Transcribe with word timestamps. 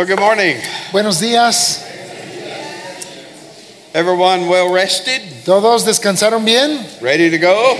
Well, 0.00 0.06
good 0.08 0.18
morning. 0.18 0.56
Buenos 0.92 1.20
días. 1.20 1.84
Everyone 3.92 4.48
well 4.48 4.72
rested? 4.72 5.20
¿Todos 5.44 5.84
descansaron 5.84 6.42
bien? 6.42 6.86
Ready 7.02 7.28
to 7.28 7.36
go? 7.36 7.76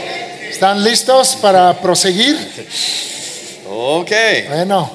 ¿Están 0.51 0.85
listos 0.85 1.37
para 1.37 1.81
proseguir? 1.81 2.37
Okay. 3.67 4.45
Bueno, 4.51 4.91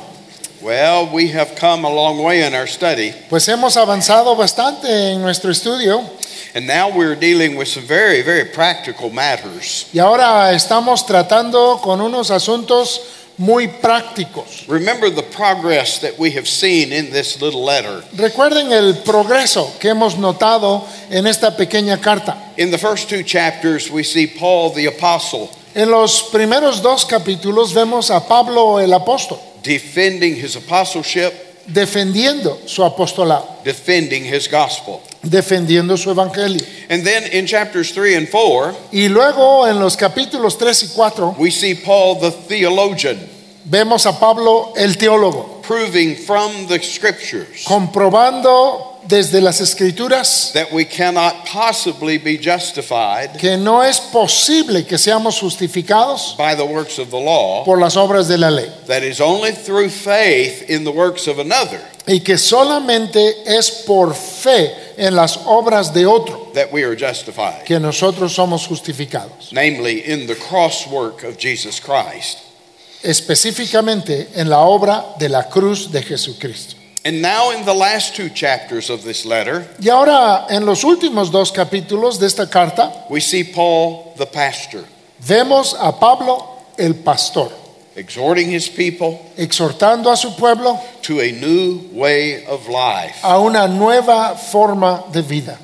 Well, 0.61 1.09
we 1.11 1.29
have 1.29 1.55
come 1.55 1.83
a 1.83 1.89
long 1.89 2.23
way 2.23 2.45
in 2.45 2.53
our 2.53 2.67
study, 2.67 3.11
pues 3.27 3.47
hemos 3.47 3.75
avanzado 3.75 4.35
bastante 4.35 5.13
en 5.13 5.19
nuestro 5.23 5.49
estudio 5.49 6.07
and 6.53 6.67
now 6.67 6.89
we're 6.95 7.15
dealing 7.15 7.57
with 7.57 7.67
some 7.67 7.87
very, 7.87 8.21
very 8.21 8.45
practical 8.45 9.09
matters. 9.09 9.87
y 9.91 9.97
ahora 9.97 10.53
estamos 10.53 11.07
tratando 11.07 11.81
con 11.81 12.01
unos 12.01 12.29
asuntos 12.29 13.01
muy 13.37 13.67
prácticos. 13.67 14.67
Remember 14.67 15.09
the 15.09 15.23
progress 15.23 15.99
that 15.99 16.17
we 16.17 16.31
have 16.31 16.47
seen 16.47 16.91
in 16.91 17.11
this 17.11 17.41
little 17.41 17.63
letter. 17.63 18.03
Recuerden 18.15 18.71
el 18.71 19.03
progreso 19.03 19.77
que 19.79 19.89
hemos 19.89 20.17
notado 20.17 20.87
en 21.09 21.27
esta 21.27 21.55
pequeña 21.55 22.01
carta. 22.01 22.37
In 22.57 22.71
the 22.71 22.77
first 22.77 23.09
two 23.09 23.23
chapters, 23.23 23.91
we 23.91 24.03
see 24.03 24.27
Paul 24.27 24.71
the 24.71 24.87
apostle 24.87 25.49
En 25.75 25.91
los 25.91 26.29
primeros 26.31 26.81
dos 26.81 27.03
capítulos 27.03 27.73
vemos 27.73 28.09
a 28.09 28.25
Pablo 28.25 28.79
el 28.79 28.93
apóstol 28.93 29.37
defending 29.61 30.33
his 30.35 30.55
apostleship, 30.55 31.33
defendiendo 31.67 32.59
su 32.65 32.83
apostolado, 32.83 33.47
defending 33.63 34.23
his 34.25 34.47
gospel. 34.49 35.01
defendiendo 35.23 35.97
su 35.97 36.11
evangelio. 36.11 36.61
And 36.89 37.03
then 37.03 37.23
in 37.31 37.47
chapters 37.47 37.91
3 37.91 38.15
and 38.15 38.29
4, 38.29 38.75
Y 38.91 39.07
luego 39.09 39.65
en 39.67 39.79
los 39.79 39.95
capítulos 39.97 40.57
3 40.57 40.83
y 40.83 40.87
4 40.95 41.35
we 41.39 41.49
see 41.51 41.73
Paul 41.75 42.19
the 42.19 42.31
theologian 42.31 43.17
vemos 43.65 44.05
a 44.05 44.19
Pablo 44.19 44.73
el 44.77 44.95
teólogo, 44.95 45.61
proving 45.63 46.15
from 46.15 46.67
the 46.67 46.79
scriptures 46.83 47.63
comprobando 47.65 48.94
desde 49.07 49.41
las 49.41 49.61
escrituras 49.61 50.51
that 50.53 50.71
we 50.71 50.85
cannot 50.85 51.45
possibly 51.45 52.17
be 52.17 52.37
justified 52.37 53.37
que 53.37 53.57
no 53.57 53.81
es 53.83 53.99
posible 53.99 54.85
que 54.85 54.97
seamos 54.97 55.39
justificados 55.39 56.35
by 56.37 56.55
the 56.55 56.65
works 56.65 56.99
of 56.99 57.09
the 57.09 57.19
law, 57.19 57.63
por 57.63 57.79
las 57.79 57.95
obras 57.95 58.27
de 58.27 58.37
la 58.37 58.49
ley 58.49 58.69
that 58.87 59.03
is 59.03 59.19
only 59.21 59.51
through 59.51 59.89
faith 59.89 60.69
in 60.69 60.83
the 60.83 60.91
works 60.91 61.27
of 61.27 61.39
another 61.39 61.79
y 62.07 62.19
que 62.19 62.37
solamente 62.37 63.43
es 63.45 63.83
por 63.85 64.13
fe 64.13 64.73
en 64.97 65.15
las 65.15 65.37
obras 65.45 65.93
de 65.93 66.05
otro 66.05 66.51
that 66.53 66.71
we 66.71 66.83
are 66.83 66.95
justified, 66.95 67.63
que 67.65 67.79
nosotros 67.79 68.33
somos 68.33 68.67
justificados, 68.67 69.51
namely 69.51 70.03
in 70.05 70.27
the 70.27 70.35
cross 70.35 70.87
work 70.87 71.23
of 71.23 71.37
Jesus 71.37 71.79
Christ. 71.79 72.39
específicamente 73.03 74.29
en 74.35 74.49
la 74.49 74.59
obra 74.61 75.15
de 75.19 75.29
la 75.29 75.47
cruz 75.47 75.91
de 75.91 76.01
Jesucristo. 76.01 76.75
And 77.07 77.21
now, 77.21 77.51
in 77.51 77.63
the 77.65 77.73
last 77.75 78.15
two 78.15 78.29
chapters 78.29 78.89
of 78.89 79.03
this 79.03 79.25
letter, 79.27 79.67
Y 79.79 79.89
ahora 79.89 80.47
en 80.49 80.65
los 80.65 80.83
últimos 80.83 81.31
dos 81.31 81.51
capítulos 81.51 82.17
de 82.19 82.25
esta 82.25 82.47
carta 82.49 83.05
we 83.11 83.19
see 83.19 83.43
Paul 83.43 84.15
the 84.17 84.25
pastor 84.25 84.83
vemos 85.19 85.75
a 85.79 85.91
Pablo 85.99 86.63
el 86.79 86.95
pastor 86.95 87.51
exhorting 87.95 88.49
his 88.49 88.67
people 88.69 89.19
exhortando 89.37 90.11
a 90.11 90.17
su 90.17 90.31
pueblo 90.31 90.79
to 91.03 91.19
a 91.19 91.31
new 91.31 91.79
way 91.93 92.43
of 92.47 92.67
life. 92.67 93.19
a 93.23 93.39
una 93.39 93.67
nueva 93.67 94.35
forma 94.35 95.03
de 95.13 95.21
vida. 95.21 95.59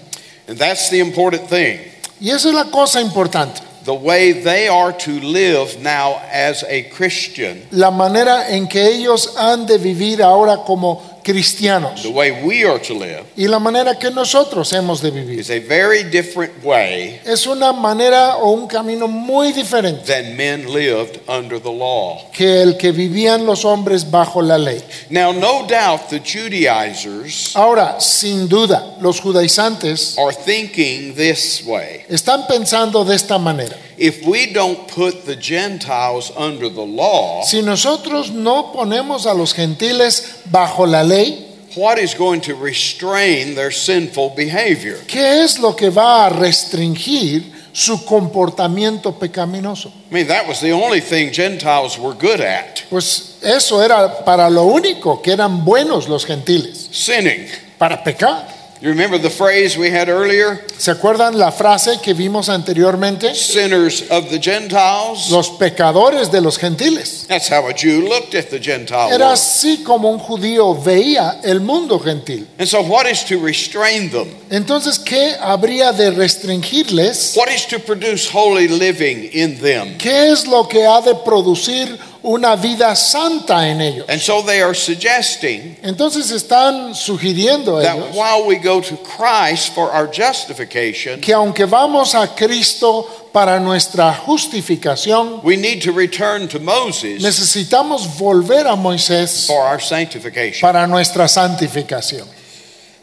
And 0.47 0.59
that's 0.59 0.91
the 0.91 0.99
important 0.99 1.49
thing. 1.49 1.79
Y 2.19 2.29
esa 2.29 2.49
es 2.49 2.53
la 2.53 2.65
cosa 2.65 3.01
importante, 3.01 3.61
The 3.83 3.95
way 3.95 4.31
they 4.31 4.67
are 4.67 4.93
to 4.93 5.11
live 5.21 5.81
now 5.81 6.21
as 6.31 6.63
a 6.63 6.83
Christian, 6.91 7.63
la 7.71 7.89
manera 7.89 8.47
en 8.51 8.67
que 8.67 8.79
ellos 8.79 9.35
han 9.35 9.65
de 9.65 9.79
vivir 9.79 10.21
ahora 10.21 10.57
como 10.63 11.01
cristianos 11.23 12.01
the 12.03 12.09
way 12.09 12.31
we 12.43 12.65
are 12.65 12.79
to 12.79 12.93
live, 12.93 13.23
y 13.35 13.47
la 13.47 13.59
manera 13.59 13.97
que 13.97 14.09
nosotros 14.11 14.71
hemos 14.73 15.01
de 15.01 15.11
vivir. 15.11 15.39
is 15.39 15.49
a 15.49 15.59
very 15.59 16.03
different 16.03 16.63
way 16.63 17.19
Es 17.25 17.45
una 17.47 17.71
manera 17.73 18.37
o 18.37 18.51
un 18.51 18.67
camino 18.67 19.07
muy 19.07 19.51
diferente 19.51 20.03
than 20.05 20.35
men 20.35 20.71
lived 20.73 21.19
under 21.27 21.59
the 21.61 21.71
law. 21.71 22.29
que 22.31 22.61
el 22.61 22.77
que 22.77 22.91
vivían 22.91 23.45
los 23.45 23.63
hombres 23.65 24.09
bajo 24.09 24.41
la 24.41 24.57
ley. 24.57 24.81
Now, 25.09 25.31
no 25.31 25.65
doubt 25.67 26.09
the 26.09 26.19
Judaizers 26.19 27.55
Ahora, 27.55 27.99
sin 27.99 28.47
duda, 28.47 28.95
los 29.01 29.19
judaizantes 29.19 30.17
are 30.17 30.33
thinking 30.33 31.13
this 31.15 31.63
way. 31.65 32.05
están 32.09 32.47
pensando 32.47 33.03
de 33.05 33.15
esta 33.15 33.37
manera. 33.37 33.77
If 34.03 34.25
we 34.25 34.47
don't 34.51 34.87
put 34.87 35.25
the 35.25 35.35
Gentiles 35.35 36.31
under 36.35 36.69
the 36.69 36.81
law, 36.83 37.43
Si 37.45 37.61
nosotros 37.61 38.31
no 38.31 38.71
ponemos 38.73 39.27
a 39.27 39.33
los 39.35 39.53
gentiles 39.53 40.39
bajo 40.45 40.87
la 40.87 41.03
ley, 41.03 41.45
what 41.75 41.99
is 41.99 42.15
going 42.15 42.41
to 42.41 42.55
restrain 42.55 43.53
their 43.53 43.71
sinful 43.71 44.31
behavior? 44.35 44.97
¿qué 45.07 45.43
es 45.43 45.59
lo 45.59 45.75
que 45.75 45.91
va 45.91 46.25
a 46.25 46.29
restringir 46.29 47.43
su 47.73 48.03
comportamiento 48.03 49.13
pecaminoso? 49.19 49.89
I 50.09 50.13
mean, 50.15 50.27
that 50.27 50.47
was 50.47 50.59
the 50.61 50.71
only 50.73 50.99
thing 50.99 51.31
Gentiles 51.31 51.99
were 51.99 52.15
good 52.15 52.41
at 52.41 52.81
Pues 52.89 53.37
eso 53.43 53.83
era 53.83 54.25
para 54.25 54.49
lo 54.49 54.63
único 54.65 55.21
que 55.21 55.31
eran 55.31 55.63
buenos 55.63 56.09
los 56.09 56.25
gentiles, 56.25 56.89
sinning. 56.91 57.47
para 57.77 58.03
pecar. 58.03 58.60
You 58.81 58.89
remember 58.89 59.19
the 59.19 59.29
phrase 59.29 59.77
we 59.77 59.91
had 59.91 60.09
earlier? 60.09 60.59
¿Se 60.79 60.89
acuerdan 60.89 61.37
la 61.37 61.51
frase 61.51 62.01
que 62.01 62.15
vimos 62.15 62.49
anteriormente? 62.49 63.35
Sinners 63.35 64.09
of 64.09 64.31
the 64.31 64.39
Gentiles. 64.39 65.29
Los 65.29 65.51
pecadores 65.51 66.31
de 66.31 66.41
los 66.41 66.57
gentiles. 66.57 67.27
That's 67.27 67.47
how 67.47 67.67
a 67.67 67.73
Jew 67.73 68.01
looked 68.09 68.33
at 68.33 68.49
the 68.49 68.59
Gentile 68.59 69.13
Era 69.13 69.33
así 69.33 69.83
como 69.83 70.09
un 70.09 70.17
judío 70.17 70.73
veía 70.73 71.41
el 71.43 71.59
mundo 71.61 71.99
gentil. 71.99 72.47
And 72.57 72.67
so, 72.67 72.81
what 72.81 73.05
is 73.05 73.23
to 73.25 73.37
restrain 73.37 74.09
them? 74.09 74.27
Entonces, 74.49 74.97
¿qué 74.97 75.35
habría 75.39 75.91
de 75.91 76.09
restringirles? 76.09 77.37
What 77.37 77.49
is 77.49 77.67
to 77.67 77.77
produce 77.77 78.27
holy 78.33 78.67
living 78.67 79.29
in 79.31 79.59
them? 79.61 79.99
¿Qué 79.99 80.31
es 80.31 80.47
lo 80.47 80.67
que 80.67 80.87
ha 80.87 81.01
de 81.01 81.13
producir 81.13 81.99
una 82.23 82.55
vida 82.55 82.95
santa 82.95 83.67
en 83.67 83.81
ellos? 83.81 84.05
And 84.09 84.21
so, 84.21 84.41
they 84.41 84.61
are 84.61 84.75
suggesting 84.75 85.77
Entonces 85.83 86.31
están 86.31 86.93
sugiriendo 86.95 87.81
that 87.81 87.95
ellos 87.95 88.15
while 88.15 88.45
we 88.45 88.57
go 88.57 88.81
to 88.81 88.97
Christ 88.97 89.73
for 89.73 89.91
our 89.91 90.07
justification, 90.07 91.21
que 91.21 91.33
aunque 91.33 91.65
vamos 91.65 92.13
a 92.15 92.27
Cristo 92.35 93.07
para 93.33 93.59
nuestra 93.59 94.13
justificación, 94.13 95.43
we 95.43 95.55
need 95.55 95.81
to 95.81 95.91
return 95.91 96.47
to 96.47 96.59
Moses 96.59 97.23
necesitamos 97.23 98.07
volver 98.17 98.67
a 98.67 98.75
Moisés 98.75 99.47
for 99.47 99.61
our 99.61 99.79
sanctification. 99.79 100.61
para 100.61 100.85
nuestra 100.87 101.27
santificación. 101.27 102.27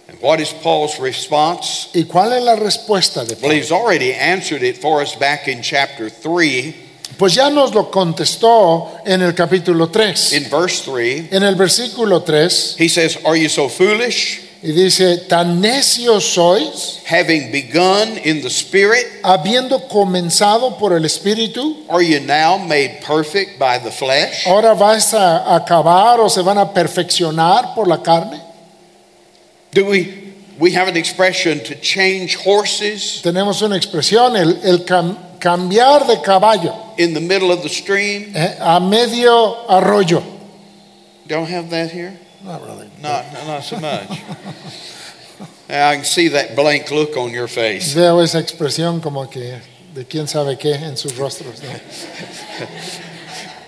And 0.08 0.18
what 0.22 0.40
is 0.40 0.52
Paul's 0.52 0.98
response? 0.98 1.90
¿Y 1.92 2.04
cuál 2.04 2.32
es 2.32 2.42
la 2.42 2.56
respuesta 2.56 3.26
de 3.26 3.36
Well, 3.42 3.52
he's 3.52 3.70
already 3.70 4.14
answered 4.14 4.62
it 4.62 4.78
for 4.78 5.02
us 5.02 5.14
back 5.14 5.48
in 5.48 5.60
chapter 5.60 6.08
3. 6.08 6.87
Pues 7.18 7.34
ya 7.34 7.50
nos 7.50 7.74
lo 7.74 7.90
contestó 7.90 8.92
en 9.04 9.22
el 9.22 9.34
capítulo 9.34 9.88
3. 9.90 10.32
In 10.34 10.48
verse 10.50 10.82
3, 10.84 11.32
En 11.32 11.42
el 11.42 11.56
versículo 11.56 12.22
3 12.22 12.76
he 12.78 12.88
says, 12.88 13.18
Are 13.24 13.36
you 13.36 13.48
so 13.48 13.68
foolish? 13.68 14.44
y 14.60 14.72
dice, 14.72 15.18
tan 15.28 15.60
necios 15.60 16.24
sois, 16.34 17.00
Having 17.06 17.52
begun 17.52 18.18
in 18.24 18.40
the 18.42 18.48
Spirit, 18.50 19.06
habiendo 19.22 19.86
comenzado 19.88 20.76
por 20.78 20.92
el 20.92 21.04
Espíritu, 21.04 21.76
are 21.88 22.02
you 22.04 22.18
now 22.20 22.56
made 22.58 23.00
perfect 23.06 23.58
by 23.58 23.78
the 23.78 23.90
flesh? 23.90 24.46
ahora 24.46 24.74
vais 24.74 25.12
a 25.14 25.54
acabar 25.56 26.20
o 26.20 26.28
se 26.28 26.42
van 26.42 26.58
a 26.58 26.72
perfeccionar 26.72 27.72
por 27.74 27.86
la 27.88 27.98
carne. 28.02 28.40
Do 29.72 29.84
we 29.86 30.34
we 30.58 30.72
have 30.72 30.88
an 30.88 30.96
expression 30.96 31.60
to 31.60 31.74
change 31.80 32.36
horses 32.44 33.20
Tenemos 33.22 33.62
una 33.62 33.76
expresión, 33.76 34.36
el, 34.36 34.58
el 34.64 34.84
cam- 34.84 35.16
cambiar 35.38 36.04
de 36.06 36.20
caballo 36.20 36.74
in 36.98 37.14
the 37.14 37.20
middle 37.20 37.50
of 37.50 37.62
the 37.62 37.68
stream? 37.68 38.32
eh, 38.34 38.56
a 38.60 38.80
medio 38.80 39.66
arroyo. 39.68 40.22
Don't 41.26 41.48
have 41.48 41.70
that 41.70 41.90
here? 41.90 42.18
Not 42.42 42.62
really. 42.62 42.90
Not 43.00 43.24
not 43.46 43.62
so 43.64 43.78
much. 43.78 44.10
I 45.68 45.96
can 45.96 46.04
see 46.04 46.28
that 46.28 46.56
blank 46.56 46.90
look 46.90 47.16
on 47.16 47.30
your 47.32 47.48
face. 47.48 47.92
Veo 47.94 48.20
esa 48.20 48.38
expresión 48.38 49.02
como 49.02 49.26
que 49.28 49.60
de 49.94 50.04
quién 50.04 50.26
sabe 50.26 50.56
qué 50.58 50.74
en 50.74 50.96
sus 50.96 51.12
rostros. 51.18 51.60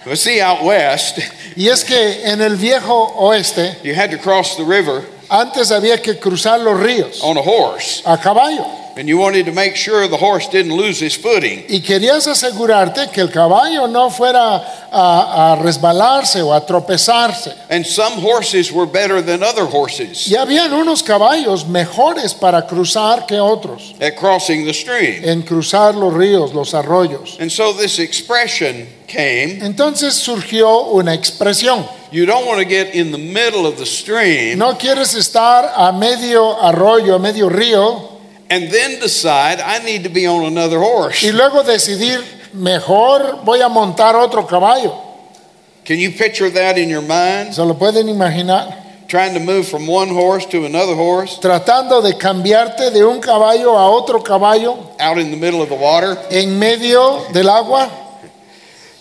But 0.04 0.16
see 0.18 0.40
out 0.40 0.64
west, 0.64 1.18
Y 1.56 1.68
es 1.68 1.84
que 1.84 2.22
en 2.24 2.40
el 2.40 2.56
viejo 2.56 3.12
oeste, 3.18 3.76
you 3.82 3.94
had 3.94 4.10
to 4.12 4.18
cross 4.18 4.56
the 4.56 4.64
river 4.64 5.04
antes 5.28 5.70
había 5.70 6.00
que 6.02 6.18
cruzar 6.18 6.60
los 6.60 6.80
ríos 6.80 7.20
on 7.22 7.36
a 7.36 7.42
horse, 7.42 8.02
a 8.06 8.16
caballo. 8.16 8.66
And 8.96 9.08
you 9.08 9.18
wanted 9.18 9.46
to 9.46 9.52
make 9.52 9.76
sure 9.76 10.06
the 10.08 10.16
horse 10.16 10.48
didn't 10.48 10.72
lose 10.74 10.98
his 11.00 11.14
footing. 11.16 11.64
Y 11.68 11.80
querías 11.80 12.26
asegurarte 12.26 13.10
que 13.10 13.20
el 13.20 13.30
caballo 13.30 13.86
no 13.86 14.10
fuera 14.10 14.62
a, 14.92 15.52
a 15.52 15.56
resbalarse 15.62 16.42
o 16.42 16.52
a 16.52 16.64
tropezarse. 16.66 17.54
And 17.70 17.84
some 17.86 18.20
horses 18.20 18.72
were 18.72 18.86
better 18.86 19.22
than 19.22 19.42
other 19.42 19.64
horses 19.64 20.26
Y 20.28 20.36
habían 20.36 20.72
unos 20.72 21.02
caballos 21.02 21.66
mejores 21.66 22.34
para 22.34 22.66
cruzar 22.66 23.26
que 23.26 23.38
otros, 23.38 23.94
at 24.00 24.16
crossing 24.16 24.64
the 24.64 24.74
stream. 24.74 25.22
en 25.24 25.42
cruzar 25.42 25.94
los 25.94 26.12
ríos, 26.12 26.52
los 26.52 26.74
arroyos. 26.74 27.38
And 27.40 27.50
so 27.50 27.72
this 27.72 27.98
expression 27.98 28.86
came 29.06 29.60
Entonces 29.62 30.14
surgió 30.14 30.86
una 30.92 31.14
expresión, 31.14 31.84
You 32.12 32.26
don't 32.26 32.44
want 32.44 32.58
to 32.60 32.64
get 32.68 32.94
in 32.96 33.12
the 33.12 33.18
middle 33.18 33.66
of 33.66 33.76
the 33.78 33.86
stream 33.86 34.58
No 34.58 34.76
quieres 34.76 35.14
estar 35.14 35.72
a 35.76 35.92
medio 35.92 36.60
arroyo, 36.60 37.14
a 37.14 37.18
medio 37.20 37.48
río 37.48 38.09
and 38.50 38.70
then 38.70 39.00
decide 39.00 39.60
I 39.60 39.78
need 39.84 40.02
to 40.04 40.10
be 40.10 40.26
on 40.26 40.44
another 40.44 40.78
horse. 40.78 41.22
y 41.22 41.30
luego 41.32 41.62
decidir, 41.62 42.22
mejor 42.52 43.44
voy 43.44 43.60
a 43.62 43.68
montar 43.68 44.14
otro 44.16 44.46
caballo. 44.46 44.92
Can 45.84 45.98
you 45.98 46.10
picture 46.10 46.50
that 46.50 46.76
in 46.76 46.88
your 46.88 47.02
mind? 47.02 47.54
¿Se 47.54 47.62
lo 47.64 47.74
pueden 47.74 48.08
imaginar? 48.08 48.76
Trying 49.08 49.34
to 49.34 49.40
move 49.40 49.66
from 49.66 49.88
one 49.88 50.08
horse 50.08 50.46
to 50.50 50.66
another 50.66 50.94
horse 50.94 51.38
Tratando 51.40 52.00
de 52.00 52.16
cambiarte 52.16 52.92
de 52.92 53.04
un 53.04 53.20
caballo 53.20 53.76
a 53.76 53.90
otro 53.90 54.20
caballo 54.22 54.94
out 55.00 55.18
in 55.18 55.32
the 55.32 55.36
middle 55.36 55.60
of 55.62 55.68
the 55.68 55.74
water? 55.74 56.16
en 56.30 56.58
medio 56.58 57.26
del 57.32 57.48
agua. 57.48 57.90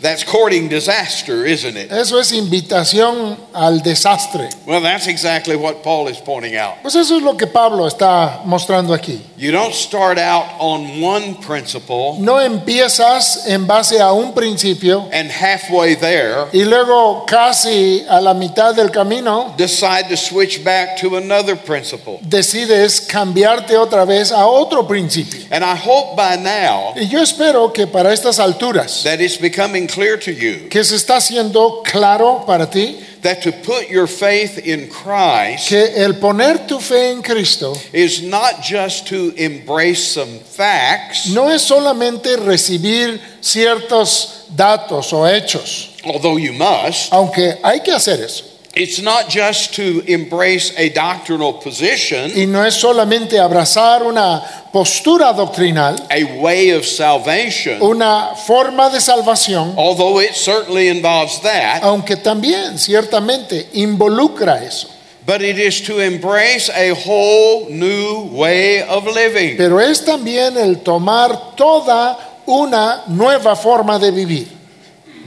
That's 0.01 0.23
courting 0.23 0.69
disaster, 0.69 1.45
isn't 1.45 1.75
it? 1.75 1.91
Eso 1.91 2.17
es 2.19 2.31
invitación 2.31 3.37
al 3.53 3.81
desastre. 3.81 4.49
Well, 4.65 4.81
that's 4.81 5.07
exactly 5.07 5.57
what 5.57 5.83
Paul 5.83 6.07
is 6.07 6.17
pointing 6.19 6.55
out. 6.55 6.81
Pues 6.81 6.95
eso 6.95 7.17
es 7.17 7.21
lo 7.21 7.35
que 7.35 7.47
Pablo 7.47 7.85
está 7.85 8.41
mostrando 8.45 8.93
aquí. 8.93 9.21
You 9.39 9.53
don't 9.53 9.73
start 9.73 10.17
out 10.17 10.59
on 10.59 10.99
one 10.99 11.35
principle 11.35 12.17
No 12.19 12.41
empiezas 12.41 13.47
en 13.47 13.65
base 13.67 13.97
a 14.01 14.11
un 14.11 14.33
principio 14.33 15.07
and 15.13 15.31
halfway 15.31 15.95
there 15.95 16.47
y 16.51 16.65
luego 16.65 17.25
casi 17.25 18.03
a 18.09 18.19
la 18.19 18.33
mitad 18.33 18.75
del 18.75 18.91
camino 18.91 19.53
decide 19.55 20.09
to 20.09 20.17
switch 20.17 20.61
back 20.61 20.97
to 20.99 21.15
another 21.15 21.55
principle. 21.55 22.19
decides 22.21 22.99
cambiarte 22.99 23.77
otra 23.77 24.03
vez 24.03 24.33
a 24.33 24.45
otro 24.45 24.85
principio. 24.85 25.39
And 25.51 25.63
I 25.63 25.73
hope 25.73 26.17
by 26.17 26.35
now 26.35 26.93
Y 26.97 27.07
yo 27.07 27.21
espero 27.21 27.71
que 27.71 27.87
para 27.87 28.11
estas 28.11 28.39
alturas, 28.39 29.03
that 29.03 29.21
it's 29.21 29.39
becoming 29.39 29.87
clear 29.87 30.19
to 30.19 30.31
you 30.31 30.67
que 30.69 30.83
se 30.83 30.97
está 30.97 31.15
haciendo 31.15 31.81
claro 31.85 32.43
para 32.45 32.69
ti 32.69 32.99
that 33.21 33.41
to 33.43 33.51
put 33.51 33.89
your 33.89 34.07
faith 34.07 34.57
in 34.57 34.89
Christ 34.89 35.69
que 35.69 35.85
el 35.95 36.13
poner 36.13 36.67
tu 36.67 36.79
fe 36.79 37.11
en 37.11 37.21
Cristo 37.21 37.75
is 37.93 38.21
not 38.23 38.61
just 38.61 39.07
to 39.07 39.33
embrace 39.35 40.13
some 40.13 40.39
facts, 40.39 41.29
no 41.33 41.49
es 41.49 41.61
solamente 41.61 42.37
recibir 42.37 43.19
ciertos 43.41 44.45
datos 44.55 45.13
o 45.13 45.25
hechos, 45.25 45.95
although 46.05 46.37
you 46.37 46.53
must. 46.53 47.11
aunque 47.13 47.57
hay 47.63 47.81
que 47.81 47.91
hacer 47.91 48.19
eso. 48.21 48.48
It's 48.79 49.01
not 49.01 49.27
just 49.27 49.75
to 49.75 50.01
embrace 50.07 50.73
a 50.77 50.87
doctrinal 50.89 51.59
position, 51.59 52.31
Y 52.33 52.45
no 52.45 52.63
es 52.63 52.75
solamente 52.75 53.37
abrazar 53.37 54.03
una 54.03 54.41
postura 54.71 55.33
doctrinal, 55.33 56.07
a 56.09 56.23
way 56.39 56.71
of 56.71 56.85
salvation, 56.85 57.81
una 57.81 58.35
forma 58.35 58.89
de 58.89 59.01
salvación, 59.01 59.73
although 59.75 60.21
it 60.21 60.33
certainly 60.33 60.87
involves 60.87 61.41
that, 61.41 61.83
aunque 61.83 62.15
también 62.15 62.77
ciertamente 62.79 63.67
involucra 63.73 64.63
eso. 64.63 64.87
but 65.25 65.41
it 65.41 65.59
is 65.59 65.81
to 65.81 65.99
embrace 65.99 66.69
a 66.69 66.91
whole 66.91 67.69
new 67.69 68.29
way 68.31 68.81
of 68.83 69.05
living. 69.05 69.57
Pero 69.57 69.79
es 69.79 70.05
también 70.05 70.55
el 70.57 70.77
tomar 70.77 71.55
toda 71.57 72.17
una 72.47 73.03
nueva 73.09 73.55
forma 73.55 73.99
de 73.99 74.11
vivir. 74.11 74.58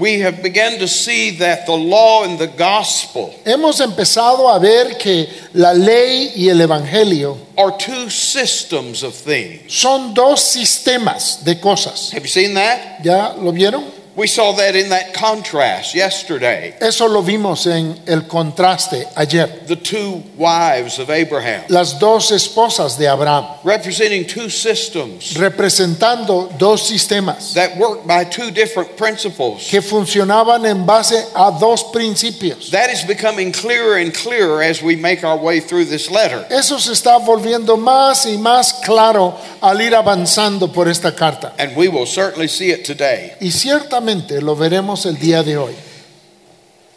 We 0.03 0.19
have 0.19 0.43
begun 0.43 0.81
to 0.81 0.89
see 0.89 1.31
that 1.39 1.65
the 1.65 1.77
law 1.77 2.25
and 2.25 2.37
the 2.37 2.49
gospel 2.49 3.33
Hemos 3.45 3.79
empezado 3.81 4.53
a 4.53 4.59
ver 4.59 4.99
que 4.99 5.29
la 5.55 5.73
ley 5.73 6.33
y 6.35 6.49
el 6.49 6.61
evangelio 6.61 7.39
are 7.57 7.71
two 7.79 8.11
systems 8.11 9.05
of 9.05 9.15
things. 9.15 9.73
son 9.73 10.13
dos 10.13 10.41
sistemas 10.41 11.45
de 11.45 11.55
cosas. 11.61 12.11
Have 12.13 12.25
you 12.25 12.29
seen 12.29 12.53
that? 12.55 13.05
¿Ya 13.05 13.33
lo 13.39 13.53
vieron? 13.53 13.85
We 14.15 14.27
saw 14.27 14.53
that 14.57 14.77
in 14.77 14.91
that 14.91 15.15
contrast 15.15 15.95
yesterday. 15.95 16.75
Eso 16.83 17.07
lo 17.09 17.23
vimos 17.23 17.67
en 17.67 17.99
el 18.07 18.23
contraste 18.29 19.09
ayer. 19.17 19.49
The 19.67 19.77
two 19.77 20.23
wives 20.37 20.99
of 20.99 21.09
Abraham, 21.09 21.65
Las 21.71 21.99
dos 21.99 22.31
esposas 22.31 22.99
de 22.99 23.07
Abraham, 23.07 23.47
representing 23.65 24.27
two 24.27 24.51
systems 24.51 25.35
representando 25.39 26.53
dos 26.59 26.87
sistemas 26.87 27.55
that 27.55 27.75
work 27.79 28.07
by 28.07 28.25
two 28.25 28.51
different 28.51 28.99
principles. 28.99 29.67
que 29.71 29.81
funcionaban 29.81 30.67
en 30.67 30.85
base 30.85 31.25
a 31.35 31.51
dos 31.59 31.83
principios. 31.85 32.71
That 32.71 32.91
is 32.91 33.03
becoming 33.05 33.51
clearer 33.51 33.97
and 33.97 34.13
clearer 34.13 34.63
as 34.63 34.83
we 34.83 34.95
make 34.95 35.25
our 35.25 35.39
way 35.39 35.61
through 35.61 35.87
this 35.87 36.11
letter. 36.11 36.45
Eso 36.51 36.79
se 36.79 36.93
está 36.93 37.17
volviendo 37.19 37.79
más 37.79 38.27
y 38.27 38.37
más 38.37 38.75
claro 38.85 39.39
al 39.63 39.81
ir 39.81 39.95
avanzando 39.95 40.71
por 40.71 40.87
esta 40.87 41.15
carta. 41.15 41.55
And 41.59 41.75
we 41.75 41.89
will 41.89 42.07
certainly 42.07 42.49
see 42.49 42.71
it 42.73 42.85
today. 42.85 43.33
Y 43.41 43.51
ciertamente 43.51 44.02
lo 44.41 44.57
veremos 44.57 45.07
el 45.07 45.17
día 45.19 45.43
de 45.43 45.57
hoy. 45.57 45.75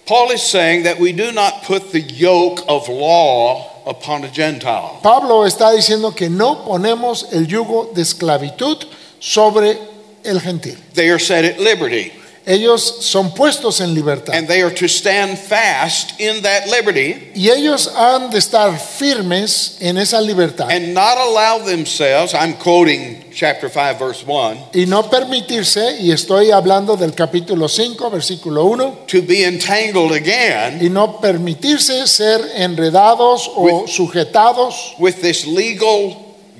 Paul 0.05 0.31
is 0.31 0.43
saying 0.43 0.83
that 0.83 0.99
we 0.99 1.13
do 1.13 1.31
not 1.31 1.63
put 1.63 1.91
the 1.91 2.01
yoke 2.01 2.61
of 2.67 2.87
law 2.89 3.65
upon 3.87 4.23
a 4.23 4.27
Gentile. 4.27 4.99
Pablo 5.01 5.45
está 5.45 5.71
diciendo 5.71 6.15
que 6.15 6.29
no 6.29 6.63
ponemos 6.63 7.33
el 7.33 7.47
yugo 7.47 7.91
de 7.93 8.01
esclavitud 8.01 8.85
sobre 9.19 9.79
el 10.23 10.39
gentil. 10.39 10.77
They 10.93 11.09
are 11.09 11.19
set 11.19 11.45
at 11.45 11.59
liberty, 11.59 12.11
Ellos 12.47 12.97
son 13.01 13.33
puestos 13.33 13.81
en 13.81 13.95
libertad. 13.95 14.35
and 14.35 14.47
they 14.47 14.61
are 14.61 14.69
to 14.73 14.87
stand 14.87 15.35
fast 15.37 16.19
in 16.19 16.43
that 16.43 16.67
liberty 16.69 17.31
Y 17.35 17.49
ellos 17.49 17.87
han 17.95 18.29
de 18.29 18.37
estar 18.37 18.77
firmes 18.77 19.77
en 19.81 19.97
esa 19.97 20.21
libertad. 20.21 20.69
and 20.69 20.93
not 20.93 21.17
allow 21.17 21.57
themselves, 21.65 22.33
I'm 22.35 22.53
quoting 22.53 23.25
chapter 23.33 23.67
5, 23.67 23.97
verse 23.97 24.23
1, 24.25 24.57
y 24.75 24.85
no 24.85 25.09
permitirse, 25.09 25.97
y 25.99 26.11
estoy 26.11 26.51
hablando 26.51 26.95
del 26.95 27.13
capítulo 27.15 27.67
5, 27.67 28.09
versículo 28.11 28.65
1, 28.65 29.05
to 29.07 29.21
be 29.23 29.43
entangled 29.43 30.11
again 30.13 30.79
y 30.85 30.89
no 30.89 31.19
permitirse 31.19 32.05
ser 32.05 32.41
enredados 32.57 33.49
o 33.55 33.87
sujetados 33.87 34.93
with 34.99 35.15
this 35.21 35.47
legal 35.47 36.15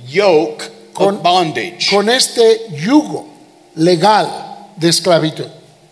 yoke 0.08 0.64
Con- 0.94 1.18
of 1.18 1.22
bondage, 1.24 1.90
con 1.92 2.10
este 2.10 2.62
yugo 2.84 3.28
legal 3.76 4.28
de 4.78 4.90
esclavitud, 4.90 5.46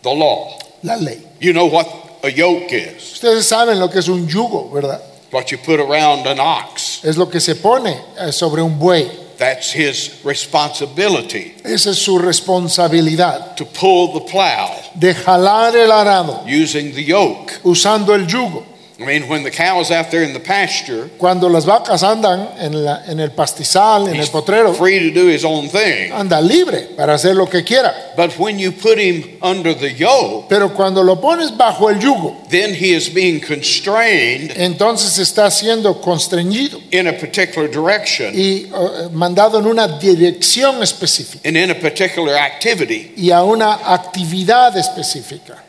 the 0.04 0.10
law. 0.14 0.58
la 0.84 0.96
ley. 0.98 1.18
You 1.40 1.54
know 1.54 1.66
what 1.66 1.88
a 2.24 2.30
yoke 2.30 2.72
is, 2.74 3.14
Ustedes 3.14 3.46
saben 3.46 3.80
lo 3.80 3.88
que 3.90 4.00
es 4.00 4.08
un 4.08 4.28
yugo, 4.28 4.70
¿verdad? 4.72 5.02
what 5.32 5.52
you 5.52 5.58
put 5.58 5.80
around 5.80 6.28
an 6.28 6.40
ox. 6.40 7.04
Es 7.04 7.18
lo 7.18 7.26
que 7.28 7.40
se 7.40 7.56
pone 7.56 7.98
eh, 8.20 8.32
sobre 8.32 8.62
un 8.62 8.78
buey. 8.78 9.10
That's 9.36 9.74
his 9.74 10.22
responsibility 10.24 11.56
Esa 11.66 11.90
es 11.90 11.98
su 11.98 12.20
responsabilidad 12.20 13.56
to 13.56 13.66
pull 13.66 14.14
the 14.14 14.22
plow 14.32 14.70
de 14.94 15.14
jalar 15.14 15.76
el 15.76 15.92
arado 15.92 16.44
using 16.46 16.94
the 16.94 17.04
yoke. 17.04 17.52
usando 17.64 18.14
el 18.14 18.28
yugo. 18.28 18.64
I 19.00 19.06
mean, 19.06 19.28
when 19.28 19.44
the 19.44 19.50
cow's 19.50 19.90
out 19.90 20.12
there 20.12 20.24
in 20.24 20.34
the 20.34 20.40
pasture, 20.40 21.10
Cuando 21.18 21.50
las 21.50 21.66
vacas 21.66 22.04
andan 22.04 22.48
en, 22.60 22.84
la- 22.86 23.02
en 23.08 23.20
el 23.20 23.32
pastizal, 23.32 24.08
en 24.08 24.18
el 24.20 24.28
potrero, 24.28 24.74
free 24.74 25.12
to 25.12 25.20
do 25.20 25.28
his 25.28 25.44
own 25.44 25.68
thing. 25.68 26.12
anda 26.14 26.40
libre 26.40 26.90
para 26.96 27.16
hacer 27.16 27.36
lo 27.36 27.48
que 27.48 27.64
quiera. 27.64 27.92
But 28.16 28.38
when 28.38 28.60
you 28.60 28.72
put 28.72 29.00
him 29.00 29.38
under 29.42 29.74
the 29.74 29.92
yoke, 29.92 30.48
Pero 30.48 30.70
cuando 30.76 31.02
lo 31.04 31.20
pones 31.20 31.50
bajo 31.58 31.90
el 31.90 32.00
yugo, 32.00 32.48
then 32.50 32.74
he 32.76 32.94
is 32.94 33.10
being 33.10 33.40
constrained 33.42 34.52
entonces 34.56 35.18
está 35.18 35.50
siendo 35.50 36.00
constreñido 36.00 36.80
in 36.92 37.08
a 37.08 37.14
particular 37.14 37.70
direction 37.70 38.32
y 38.34 38.66
eh, 38.72 39.10
mandado 39.12 39.58
en 39.60 39.66
una 39.66 39.88
dirección 39.88 40.82
específica 40.84 41.42
and 41.48 41.58
in 41.58 41.72
a 41.72 41.76
particular 41.80 42.36
activity. 42.36 43.14
y 43.18 43.32
a 43.32 43.44
una 43.44 43.74
actividad 43.92 44.78
específica. 44.78 45.64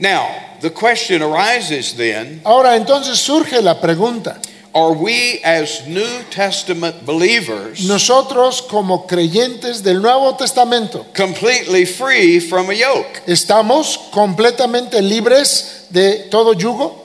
Now, 0.00 0.34
the 0.60 0.70
question 0.70 1.22
arises 1.22 1.94
then 1.94 2.40
Ahora 2.44 2.74
entonces 2.76 3.18
surge 3.18 3.60
la 3.62 3.74
pregunta, 3.74 4.40
are 4.74 4.92
we 4.92 5.40
as 5.44 5.86
New 5.86 6.22
Testament 6.30 7.04
believers 7.04 7.86
nosotros 7.86 8.62
como 8.62 9.06
creyentes 9.06 9.82
del 9.82 10.00
Nuevo 10.00 10.34
Testamento, 10.36 11.04
completely 11.14 11.84
free 11.84 12.40
from 12.40 12.70
a 12.70 12.74
yoke? 12.74 13.22
¿estamos 13.26 13.98
completamente 14.10 15.02
libres 15.02 15.86
de 15.90 16.28
todo 16.30 16.54
yugo? 16.54 16.96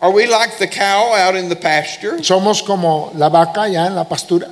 Are 0.00 0.12
we 0.12 0.26
like 0.26 0.58
the 0.58 0.68
cow 0.68 1.12
out 1.14 1.36
in 1.36 1.48
the 1.48 1.56
pasture 1.56 2.18
¿Somos 2.22 2.62
como 2.64 3.12
la 3.14 3.28
vaca 3.28 3.68
ya 3.68 3.86
en 3.86 3.94
la 3.94 4.04
pastura, 4.04 4.50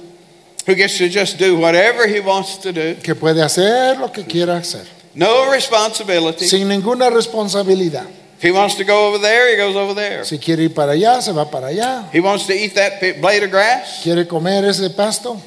who 0.66 0.74
gets 0.74 0.98
to 0.98 1.08
just 1.08 1.36
do 1.38 1.56
whatever 1.58 2.06
he 2.06 2.20
wants 2.20 2.58
to 2.58 2.72
do? 2.72 2.94
que 3.02 3.14
puede 3.14 3.42
hacer 3.42 3.98
lo 3.98 4.12
que 4.12 4.24
quiera 4.24 4.56
hacer, 4.56 4.86
No 5.16 5.50
responsibility. 5.50 6.46
sin 6.46 6.68
ninguna 6.68 7.10
responsabilidad? 7.10 8.06
If 8.36 8.42
he 8.42 8.50
wants 8.52 8.74
to 8.74 8.84
go 8.84 9.08
over 9.08 9.18
there, 9.18 9.50
he 9.50 9.56
goes 9.56 9.74
over 9.74 9.94
there. 9.94 10.22
Si 10.24 10.38
quiere 10.38 10.64
ir 10.64 10.74
para 10.74 10.92
allá, 10.92 11.22
se 11.22 11.32
va 11.32 11.50
para 11.50 11.68
allá. 11.68 12.12
He 12.12 12.20
wants 12.20 12.46
to 12.46 12.52
eat 12.52 12.74
that 12.74 13.00
blade 13.20 13.42
of 13.42 13.50
grass. 13.50 14.02
¿Quiere 14.02 14.26
comer 14.28 14.62
ese 14.64 14.90
pasto? 14.94 15.40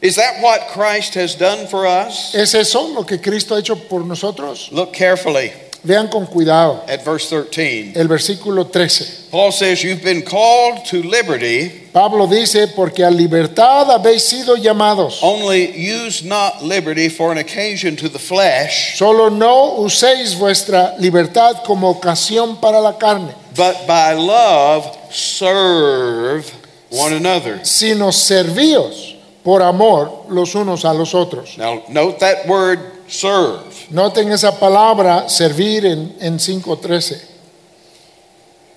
Is 0.00 0.14
that 0.14 0.40
what 0.40 0.68
Christ 0.68 1.14
has 1.14 1.34
done 1.34 1.66
for 1.66 1.86
us? 1.86 2.34
¿Es 2.34 2.54
eso 2.54 2.94
lo 2.94 3.02
que 3.02 3.18
Cristo 3.18 3.56
ha 3.56 3.58
hecho 3.58 3.74
por 3.74 4.04
nosotros? 4.04 4.70
Look 4.72 4.92
carefully. 4.92 5.52
Vean 5.82 6.08
con 6.08 6.26
cuidado 6.26 6.82
at 6.88 7.02
verse 7.04 7.28
13. 7.30 7.92
el 7.96 8.06
versículo 8.06 8.66
13. 8.70 9.30
Paul 9.30 9.50
says, 9.50 9.82
You've 9.82 10.02
been 10.02 10.22
called 10.22 10.84
to 10.90 11.02
liberty, 11.02 11.70
Pablo 11.92 12.26
dice, 12.26 12.68
porque 12.76 13.02
a 13.02 13.10
libertad 13.10 13.90
habéis 13.90 14.22
sido 14.22 14.56
llamados. 14.56 15.20
only 15.22 15.70
use 15.76 16.22
not 16.22 16.62
liberty 16.62 17.08
for 17.08 17.32
an 17.32 17.38
occasion 17.38 17.96
to 17.96 18.08
the 18.08 18.18
flesh, 18.18 18.98
Solo 18.98 19.30
no 19.30 19.76
uséis 19.78 20.38
vuestra 20.38 20.94
libertad 20.98 21.62
como 21.64 21.88
ocasión 21.94 22.60
para 22.60 22.80
la 22.80 22.98
carne, 22.98 23.32
but 23.56 23.86
by 23.86 24.12
love 24.12 24.84
serve 25.10 26.44
one 26.90 27.12
another. 27.14 27.64
sino 27.64 28.12
servíos 28.12 29.16
por 29.42 29.62
amor 29.62 30.26
los 30.28 30.54
unos 30.54 30.84
a 30.84 30.92
los 30.92 31.14
otros. 31.14 31.56
Now, 31.56 31.82
note 31.88 32.20
that 32.20 32.46
word 32.46 32.80
serve. 33.10 33.64
Noten 33.90 34.30
esa 34.32 34.58
palabra 34.58 35.28
servir 35.28 35.84
en, 35.84 36.14
en 36.20 36.38
5.13. 36.38 37.20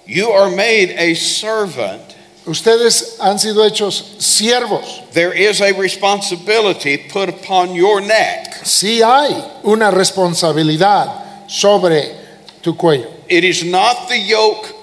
You 0.05 0.31
are 0.31 0.49
made 0.49 0.91
a 0.97 1.15
servant. 1.15 2.01
Ustedes 2.45 3.17
han 3.21 3.39
sido 3.39 3.63
hechos 3.63 4.03
siervos. 4.19 5.01
There 5.13 5.31
is 5.31 5.61
a 5.61 5.71
responsibility 5.73 6.97
put 6.97 7.29
upon 7.29 7.73
your 7.73 8.01
neck. 8.01 8.65
Sí 8.65 9.01
hay 9.01 9.33
una 9.63 9.91
responsabilidad 9.91 11.47
sobre 11.47 12.15
tu 12.61 12.75
cuello. 12.75 13.07
It 13.29 13.45
is 13.45 13.63
not 13.63 14.09
the 14.09 14.19
yoke 14.19 14.75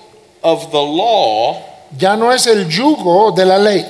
of 0.42 0.70
the 0.70 0.82
law, 0.82 1.62
Ya 1.98 2.14
no 2.16 2.30
es 2.30 2.46
el 2.46 2.66
yugo 2.66 3.34
de 3.34 3.44
la 3.44 3.58
ley, 3.58 3.84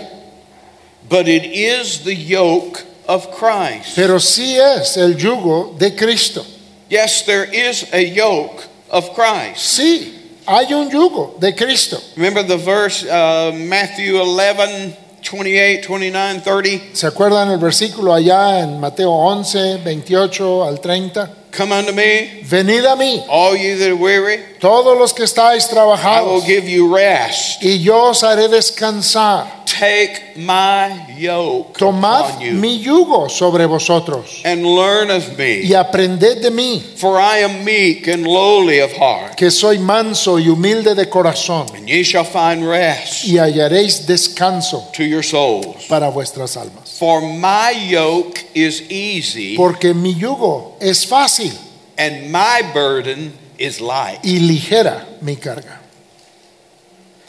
but 1.08 1.28
it 1.28 1.44
is 1.44 2.02
the 2.02 2.14
yoke 2.14 2.82
of 3.10 3.30
Christ. 3.32 3.96
pero 3.96 4.18
sí 4.20 4.56
es 4.56 4.96
el 4.96 5.16
yugo 5.16 5.74
de 5.78 5.94
Cristo. 5.94 6.44
Yes, 6.88 7.22
there 7.24 7.44
is 7.44 7.84
a 7.92 8.00
yoke 8.02 8.62
of 8.90 9.14
Christ. 9.14 9.56
Sí, 9.78 10.12
hay 10.46 10.72
un 10.72 10.90
yugo 10.90 11.34
de 11.40 11.52
Cristo. 11.54 11.98
Remember 12.16 12.42
the 12.42 12.56
verse, 12.56 13.04
uh, 13.04 13.52
Matthew 13.54 14.16
11, 14.20 14.96
28, 15.22 15.86
29, 15.88 16.42
30? 16.42 16.96
¿Se 16.96 17.06
acuerdan 17.06 17.50
el 17.50 17.58
versículo 17.58 18.12
allá 18.14 18.60
en 18.60 18.80
Mateo 18.80 19.10
11, 19.12 19.78
28 19.84 20.64
al 20.64 20.80
30? 20.80 21.30
Come 21.56 21.72
unto 21.72 21.92
me, 21.92 22.42
Venid 22.48 22.84
a 22.86 22.94
mí, 22.96 23.24
all 23.28 23.56
you 23.56 23.76
that 23.76 23.88
are 23.88 23.94
weary, 23.96 24.38
todos 24.60 24.96
los 24.96 25.12
que 25.12 25.24
estáis 25.24 25.64
I 25.64 25.66
will 25.66 25.96
trabajados, 25.96 26.44
give 26.46 26.68
you 26.68 26.94
rest. 26.94 27.62
y 27.62 27.78
yo 27.82 28.10
os 28.10 28.22
haré 28.22 28.48
descansar. 28.48 29.59
Take 29.80 30.36
my 30.36 31.06
yoke 31.16 31.78
Tomad 31.78 32.32
upon 32.32 32.40
you 32.42 32.52
mi 32.52 32.84
yugo 32.84 33.30
sobre 33.30 33.64
vosotros 33.66 34.42
and 34.44 34.62
learn 34.66 35.10
of 35.10 35.38
me, 35.38 35.62
y 35.66 35.72
aprended 35.74 36.42
de 36.42 36.50
mí, 36.50 36.82
for 36.98 37.18
I 37.18 37.38
am 37.38 37.64
meek 37.64 38.06
and 38.06 38.26
lowly 38.26 38.80
of 38.80 38.92
heart, 38.92 39.36
que 39.38 39.50
soy 39.50 39.78
manso 39.78 40.38
y 40.38 40.48
humilde 40.48 40.94
de 40.94 41.06
corazón, 41.08 41.74
and 41.74 41.88
ye 41.88 42.02
shall 42.02 42.26
find 42.26 42.62
rest 42.68 43.24
y 43.24 43.38
hallaréis 43.38 44.06
descanso 44.06 44.92
to 44.92 45.02
your 45.02 45.22
souls. 45.22 45.86
para 45.88 46.10
vuestras 46.10 46.58
almas. 46.58 46.98
For 46.98 47.22
my 47.22 47.70
yoke 47.88 48.38
is 48.54 48.82
easy 48.90 49.56
Porque 49.56 49.94
mi 49.94 50.12
yugo 50.14 50.76
es 50.78 51.06
fácil 51.06 51.52
and 51.96 52.30
my 52.30 52.60
burden 52.74 53.32
is 53.58 53.80
light. 53.80 54.18
y 54.22 54.40
ligera 54.40 55.06
mi 55.22 55.36
carga. 55.36 55.79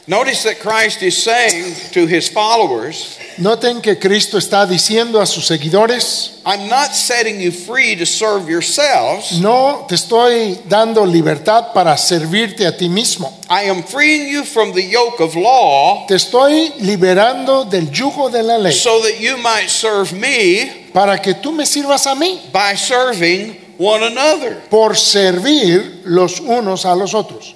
Notice 0.08 0.42
that 0.42 0.58
Christ 0.58 1.00
is 1.02 1.16
saying 1.22 1.74
to 1.92 2.06
his 2.06 2.28
followers, 2.28 3.16
Noten 3.38 3.80
que 3.80 3.94
Cristo 3.94 4.36
está 4.38 4.66
diciendo 4.66 5.20
a 5.20 5.26
sus 5.26 5.46
seguidores, 5.46 6.40
I'm 6.44 6.68
not 6.68 6.92
setting 6.92 7.40
you 7.40 7.52
free 7.52 7.94
to 7.94 8.04
serve 8.04 8.48
yourselves. 8.50 9.40
no 9.40 9.86
te 9.88 9.94
estoy 9.94 10.58
dando 10.68 11.06
libertad 11.06 11.72
para 11.72 11.96
servirte 11.96 12.66
a 12.66 12.76
ti 12.76 12.88
mismo. 12.88 13.32
I 13.48 13.68
am 13.70 13.84
freeing 13.84 14.28
you 14.28 14.42
from 14.44 14.72
the 14.72 14.82
yoke 14.82 15.20
of 15.20 15.36
law 15.36 16.04
Te 16.08 16.14
estoy 16.16 16.72
liberando 16.80 17.64
del 17.70 17.86
yugo 17.92 18.28
de 18.28 18.42
la 18.42 18.56
ley 18.58 18.72
so 18.72 19.00
that 19.02 19.20
you 19.20 19.36
might 19.36 19.68
serve 19.68 20.12
me 20.12 20.88
para 20.92 21.18
que 21.22 21.34
tú 21.34 21.52
me 21.52 21.64
sirvas 21.64 22.08
a 22.08 22.16
mí 22.16 22.40
by 22.52 22.74
serving 22.74 23.56
one 23.78 24.02
another. 24.02 24.60
por 24.68 24.96
servir 24.96 26.02
los 26.06 26.40
unos 26.40 26.84
a 26.86 26.96
los 26.96 27.14
otros. 27.14 27.54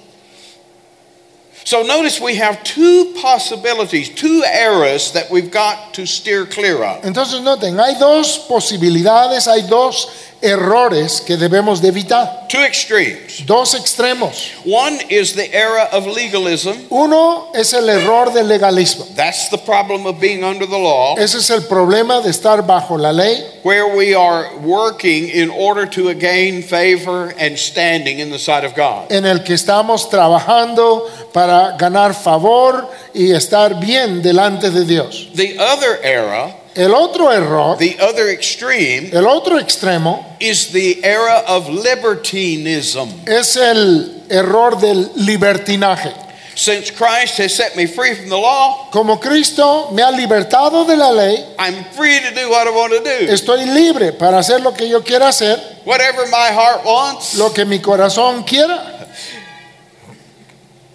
So 1.67 1.83
notice 1.83 2.21
we 2.21 2.37
have 2.37 2.63
two 2.63 3.13
possibilities, 3.21 4.09
two 4.11 4.45
errors 4.47 5.11
that 5.15 5.29
we've 5.33 5.51
got 5.51 5.95
to 5.95 6.07
steer 6.07 6.47
clear 6.47 6.77
of. 6.85 7.03
Entonces 7.03 7.41
noten, 7.43 7.77
hay 7.77 7.99
dos 7.99 8.39
posibilidades, 8.49 9.49
hay 9.49 9.63
dos 9.69 10.07
errores 10.43 11.23
que 11.27 11.37
debemos 11.37 11.81
de 11.81 11.89
evitar, 11.89 12.47
Two 12.49 12.61
extremes. 12.63 13.45
dos 13.47 13.75
extremos. 13.75 14.53
One 14.65 15.01
is 15.11 15.33
the 15.35 15.53
era 15.53 15.89
of 15.91 16.07
legalism. 16.07 16.87
Uno 16.91 17.51
es 17.53 17.73
el 17.73 17.89
error 17.89 18.27
del 18.33 18.45
legalismo. 18.47 19.05
That's 19.17 19.49
the 19.49 19.59
problem 19.59 20.07
of 20.07 20.21
being 20.21 20.45
under 20.45 20.67
the 20.67 20.79
law, 20.79 21.17
Ese 21.19 21.37
es 21.39 21.51
el 21.51 21.63
problema 21.63 22.23
de 22.23 22.31
estar 22.31 22.65
bajo 22.65 22.97
la 22.97 23.11
ley, 23.11 23.41
where 23.65 23.97
we 23.97 24.15
are 24.15 24.57
working 24.59 25.29
in 25.31 25.51
order 25.51 25.85
to 25.87 26.15
gain 26.15 26.63
favor 26.63 27.35
and 27.41 27.59
standing 27.59 28.21
in 28.21 28.31
the 28.31 28.39
sight 28.39 28.63
of 28.63 28.77
God. 28.77 29.11
en 29.11 29.25
el 29.25 29.39
que 29.43 29.55
estamos 29.55 30.09
trabajando 30.09 31.09
para 31.37 31.77
ganar 31.77 32.15
favor 32.15 32.89
y 33.13 33.31
estar 33.33 33.79
bien 33.79 34.23
delante 34.23 34.71
de 34.71 34.87
Dios. 34.87 35.29
The 35.35 35.59
other 35.61 36.01
era, 36.03 36.57
El 36.75 36.95
otro 36.95 37.31
error, 37.31 37.77
the 37.77 37.95
other 38.01 38.31
extreme, 38.31 39.11
el 39.13 39.27
otro 39.27 39.59
extremo, 39.59 40.25
is 40.41 40.69
the 40.73 40.99
era 41.05 41.41
of 41.47 41.69
libertinism. 41.69 43.11
es 43.27 43.55
el 43.57 44.23
error 44.31 44.79
del 44.81 45.11
libertinaje. 45.17 46.11
Since 46.55 46.91
Christ 46.93 47.37
has 47.39 47.53
set 47.55 47.77
me 47.77 47.87
free 47.87 48.15
from 48.15 48.31
the 48.31 48.39
law, 48.39 48.89
Como 48.91 49.21
Cristo 49.21 49.91
me 49.93 50.01
ha 50.03 50.11
libertado 50.11 50.87
de 50.87 50.97
la 50.97 51.11
ley, 51.13 51.45
I'm 51.59 51.85
free 51.93 52.19
to 52.19 52.31
do 52.35 52.49
what 52.49 52.67
I 52.67 52.71
want 52.71 52.95
to 52.95 53.01
do. 53.01 53.31
estoy 53.31 53.67
libre 53.67 54.13
para 54.13 54.39
hacer 54.39 54.63
lo 54.63 54.73
que 54.73 54.89
yo 54.89 55.03
quiera 55.03 55.29
hacer, 55.29 55.61
Whatever 55.85 56.27
my 56.29 56.49
heart 56.51 56.83
wants. 56.87 57.35
lo 57.35 57.53
que 57.53 57.67
mi 57.67 57.79
corazón 57.81 58.43
quiera. 58.45 58.95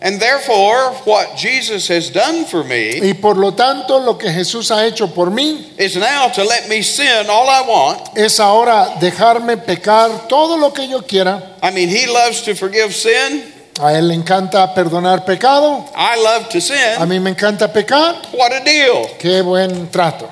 And 0.04 0.20
therefore, 0.20 0.94
what 1.06 1.38
Jesus 1.38 1.88
has 1.90 2.10
done 2.10 2.46
for 2.46 2.64
me 2.64 3.00
Y 3.08 3.14
por 3.14 3.36
lo 3.38 3.52
tanto, 3.54 4.00
lo 4.00 4.18
que 4.18 4.32
Jesús 4.32 4.72
ha 4.72 4.84
hecho 4.88 5.14
por 5.14 5.30
mí 5.30 5.74
is 5.78 5.96
now 5.96 6.28
to 6.30 6.44
let 6.44 6.68
me 6.68 6.82
sin 6.82 7.30
all 7.30 7.48
I 7.48 7.62
want. 7.68 8.18
es 8.18 8.40
ahora 8.40 8.96
dejarme 9.00 9.58
pecar 9.58 10.28
todo 10.28 10.58
lo 10.58 10.72
que 10.74 10.88
yo 10.88 11.02
quiera. 11.04 11.56
I 11.62 11.70
mean, 11.70 11.88
He 11.88 12.08
loves 12.08 12.42
to 12.46 12.56
forgive 12.56 12.94
sin. 12.96 13.44
A 13.80 13.94
Él 13.94 14.08
le 14.08 14.16
encanta 14.16 14.74
perdonar 14.74 15.24
pecado. 15.24 15.86
I 15.96 16.16
love 16.22 16.50
to 16.50 16.60
sin. 16.60 16.78
A 17.00 17.06
mí 17.06 17.20
me 17.22 17.30
encanta 17.36 17.72
pecar. 17.72 18.16
What 18.34 18.52
a 18.54 18.64
deal. 18.64 19.08
Qué 19.20 19.44
buen 19.44 19.88
trato. 19.92 20.28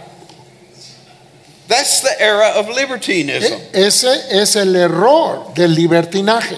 That's 1.67 2.01
the 2.01 2.19
era 2.19 2.53
of 2.55 2.67
libertinism. 2.69 3.53
E- 3.73 3.85
Ese 3.85 4.07
es 4.31 4.55
el 4.55 4.75
error 4.75 5.53
del 5.53 5.75
libertinaje. 5.75 6.57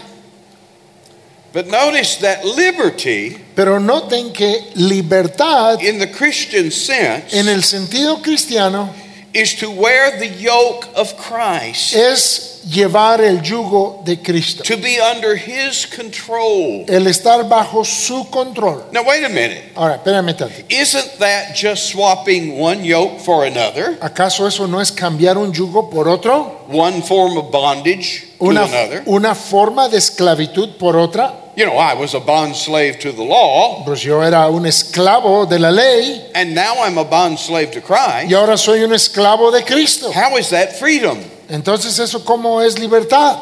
But 1.53 1.67
notice 1.67 2.17
that 2.17 2.46
liberty, 2.46 3.38
Pero 3.55 3.77
noten 3.79 4.34
que 4.34 4.72
libertad 4.75 5.81
in 5.81 6.00
the 6.00 6.08
Christian 6.08 6.72
sense, 6.72 7.34
en 7.34 7.50
el 7.50 7.62
sentido 7.63 8.24
cristiano 8.24 8.89
is 9.34 9.55
to 9.55 9.70
wear 9.70 10.17
the 10.17 10.27
yoke 10.29 10.88
of 10.96 11.15
Christ, 11.17 11.93
es 11.96 12.62
llevar 12.65 13.20
el 13.20 13.41
yugo 13.41 14.01
de 14.05 14.15
Cristo. 14.17 14.63
to 14.63 14.77
be 14.77 14.98
under 15.01 15.36
His 15.36 15.86
control. 15.86 16.86
El 16.88 17.08
estar 17.08 17.43
bajo 17.50 17.84
su 17.86 18.25
control. 18.31 18.86
Now, 18.93 19.03
wait 19.03 19.24
a 19.25 19.29
minute. 19.29 19.74
Ahora, 19.75 19.98
espérame 19.98 20.34
tantito. 20.38 20.65
Isn't 20.72 21.20
that 21.20 21.53
just 21.55 21.88
swapping 21.91 22.58
one 22.60 22.86
yoke 22.86 23.20
for 23.20 23.46
another? 23.46 23.98
¿Acaso 24.01 24.48
eso 24.48 24.67
no 24.67 24.79
es 24.79 24.91
cambiar 24.91 25.38
un 25.38 25.51
yugo 25.51 25.89
por 25.89 26.08
otro? 26.08 26.65
One 26.70 27.01
form 27.01 27.38
of 27.38 27.51
bondage 27.51 28.27
Una, 28.42 28.64
another? 28.64 29.04
una 29.06 29.36
forma 29.36 29.88
de 29.90 29.98
esclavitud 29.98 30.78
por 30.78 30.96
otra. 30.96 31.34
You 31.56 31.66
know, 31.66 31.78
I 31.78 31.94
was 31.94 32.14
a 32.14 32.20
bond 32.20 32.56
slave 32.56 33.00
to 33.00 33.12
the 33.12 33.24
law, 33.24 33.84
Pues 33.86 34.02
yo 34.02 34.22
era 34.22 34.48
un 34.50 34.66
esclavo 34.66 35.46
de 35.48 35.60
la 35.60 35.70
ley 35.70 36.22
and 36.34 36.56
now 36.56 36.76
I'm 36.84 36.98
a 36.98 37.04
bond 37.04 37.38
slave 37.38 37.72
to 37.72 37.82
Christ. 37.82 38.30
y 38.30 38.34
ahora 38.34 38.58
soy 38.58 38.84
un 38.84 38.94
esclavo 38.94 39.52
de 39.52 39.64
Cristo. 39.64 40.12
How 40.12 40.38
is 40.38 40.50
that 40.50 40.74
freedom? 40.80 41.20
Entonces 41.50 42.00
eso 42.00 42.24
cómo 42.24 42.62
es 42.62 42.80
libertad. 42.80 43.38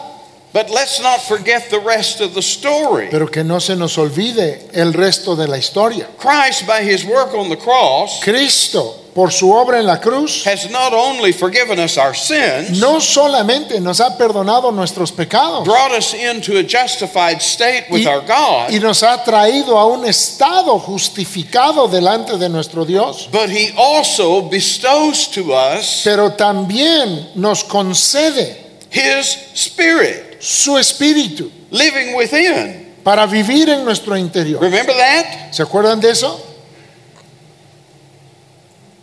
But 0.52 0.72
let's 0.72 1.00
not 1.00 1.22
forget 1.22 1.70
the 1.70 1.80
rest 1.80 2.22
of 2.22 2.34
the 2.34 2.42
story. 2.42 3.10
Pero 3.12 3.28
que 3.28 3.44
no 3.44 3.60
se 3.60 3.76
nos 3.76 4.00
olvide 4.00 4.68
el 4.74 4.94
resto 4.94 5.36
de 5.36 5.48
la 5.48 5.58
historia. 5.58 6.08
Christ, 6.18 6.66
by 6.66 6.82
his 6.82 7.06
work 7.06 7.36
on 7.36 7.50
the 7.50 7.56
cross, 7.58 8.20
Cristo, 8.24 8.96
por 9.20 9.34
su 9.34 9.52
obra 9.52 9.80
en 9.80 9.86
la 9.86 10.00
cruz, 10.00 10.46
has 10.48 10.72
not 10.72 10.94
only 10.94 11.34
forgiven 11.34 11.78
us 11.78 11.98
our 11.98 12.16
sins, 12.16 12.80
no 12.80 13.02
solamente 13.02 13.82
nos 13.82 14.00
ha 14.00 14.18
perdonado 14.18 14.72
nuestros 14.72 15.12
pecados 15.12 15.66
brought 15.66 15.92
us 15.92 16.14
into 16.14 16.58
a 16.58 16.64
justified 16.64 17.42
state 17.42 17.88
with 17.90 18.04
y, 18.04 18.08
our 18.08 18.22
God, 18.22 18.72
y 18.72 18.80
nos 18.80 19.04
ha 19.04 19.22
traído 19.22 19.78
a 19.78 19.86
un 19.88 20.06
estado 20.06 20.80
justificado 20.80 21.90
delante 21.90 22.38
de 22.38 22.48
nuestro 22.48 22.86
Dios, 22.86 23.28
but 23.30 23.50
he 23.50 23.74
also 23.76 24.48
bestows 24.50 25.30
to 25.30 25.52
us 25.52 26.00
pero 26.06 26.32
también 26.32 27.32
nos 27.36 27.66
concede 27.66 28.56
His 28.90 29.38
Spirit 29.54 30.40
su 30.40 30.78
espíritu 30.78 31.52
living 31.72 32.16
within. 32.16 32.96
para 33.04 33.26
vivir 33.26 33.68
en 33.68 33.84
nuestro 33.84 34.16
interior. 34.16 34.62
Remember 34.62 34.96
that? 34.96 35.52
¿Se 35.52 35.62
acuerdan 35.62 36.00
de 36.00 36.12
eso? 36.12 36.49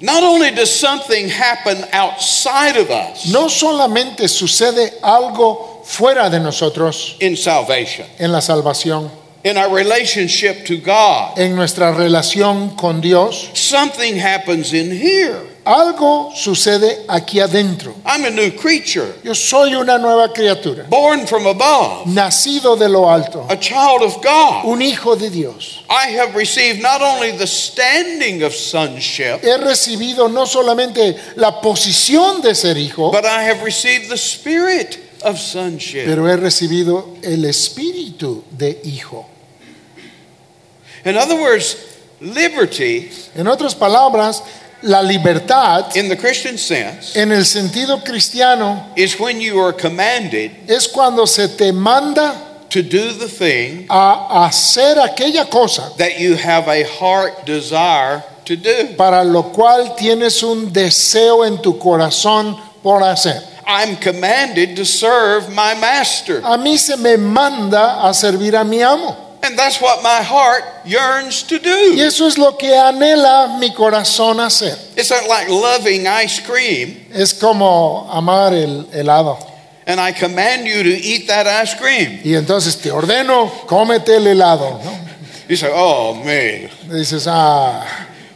Not 0.01 0.23
only 0.23 0.51
does 0.51 0.71
something 0.71 1.29
happen 1.29 1.83
outside 1.93 2.77
of 2.77 2.91
us 2.91 3.27
No 3.33 3.49
solamente 3.49 4.29
sucede 4.29 4.93
algo 5.03 5.83
fuera 5.85 6.29
de 6.29 6.39
nosotros. 6.41 7.17
in 7.21 7.37
salvation, 7.37 8.07
en 8.19 8.31
la 8.33 8.41
salvación, 8.41 9.11
in 9.45 9.57
our 9.57 9.73
relationship 9.75 10.67
to 10.67 10.79
God, 10.79 11.39
en 11.39 11.55
nuestra 11.57 11.93
relación 11.93 12.77
con 12.77 13.01
Dios, 13.01 13.51
something 13.55 14.17
happens 14.17 14.73
in 14.75 14.91
here. 14.91 15.41
Algo 15.67 16.33
sucede 16.35 17.05
aquí 17.09 17.41
adentro. 17.41 17.93
I'm 18.07 18.25
a 18.25 18.31
new 18.31 18.53
creature, 18.53 19.15
Yo 19.25 19.35
soy 19.35 19.75
una 19.75 19.99
nueva 19.99 20.33
criatura, 20.33 20.85
born 20.89 21.27
from 21.27 21.47
above, 21.47 22.07
nacido 22.07 22.77
de 22.79 22.89
lo 22.89 23.11
alto, 23.11 23.45
a 23.51 23.57
child 23.57 24.03
of 24.03 24.23
God. 24.23 24.65
un 24.65 24.81
hijo 24.81 25.17
de 25.17 25.29
Dios. 25.29 25.83
I 25.91 26.11
have 26.17 26.37
received 26.37 26.81
not 26.81 27.03
only 27.03 27.33
the 27.37 27.47
standing 27.47 28.45
of 28.45 28.55
sonship, 28.55 29.43
He 29.43 29.57
recibido 29.59 30.29
no 30.33 30.47
solamente 30.47 31.17
la 31.35 31.61
posición 31.61 32.41
de 32.43 32.55
ser 32.55 32.77
hijo, 32.79 33.11
but 33.11 33.25
I 33.25 33.43
have 33.43 33.63
received 33.65 34.09
the 34.09 34.17
spirit 34.17 35.01
of 35.23 35.39
sonship. 35.41 36.07
pero 36.07 36.29
he 36.29 36.37
recibido 36.37 37.17
el 37.23 37.45
espíritu 37.45 38.45
de 38.57 38.81
hijo. 38.85 39.27
In 41.05 41.17
other 41.17 41.37
words, 41.37 41.77
liberty 42.21 43.11
En 43.35 43.47
otras 43.47 43.75
palabras, 43.75 44.43
la 44.83 45.01
libertad 45.01 45.97
in 45.97 46.09
the 46.09 46.17
Christian 46.17 46.59
sense 46.59 47.17
en 47.17 47.33
el 47.33 47.45
sentido 47.45 48.05
cristiano 48.05 48.93
is 48.97 49.19
when 49.19 49.41
you 49.41 49.59
are 49.61 49.73
commanded 49.73 50.51
es 50.69 50.87
cuando 50.87 51.25
se 51.27 51.49
te 51.49 51.73
manda 51.73 52.43
to 52.69 52.83
do 52.83 53.13
the 53.13 53.29
thing 53.29 53.87
a 53.89 54.47
hacer 54.47 54.97
aquella 54.97 55.51
cosa 55.51 55.93
that 55.99 56.19
you 56.19 56.35
have 56.35 56.69
a 56.69 56.85
heart 56.85 57.47
desire 57.47 58.23
to 58.45 58.57
do. 58.57 58.95
para 58.97 59.25
lo 59.25 59.45
cual 59.53 59.95
tienes 59.97 60.43
un 60.43 60.73
deseo 60.73 61.45
en 61.45 61.61
tu 61.61 61.79
corazón 61.79 62.57
por 62.83 63.03
hacer. 63.03 63.43
I'm 63.67 63.97
commanded 63.97 64.77
to 64.77 64.85
serve 64.85 65.49
my 65.49 65.75
master. 65.75 66.41
A 66.45 66.57
mí 66.57 66.79
se 66.79 66.97
me 66.97 67.17
manda 67.17 68.07
a 68.09 68.15
servir 68.15 68.55
a 68.55 68.65
mi 68.65 68.81
amo. 68.81 69.26
And 69.47 69.57
that's 69.57 69.81
what 69.81 70.03
my 70.03 70.23
heart 70.23 70.65
yearns 70.85 71.43
to 71.45 71.57
Y 71.57 71.59
do. 71.61 72.03
eso 72.03 72.27
es 72.27 72.37
lo 72.37 72.57
que 72.57 72.75
anhela 72.75 73.57
mi 73.61 73.71
corazón 73.73 74.41
hacer. 74.41 74.77
It's 74.97 75.11
not 75.11 75.29
like 75.29 75.49
loving 75.49 76.07
ice 76.07 76.41
cream 76.41 77.07
Es 77.15 77.33
como 77.35 78.09
amar 78.11 78.53
el 78.55 78.87
helado. 78.93 79.39
and 79.87 80.01
I 80.01 80.11
command 80.13 80.67
you 80.67 80.83
to 80.83 80.91
eat 80.91 81.29
that 81.29 81.47
ice 81.47 81.75
cream. 81.75 82.19
Y 82.25 82.35
entonces 82.35 82.77
te 82.81 82.91
ordeno, 82.91 83.51
cómete 83.67 84.17
el 84.17 84.27
helado. 84.27 84.81
¿no? 84.83 84.99
You 85.49 85.57
say, 85.57 85.71
oh 85.73 86.15
man, 86.15 86.69
Dices, 86.91 87.27
ah, 87.29 87.85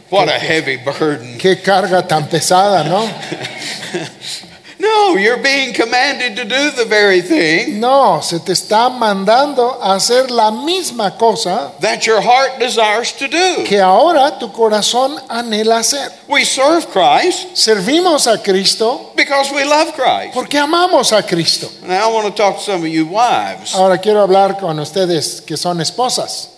what 0.09 0.29
a 0.29 0.39
heavy 0.39 0.77
burden. 0.77 1.37
qué 1.37 1.61
carga 1.61 2.07
tan 2.07 2.27
pesada, 2.29 2.85
¿no? 2.85 3.05
No, 4.91 5.15
you're 5.17 5.41
being 5.41 5.73
commanded 5.73 6.35
to 6.35 6.43
do 6.43 6.71
the 6.71 6.85
very 6.85 7.21
thing 7.21 7.79
No, 7.79 8.21
se 8.21 8.39
te 8.39 8.51
está 8.53 8.89
mandando 8.89 9.79
a 9.81 9.95
hacer 9.95 10.29
la 10.29 10.51
misma 10.51 11.17
cosa 11.17 11.71
that 11.79 12.05
your 12.05 12.21
heart 12.21 12.59
desires 12.59 13.13
to 13.13 13.27
do. 13.27 13.63
que 13.65 13.79
ahora 13.79 14.37
tu 14.39 14.51
corazón 14.51 15.15
anhela 15.29 15.79
hacer. 15.79 16.11
We 16.27 16.43
serve 16.45 16.87
Christ 16.91 17.55
Servimos 17.55 18.27
a 18.27 18.37
Cristo 18.41 19.11
because 19.15 19.51
we 19.53 19.63
love 19.65 19.93
Christ. 19.93 20.33
porque 20.33 20.57
amamos 20.57 21.11
a 21.13 21.23
Cristo. 21.23 21.69
Now 21.85 22.09
I 22.09 22.13
want 22.13 22.27
to 22.27 22.33
talk 22.33 22.57
to 22.57 22.61
some 22.63 22.81
of 22.83 22.87
you 22.91 23.05
wives. 23.05 23.73
Ahora 23.75 23.97
quiero 23.99 24.21
hablar 24.21 24.59
con 24.59 24.79
ustedes 24.79 25.41
que 25.41 25.57
son 25.57 25.79
esposas. 25.81 26.49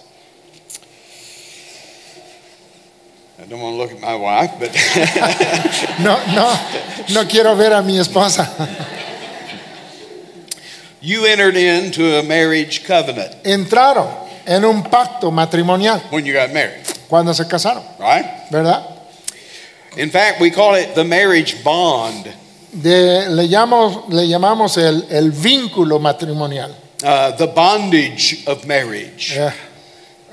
I 3.40 3.46
don't 3.46 3.60
want 3.60 3.74
to 3.74 3.78
look 3.78 3.92
at 3.92 4.00
my 4.00 4.16
wife, 4.16 4.52
but 4.60 4.72
No, 6.00 6.16
no, 6.34 6.56
no 7.14 7.26
quiero 7.28 7.56
ver 7.56 7.74
a 7.74 7.82
mi 7.82 7.98
esposa. 7.98 8.48
you 11.02 11.26
entered 11.26 11.58
into 11.58 12.20
a 12.20 12.24
marriage 12.24 12.86
covenant 12.86 13.36
Entraron 13.44 14.08
en 14.46 14.64
un 14.64 14.84
pacto 14.84 15.32
matrimonial 15.32 16.00
when 16.12 16.26
you 16.26 16.34
got 16.34 16.54
married, 16.54 16.86
cuando 17.10 17.34
se 17.34 17.44
casaron, 17.46 17.84
right? 18.00 18.26
¿verdad? 18.52 18.84
In 19.98 20.10
fact, 20.10 20.40
we 20.42 20.50
call 20.50 20.74
it 20.76 20.96
the 20.96 21.04
marriage 21.04 21.64
bond. 21.64 22.26
De- 22.74 23.30
le, 23.30 23.48
llamamos, 23.48 24.10
le 24.10 24.24
llamamos 24.28 24.78
el, 24.78 25.04
el 25.12 25.32
vínculo 25.32 26.00
matrimonial. 26.02 26.74
Uh, 27.04 27.32
the 27.36 27.46
bondage 27.48 28.44
of 28.48 28.66
marriage. 28.66 29.38
Eh, 29.38 29.52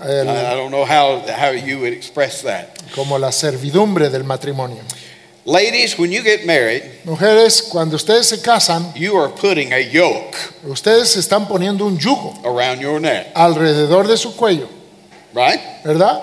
el- 0.03 0.29
I 0.29 0.53
I 0.53 0.55
don't 0.55 0.71
know 0.71 0.85
how, 0.87 1.21
how 1.29 1.51
you 1.51 1.79
would 1.81 1.93
express 1.93 2.41
that. 2.43 2.80
Como 2.95 3.19
la 3.19 3.33
servidumbre 3.33 4.11
del 4.11 4.25
matrimonio. 4.25 4.83
Ladies, 5.47 5.99
when 5.99 6.13
you 6.13 6.23
get 6.23 6.45
married, 6.45 6.83
Mujeres, 7.05 7.63
cuando 7.63 7.97
ustedes 7.97 8.27
se 8.27 8.43
casan, 8.43 8.93
you 8.95 9.17
are 9.17 9.31
putting 9.33 9.73
a 9.73 9.81
yoke 9.81 10.37
ustedes 10.65 11.17
están 11.17 11.49
poniendo 11.49 11.87
un 11.87 11.99
yugo 11.99 12.35
around 12.45 12.81
your 12.81 13.01
neck, 13.01 13.29
alrededor 13.35 14.07
de 14.07 14.17
su 14.17 14.37
cuello, 14.37 14.69
right? 15.35 15.61
¿verdad? 15.83 16.21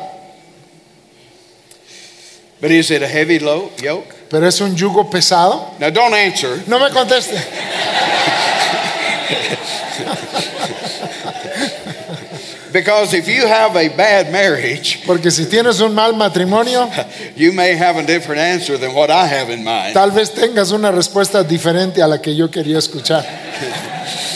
But 2.61 2.71
is 2.71 2.89
it 2.91 3.01
a 3.03 3.07
heavy 3.07 3.39
yoke? 3.39 4.13
Pero 4.29 4.47
es 4.47 4.59
un 4.61 4.75
yugo 4.75 5.09
pesado. 5.09 5.75
Now, 5.79 5.89
don't 5.89 6.13
answer. 6.13 6.63
No 6.67 6.79
me 6.79 6.89
conteste. 6.91 7.37
Because 12.71 13.13
if 13.13 13.27
you 13.27 13.47
have 13.47 13.75
a 13.75 13.89
bad 13.89 14.31
marriage, 14.31 15.03
Porque 15.07 15.31
si 15.31 15.45
tienes 15.45 15.79
un 15.81 15.93
mal 15.95 16.13
matrimonio, 16.13 16.89
you 17.35 17.51
may 17.53 17.75
have 17.75 17.97
a 17.97 18.05
different 18.05 18.39
answer 18.41 18.77
than 18.77 18.93
what 18.93 19.09
I 19.09 19.25
have 19.25 19.49
in 19.49 19.63
mind. 19.63 19.93
tal 19.93 20.11
vez 20.11 20.31
tengas 20.33 20.71
una 20.71 20.91
respuesta 20.91 21.43
diferente 21.43 22.01
a 22.01 22.07
la 22.07 22.19
que 22.19 22.35
yo 22.35 22.49
quería 22.49 22.77
escuchar. 22.77 23.25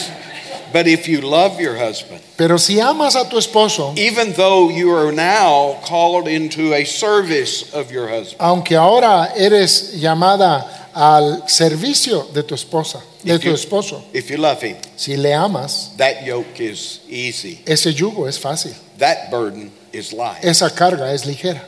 But 0.72 0.86
if 0.86 1.06
you 1.08 1.20
love 1.20 1.60
your 1.60 1.76
husband, 1.76 2.20
Pero 2.36 2.56
si 2.56 2.80
amas 2.80 3.14
a 3.14 3.28
tu 3.28 3.36
esposo, 3.36 3.96
even 3.98 4.32
though 4.32 4.70
you 4.70 4.90
are 4.94 5.12
now 5.12 5.78
called 5.84 6.26
into 6.28 6.72
a 6.74 6.84
service 6.84 7.72
of 7.74 7.90
your 7.92 8.08
husband, 8.08 8.40
aunque 8.40 8.76
ahora 8.76 9.32
eres 9.36 9.94
llamada 10.00 10.88
al 10.94 11.42
servicio 11.46 12.32
de 12.32 12.42
tu 12.42 12.54
esposa, 12.54 13.00
de 13.24 13.34
if 13.34 13.40
tu 13.42 13.48
you, 13.48 13.54
esposo, 13.54 14.02
if 14.12 14.30
you 14.30 14.36
love 14.38 14.60
him, 14.62 14.76
si 14.96 15.16
le 15.16 15.32
amas, 15.34 15.94
that 15.96 16.24
yoke 16.24 16.58
is 16.60 17.00
easy. 17.08 17.60
ese 17.66 17.92
yugo 17.94 18.26
es 18.28 18.38
fácil, 18.38 18.74
That 18.98 19.30
burden 19.30 19.70
is 19.92 20.12
light. 20.12 20.44
esa 20.44 20.70
carga 20.70 21.12
es 21.12 21.24
ligera. 21.26 21.60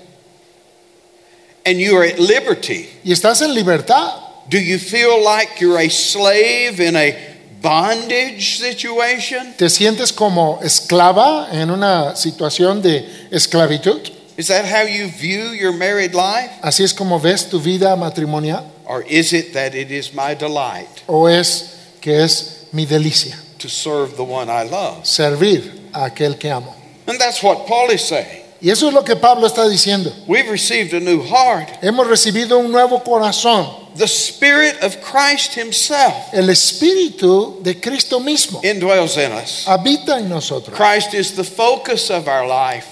And 1.67 1.81
you 1.81 1.97
are 1.97 2.05
at 2.05 2.19
liberty. 2.19 2.89
Y 3.05 3.13
estás 3.13 3.41
en 3.43 3.55
libertad. 3.55 4.21
Do 4.51 4.59
you 4.59 4.79
feel 4.79 5.25
like 5.25 5.61
you're 5.61 5.79
a 5.79 5.89
slave 5.89 6.79
in 6.79 6.95
a 6.97 7.17
bondage 7.65 8.59
situation? 8.59 9.55
¿Te 9.57 9.71
sientes 9.71 10.13
como 10.13 10.61
esclava 10.63 11.49
en 11.51 11.71
una 11.71 12.15
situación 12.15 12.83
de 12.83 13.09
esclavitud? 13.31 14.01
Is 14.37 14.49
that 14.49 14.65
how 14.67 14.83
you 14.87 15.09
view 15.09 15.55
your 15.55 15.73
married 15.73 16.13
life? 16.15 16.51
¿Así 16.63 16.85
es 16.85 16.93
como 16.93 17.19
ves 17.19 17.49
tu 17.49 17.59
vida 17.61 17.97
matrimonial? 17.97 18.65
Or 18.87 19.03
is 19.09 19.33
it 19.33 19.55
that 19.55 19.75
it 19.75 19.91
is 19.91 20.13
my 20.13 20.35
delight 20.35 20.89
¿O 21.07 21.27
es 21.27 21.71
que 22.03 22.23
es 22.23 22.67
mi 22.73 22.85
delicia 22.85 23.35
to 23.59 23.69
serve 23.69 24.15
the 24.17 24.23
one 24.23 24.51
I 24.51 24.69
love? 24.69 25.07
servir 25.07 25.89
a 25.95 26.05
aquel 26.05 26.37
que 26.39 26.51
amo? 26.51 26.75
And 27.07 27.19
that's 27.19 27.43
what 27.43 27.67
Paul 27.67 27.91
is 27.91 28.03
saying. 28.03 28.43
Y 28.61 28.71
eso 28.71 28.89
es 28.89 28.95
lo 28.95 29.03
que 29.05 29.15
Pablo 29.17 29.47
está 29.47 29.69
diciendo. 29.69 30.13
We've 30.27 30.51
received 30.51 30.95
a 30.95 31.01
new 31.01 31.23
heart. 31.23 31.69
Hemos 31.83 32.07
recibido 32.09 32.59
un 32.59 32.73
nuevo 32.73 33.03
corazón, 33.05 33.67
The 33.97 34.09
Spirit 34.09 34.83
of 34.83 35.01
Christ 35.01 35.55
Himself 35.55 36.33
el 36.33 36.49
Espíritu 36.51 37.63
de 37.63 37.75
Cristo 37.81 38.19
mismo 38.21 38.61
indwells 38.65 39.17
in 39.17 39.33
us. 39.33 39.65
habita 39.67 40.19
en 40.19 40.29
nosotros. 40.29 40.77
Christ 40.77 41.15
is 41.15 41.33
the 41.37 41.45
focus 41.45 42.11
of 42.11 42.27
our 42.27 42.47
life, 42.47 42.87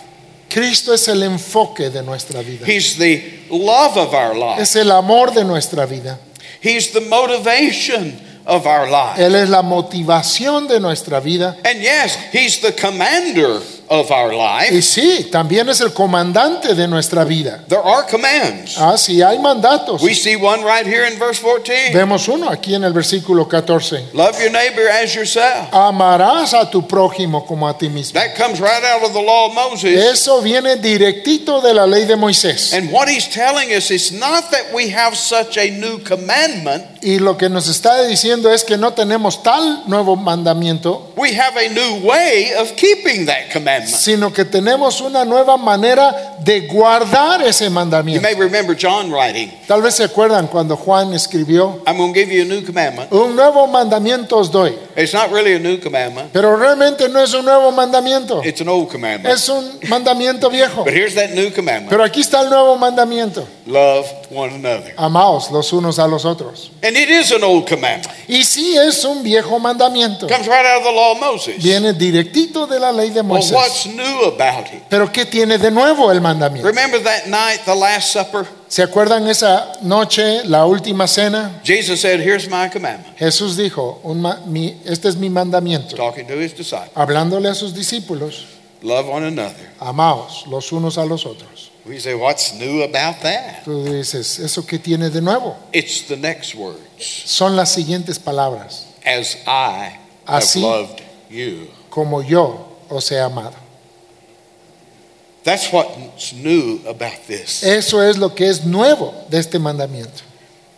Cristo 0.49 0.93
es 0.93 1.09
el 1.09 1.23
enfoque 1.23 1.91
de 1.91 2.03
nuestra 2.03 2.43
vida. 2.43 2.65
He's 2.65 2.97
the 2.97 3.23
love 3.51 3.97
of 3.97 4.15
our 4.15 4.35
life, 4.35 4.61
Es 4.61 4.77
el 4.77 4.93
amor 4.93 5.33
de 5.33 5.45
nuestra 5.45 5.87
vida. 5.87 6.19
He's 6.61 6.93
the 6.93 7.01
motivation 7.01 8.21
of 8.47 8.67
our 8.67 8.89
life. 8.89 9.19
Él 9.19 9.35
es 9.35 9.49
la 9.49 9.63
motivación 9.63 10.69
de 10.69 10.79
nuestra 10.79 11.21
vida. 11.21 11.57
And 11.65 11.81
yes, 11.81 12.17
He's 12.33 12.61
the 12.61 12.73
commander 12.73 13.61
of 13.93 14.11
our 14.11 14.33
life. 14.33 14.73
Y 14.73 14.81
sí, 14.81 15.29
también 15.31 15.69
es 15.69 15.81
el 15.81 15.93
comandante 15.93 16.75
de 16.75 16.89
nuestra 16.89 17.25
vida. 17.25 17.63
There 17.69 17.83
are 17.83 18.07
commands. 18.11 18.77
Ah, 18.79 18.97
sí, 18.97 19.23
hay 19.23 19.39
mandatos. 19.39 20.03
We 20.03 20.15
see 20.15 20.35
one 20.35 20.65
right 20.65 20.87
here 20.87 21.07
in 21.07 21.19
verse 21.19 21.39
14. 21.39 21.93
Vemos 21.93 22.27
uno 22.29 22.49
aquí 22.49 22.75
en 22.75 22.85
el 22.85 22.93
versículo 22.93 23.47
14. 23.47 24.11
Love 24.15 24.41
your 24.41 24.51
neighbor 24.51 24.89
as 24.89 25.15
yourself. 25.15 25.69
Amarás 25.73 26.55
a 26.55 26.71
tu 26.71 26.87
prójimo 26.87 27.45
como 27.47 27.69
a 27.69 27.77
ti 27.77 27.89
mismo. 27.89 28.15
That 28.15 28.35
comes 28.37 28.61
right 28.61 28.83
out 28.83 29.05
of 29.05 29.13
the 29.13 29.21
law 29.21 29.49
of 29.49 29.55
Moses. 29.55 30.13
Eso 30.13 30.41
viene 30.41 30.77
directito 30.77 31.61
de 31.61 31.75
la 31.75 31.87
ley 31.87 32.07
de 32.07 32.17
Moisés. 32.17 32.73
And 32.73 32.91
what 32.91 33.09
he's 33.09 33.29
telling 33.29 33.75
us 33.75 33.91
is 33.91 34.11
not 34.11 34.51
that 34.51 34.73
we 34.73 34.89
have 34.89 35.17
such 35.17 35.59
a 35.59 35.71
new 35.71 35.99
commandment, 35.99 36.93
Y 37.05 37.19
lo 37.19 37.37
que 37.37 37.49
nos 37.49 37.69
está 37.69 38.01
diciendo 38.05 38.53
es 38.53 38.63
que 38.63 38.77
no 38.77 38.93
tenemos 38.93 39.43
tal 39.43 39.83
nuevo 39.89 40.15
mandamiento, 40.15 41.13
we 41.17 41.37
have 41.37 41.57
a 41.57 41.69
new 41.69 42.07
way 42.07 42.53
of 42.55 42.77
keeping 42.77 43.27
that 43.27 43.51
commandment. 43.53 43.82
Sino 43.87 44.33
que 44.33 44.45
tenemos 44.45 45.01
una 45.01 45.25
nueva 45.25 45.57
manera 45.57 46.37
de 46.41 46.67
guardar 46.69 47.43
ese 47.43 47.65
You 47.67 47.71
mandamiento. 47.71 48.23
may 48.23 48.35
remember 48.35 48.77
John 48.81 49.11
writing, 49.13 49.51
Tal 49.67 49.81
vez 49.83 49.95
se 49.95 50.05
acuerdan 50.05 50.47
cuando 50.49 50.77
Juan 50.77 51.13
escribió, 51.15 51.81
I'm 51.87 51.97
going 51.97 52.13
to 52.13 52.19
give 52.19 52.33
you 52.33 52.43
a 52.43 52.45
new 52.45 52.65
commandment. 52.65 53.13
un 53.13 53.35
nuevo 53.37 53.67
mandamiento 53.67 54.37
os 54.39 54.51
doy, 54.51 54.77
It's 54.97 55.15
not 55.15 55.31
really 55.33 55.55
a 55.55 55.59
new 55.59 55.79
commandment, 55.81 56.31
pero 56.33 56.57
realmente 56.57 57.09
no 57.09 57.21
es 57.23 57.33
un 57.35 57.45
nuevo 57.45 57.71
mandamiento, 57.73 58.43
it's 58.45 58.61
an 58.61 58.69
old 58.69 58.89
commandment. 58.91 59.35
es 59.35 59.49
un 59.49 59.79
mandamiento 59.89 60.51
viejo. 60.51 60.85
But 60.85 60.93
here's 60.95 61.15
that 61.15 61.31
new 61.31 61.51
commandment 61.53 61.91
Pero 61.91 62.05
aquí 62.05 62.21
está 62.21 62.41
el 62.43 62.51
nuevo 62.51 62.77
mandamiento, 62.77 63.47
love 63.67 64.07
one 64.31 64.55
another. 64.57 64.95
amaos 64.97 65.51
los 65.51 65.73
unos 65.73 65.99
a 65.99 66.07
los 66.07 66.25
otros. 66.25 66.71
And 66.83 66.97
it 66.97 67.09
is 67.09 67.31
an 67.33 67.43
old 67.45 67.69
commandment. 67.69 68.07
Y 68.29 68.45
sí 68.45 68.77
es 68.77 69.05
un 69.05 69.23
viejo 69.23 69.59
mandamiento, 69.59 70.27
Comes 70.29 70.47
right 70.47 70.67
out 70.67 70.79
of 70.79 70.85
the 70.85 70.93
law 70.93 71.13
of 71.13 71.21
Moses. 71.21 71.63
viene 71.63 71.93
directito 71.93 72.67
de 72.67 72.81
la 72.81 72.91
ley 72.93 73.11
de 73.11 73.21
Well, 73.21 73.25
Moisés. 73.41 73.53
What's 73.63 73.87
new 73.87 74.25
about 74.25 74.73
it? 74.73 74.83
Pero 74.91 75.11
¿qué 75.13 75.25
tiene 75.25 75.59
de 75.59 75.71
nuevo 75.71 76.11
el 76.11 76.21
mandamiento? 76.21 76.67
Remember 76.67 77.03
that 77.03 77.27
night, 77.27 77.61
the 77.65 77.75
Last 77.75 78.13
Supper? 78.13 78.47
¿Se 78.69 78.83
acuerdan 78.83 79.29
esa 79.29 79.73
noche, 79.83 80.45
la 80.45 80.65
última 80.67 81.07
cena? 81.07 81.61
Jesus 81.65 82.01
said, 82.01 82.21
Here's 82.21 82.49
my 82.49 82.69
commandment, 82.71 83.17
Jesús 83.19 83.57
dijo, 83.57 84.01
un 84.03 84.23
mi- 84.47 84.81
este 84.85 85.09
es 85.09 85.17
mi 85.17 85.29
mandamiento, 85.29 85.95
talking 85.97 86.27
to 86.27 86.35
his 86.41 86.55
disciples 86.57 86.91
hablándole 86.95 87.49
a 87.49 87.55
sus 87.55 87.75
discípulos, 87.75 88.47
love 88.83 89.09
one 89.09 89.27
another. 89.27 89.71
amaos 89.79 90.47
los 90.47 90.73
unos 90.73 90.97
a 90.99 91.05
los 91.05 91.27
otros. 91.27 91.71
We 91.85 91.99
say, 91.99 92.15
What's 92.15 92.55
new 92.55 92.83
about 92.85 93.21
that? 93.23 93.65
Tú 93.65 93.85
dices, 93.85 94.39
¿eso 94.39 94.65
qué 94.65 94.79
tiene 94.79 95.11
de 95.11 95.21
nuevo? 95.21 95.57
It's 95.73 96.07
the 96.07 96.17
next 96.17 96.55
words 96.55 96.79
Son 97.27 97.57
las 97.57 97.71
siguientes 97.73 98.19
palabras, 98.21 98.87
as 99.05 99.37
I 99.47 99.99
have 100.27 100.43
Así. 100.45 100.61
loved 100.63 101.03
you. 101.29 101.69
como 101.91 102.23
yo 102.23 102.72
os 102.89 103.11
he 103.11 103.19
amado. 103.19 103.57
That's 105.45 105.73
what's 105.73 106.33
new 106.33 106.81
about 106.87 107.27
this. 107.27 107.65
Eso 107.65 108.01
es 108.01 108.17
lo 108.17 108.35
que 108.35 108.49
es 108.49 108.65
nuevo 108.65 109.13
de 109.29 109.39
este 109.39 109.59
mandamiento. 109.59 110.23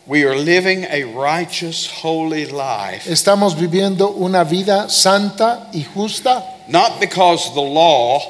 We 0.07 0.25
are 0.25 0.37
living 0.37 0.85
a 0.85 1.05
righteous, 1.05 1.87
holy 2.03 2.45
life, 2.47 3.11
Estamos 3.11 3.55
viviendo 3.55 4.11
una 4.11 4.45
vida 4.45 4.91
santa 4.91 5.71
y 5.73 5.83
justa, 5.83 6.45
not 6.69 7.01
because 7.01 7.55
the 7.55 7.63
law, 7.63 8.21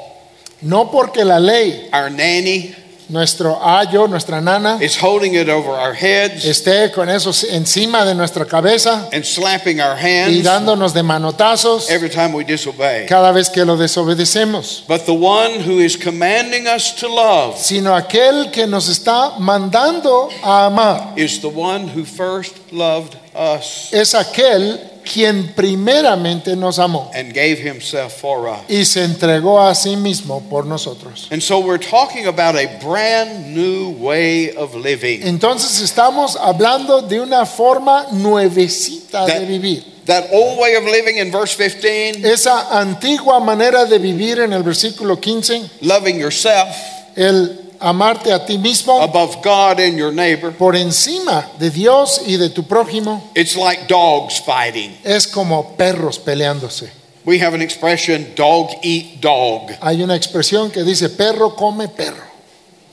no 0.62 0.90
porque 0.90 1.24
la 1.24 1.38
ley, 1.38 1.88
our 1.92 2.10
nanny, 2.10 2.74
nuestro 3.08 3.58
ayo, 3.62 4.08
nuestra 4.08 4.40
nana, 4.40 4.78
is 4.80 4.96
holding 4.96 5.34
it 5.34 5.48
over 5.48 5.70
our 5.70 5.94
heads 5.94 6.44
esté 6.44 6.90
con 6.92 7.08
eso 7.08 7.30
encima 7.50 8.04
de 8.04 8.14
nuestra 8.14 8.44
cabeza 8.44 9.08
and 9.12 9.24
slapping 9.24 9.80
our 9.80 9.96
y 9.96 10.00
hands 10.00 10.42
dándonos 10.44 10.92
de 10.94 11.02
manotazos 11.02 11.90
every 11.90 12.08
time 12.08 12.32
we 12.34 12.44
disobey. 12.44 13.06
cada 13.06 13.32
vez 13.32 13.48
que 13.50 13.64
lo 13.64 13.76
desobedecemos, 13.76 14.84
But 14.88 15.06
the 15.06 15.12
one 15.14 15.60
who 15.60 15.80
is 15.80 15.96
commanding 15.96 16.66
us 16.66 16.94
to 16.96 17.08
love 17.08 17.58
sino 17.58 17.94
aquel 17.94 18.50
que 18.50 18.66
nos 18.66 18.88
está 18.88 19.38
mandando 19.38 20.28
a 20.42 20.66
amar 20.66 21.12
is 21.16 21.40
the 21.40 21.48
one 21.48 21.88
who 21.88 22.04
first 22.04 22.54
loved 22.72 23.16
us 23.34 23.92
es 23.92 24.14
aquel 24.14 24.78
quien 25.04 25.52
primeramente 25.54 26.56
nos 26.56 26.78
amó 26.78 27.10
and 27.14 27.32
gave 27.32 27.58
himself 27.58 28.12
for 28.20 28.48
us. 28.48 28.58
y 28.68 28.84
se 28.84 29.04
entregó 29.04 29.60
a 29.60 29.74
sí 29.74 29.96
mismo 29.96 30.42
por 30.48 30.64
nosotros. 30.66 31.28
And 31.30 31.42
so 31.42 31.60
we're 31.60 31.78
talking 31.78 32.26
about 32.26 32.56
a 32.56 32.66
brand 32.84 33.54
new 33.54 33.90
way 33.98 34.54
of 34.56 34.74
living. 34.74 35.20
Entonces 35.22 35.80
estamos 35.80 36.36
hablando 36.36 37.02
de 37.02 37.20
una 37.20 37.44
forma 37.46 38.06
nuevecita 38.12 39.26
de 39.26 39.32
That- 39.32 39.46
vivir. 39.46 39.84
That 40.06 40.26
old 40.32 40.58
way 40.58 40.74
of 40.76 40.84
living 40.84 41.16
in 41.18 41.30
verse 41.30 41.54
15, 41.56 42.22
Esa 42.30 42.68
antigua 42.78 43.40
manera 43.40 43.86
de 43.86 43.98
vivir 43.98 44.38
en 44.40 44.52
el 44.52 44.62
versículo 44.62 45.18
15, 45.18 45.70
loving 45.80 46.18
yourself 46.18 46.68
el 47.16 47.58
amarte 47.80 48.32
a 48.32 48.44
ti 48.44 48.58
mismo 48.58 49.02
above 49.02 49.42
God 49.42 49.80
and 49.80 49.96
your 49.98 50.12
neighbor, 50.12 50.52
por 50.52 50.74
encima 50.74 51.50
de 51.58 51.70
Dios 51.70 52.20
y 52.26 52.36
de 52.36 52.48
tu 52.50 52.62
prójimo, 52.62 53.22
it's 53.34 53.56
like 53.56 53.86
dogs 53.88 54.38
fighting. 54.38 54.96
es 55.04 55.26
como 55.26 55.76
perros 55.76 56.18
peleándose. 56.18 56.90
We 57.24 57.38
have 57.38 57.54
an 57.54 57.62
expression, 57.62 58.34
dog 58.34 58.70
eat 58.82 59.20
dog. 59.20 59.70
Hay 59.80 60.02
una 60.02 60.14
expresión 60.14 60.70
que 60.70 60.84
dice 60.84 61.08
perro 61.08 61.50
come 61.50 61.88
perro. 61.88 62.22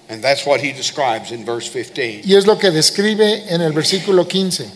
And 0.08 0.22
that's 0.22 0.46
what 0.46 0.62
he 0.62 0.74
describes 0.74 1.32
in 1.32 1.46
verse 1.46 1.68
15. 1.68 2.24
Y 2.26 2.36
es 2.36 2.46
lo 2.46 2.58
que 2.58 2.72
describe 2.72 3.46
en 3.50 3.62
el 3.62 3.72
versículo 3.72 4.28
15. 4.28 4.70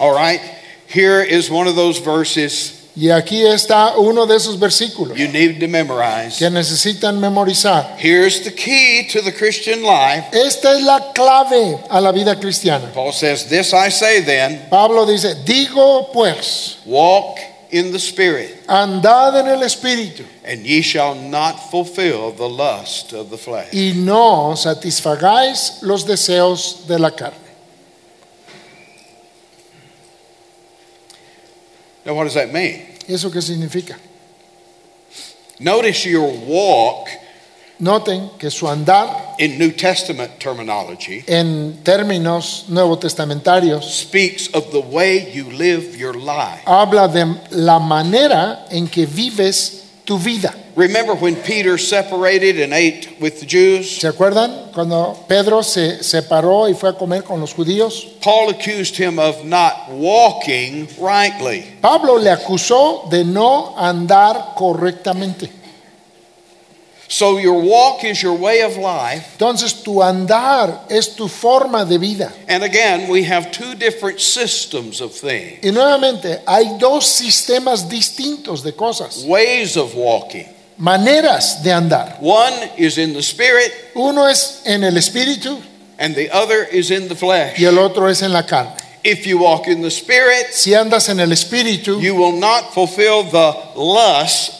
All 0.00 0.14
right, 0.14 0.40
here 0.88 1.22
is 1.22 1.50
one 1.50 1.68
of 1.68 1.76
those 1.76 1.98
verses 1.98 2.79
Y 2.96 3.10
aquí 3.10 3.42
está 3.46 3.96
uno 3.96 4.26
de 4.26 4.36
esos 4.36 4.58
versículos 4.58 5.16
you 5.16 5.28
need 5.28 5.60
to 5.60 5.68
memorize. 5.68 6.36
que 6.38 6.50
necesitan 6.50 7.18
memorizar. 7.20 7.96
Here's 7.98 8.42
the 8.42 8.52
key 8.52 9.06
to 9.12 9.22
the 9.22 9.32
Christian 9.32 9.82
life. 9.82 10.26
Esta 10.32 10.76
es 10.76 10.82
la 10.82 11.12
clave 11.12 11.78
a 11.88 12.00
la 12.00 12.10
vida 12.12 12.38
cristiana. 12.38 12.90
Paul 12.92 13.12
says, 13.12 13.46
This 13.48 13.72
I 13.72 13.90
say 13.90 14.20
then, 14.22 14.66
Pablo 14.68 15.06
dice, 15.06 15.36
digo 15.44 16.10
pues, 16.12 16.78
walk 16.84 17.38
in 17.70 17.92
the 17.92 17.98
Spirit, 17.98 18.66
andad 18.66 19.38
en 19.38 19.46
el 19.46 19.62
Espíritu 19.62 20.24
and 20.44 20.66
ye 20.66 20.82
shall 20.82 21.14
not 21.14 21.70
fulfill 21.70 22.32
the 22.32 22.48
lust 22.48 23.12
of 23.12 23.30
the 23.30 23.38
flesh. 23.38 23.72
y 23.72 23.92
no 23.94 24.56
satisfagáis 24.56 25.78
los 25.82 26.04
deseos 26.04 26.86
de 26.88 26.98
la 26.98 27.12
carne. 27.12 27.49
Now, 32.04 32.14
what 32.14 32.24
does 32.24 32.34
that 32.34 32.52
mean? 32.52 32.86
¿Eso 33.08 33.30
qué 33.30 33.42
significa? 33.42 33.96
Notice 35.58 36.06
your 36.06 36.30
walk 36.46 37.08
Noten 37.80 38.32
que 38.38 38.50
su 38.50 38.68
andar 38.68 39.36
in 39.38 39.58
New 39.58 39.72
Testament 39.72 40.38
terminology 40.38 41.24
en 41.26 41.82
términos 41.82 42.66
nuevo 42.68 42.98
testamentarios 42.98 43.84
speaks 43.84 44.50
of 44.52 44.70
the 44.70 44.80
way 44.80 45.32
you 45.32 45.50
live 45.50 45.96
your 45.96 46.14
life. 46.14 46.60
habla 46.66 47.08
de 47.08 47.24
la 47.52 47.78
manera 47.78 48.66
en 48.70 48.86
que 48.86 49.06
vives 49.06 49.84
tu 50.04 50.18
vida. 50.18 50.54
Remember 50.80 51.14
when 51.14 51.36
Peter 51.36 51.76
separated 51.76 52.58
and 52.58 52.72
ate 52.72 53.20
with 53.20 53.38
the 53.38 53.44
Jews? 53.44 54.00
¿Se 54.00 54.08
acuerdan 54.08 54.72
cuando 54.72 55.14
Pedro 55.28 55.62
se 55.62 56.02
separó 56.02 56.70
y 56.70 56.74
fue 56.74 56.88
a 56.88 56.92
comer 56.94 57.22
con 57.22 57.38
los 57.38 57.52
judíos? 57.52 58.06
Paul 58.22 58.48
accused 58.48 58.96
him 58.96 59.18
of 59.18 59.44
not 59.44 59.90
walking 59.90 60.88
rightly. 60.98 61.66
Pablo 61.82 62.16
le 62.16 62.30
acusó 62.30 63.10
de 63.10 63.24
no 63.24 63.74
andar 63.76 64.54
correctamente. 64.56 65.50
So 67.08 67.36
your 67.36 67.60
walk 67.60 68.04
is 68.04 68.22
your 68.22 68.38
way 68.38 68.62
of 68.62 68.78
life. 68.78 69.36
Entonces 69.36 69.82
tu 69.82 70.00
andar 70.00 70.86
es 70.88 71.14
tu 71.14 71.28
forma 71.28 71.84
de 71.84 71.98
vida. 71.98 72.32
And 72.48 72.64
again, 72.64 73.10
we 73.10 73.24
have 73.24 73.52
two 73.52 73.74
different 73.74 74.18
systems 74.18 75.02
of 75.02 75.12
things, 75.12 75.62
Y 75.62 75.72
nuevamente 75.72 76.40
hay 76.46 76.78
dos 76.78 77.04
sistemas 77.04 77.86
distintos 77.86 78.62
de 78.62 78.72
cosas, 78.72 79.24
ways 79.26 79.76
of 79.76 79.94
walking. 79.94 80.46
Maneras 80.80 81.62
de 81.62 81.70
andar. 81.70 82.16
One 82.20 82.70
is 82.76 82.96
in 82.98 83.12
the 83.12 83.22
spirit, 83.22 83.72
Uno 83.94 84.26
es 84.26 84.62
en 84.66 84.82
el 84.82 84.94
espíritu 84.96 85.60
and 85.98 86.14
the 86.14 86.30
other 86.30 86.64
is 86.72 86.90
in 86.90 87.08
the 87.08 87.14
flesh. 87.14 87.58
y 87.60 87.64
el 87.66 87.78
otro 87.78 88.06
es 88.08 88.22
en 88.22 88.32
la 88.32 88.42
carne. 88.42 88.72
If 89.04 89.26
you 89.26 89.38
walk 89.38 89.66
in 89.68 89.82
the 89.82 89.90
spirit, 89.90 90.52
Si 90.52 90.70
andas 90.74 91.08
en 91.08 91.20
el 91.20 91.28
espíritu, 91.32 92.00
you 92.02 92.14
will 92.14 92.32
not 92.38 92.72
fulfill 92.74 93.22
the 93.24 93.54
lust, 93.76 94.52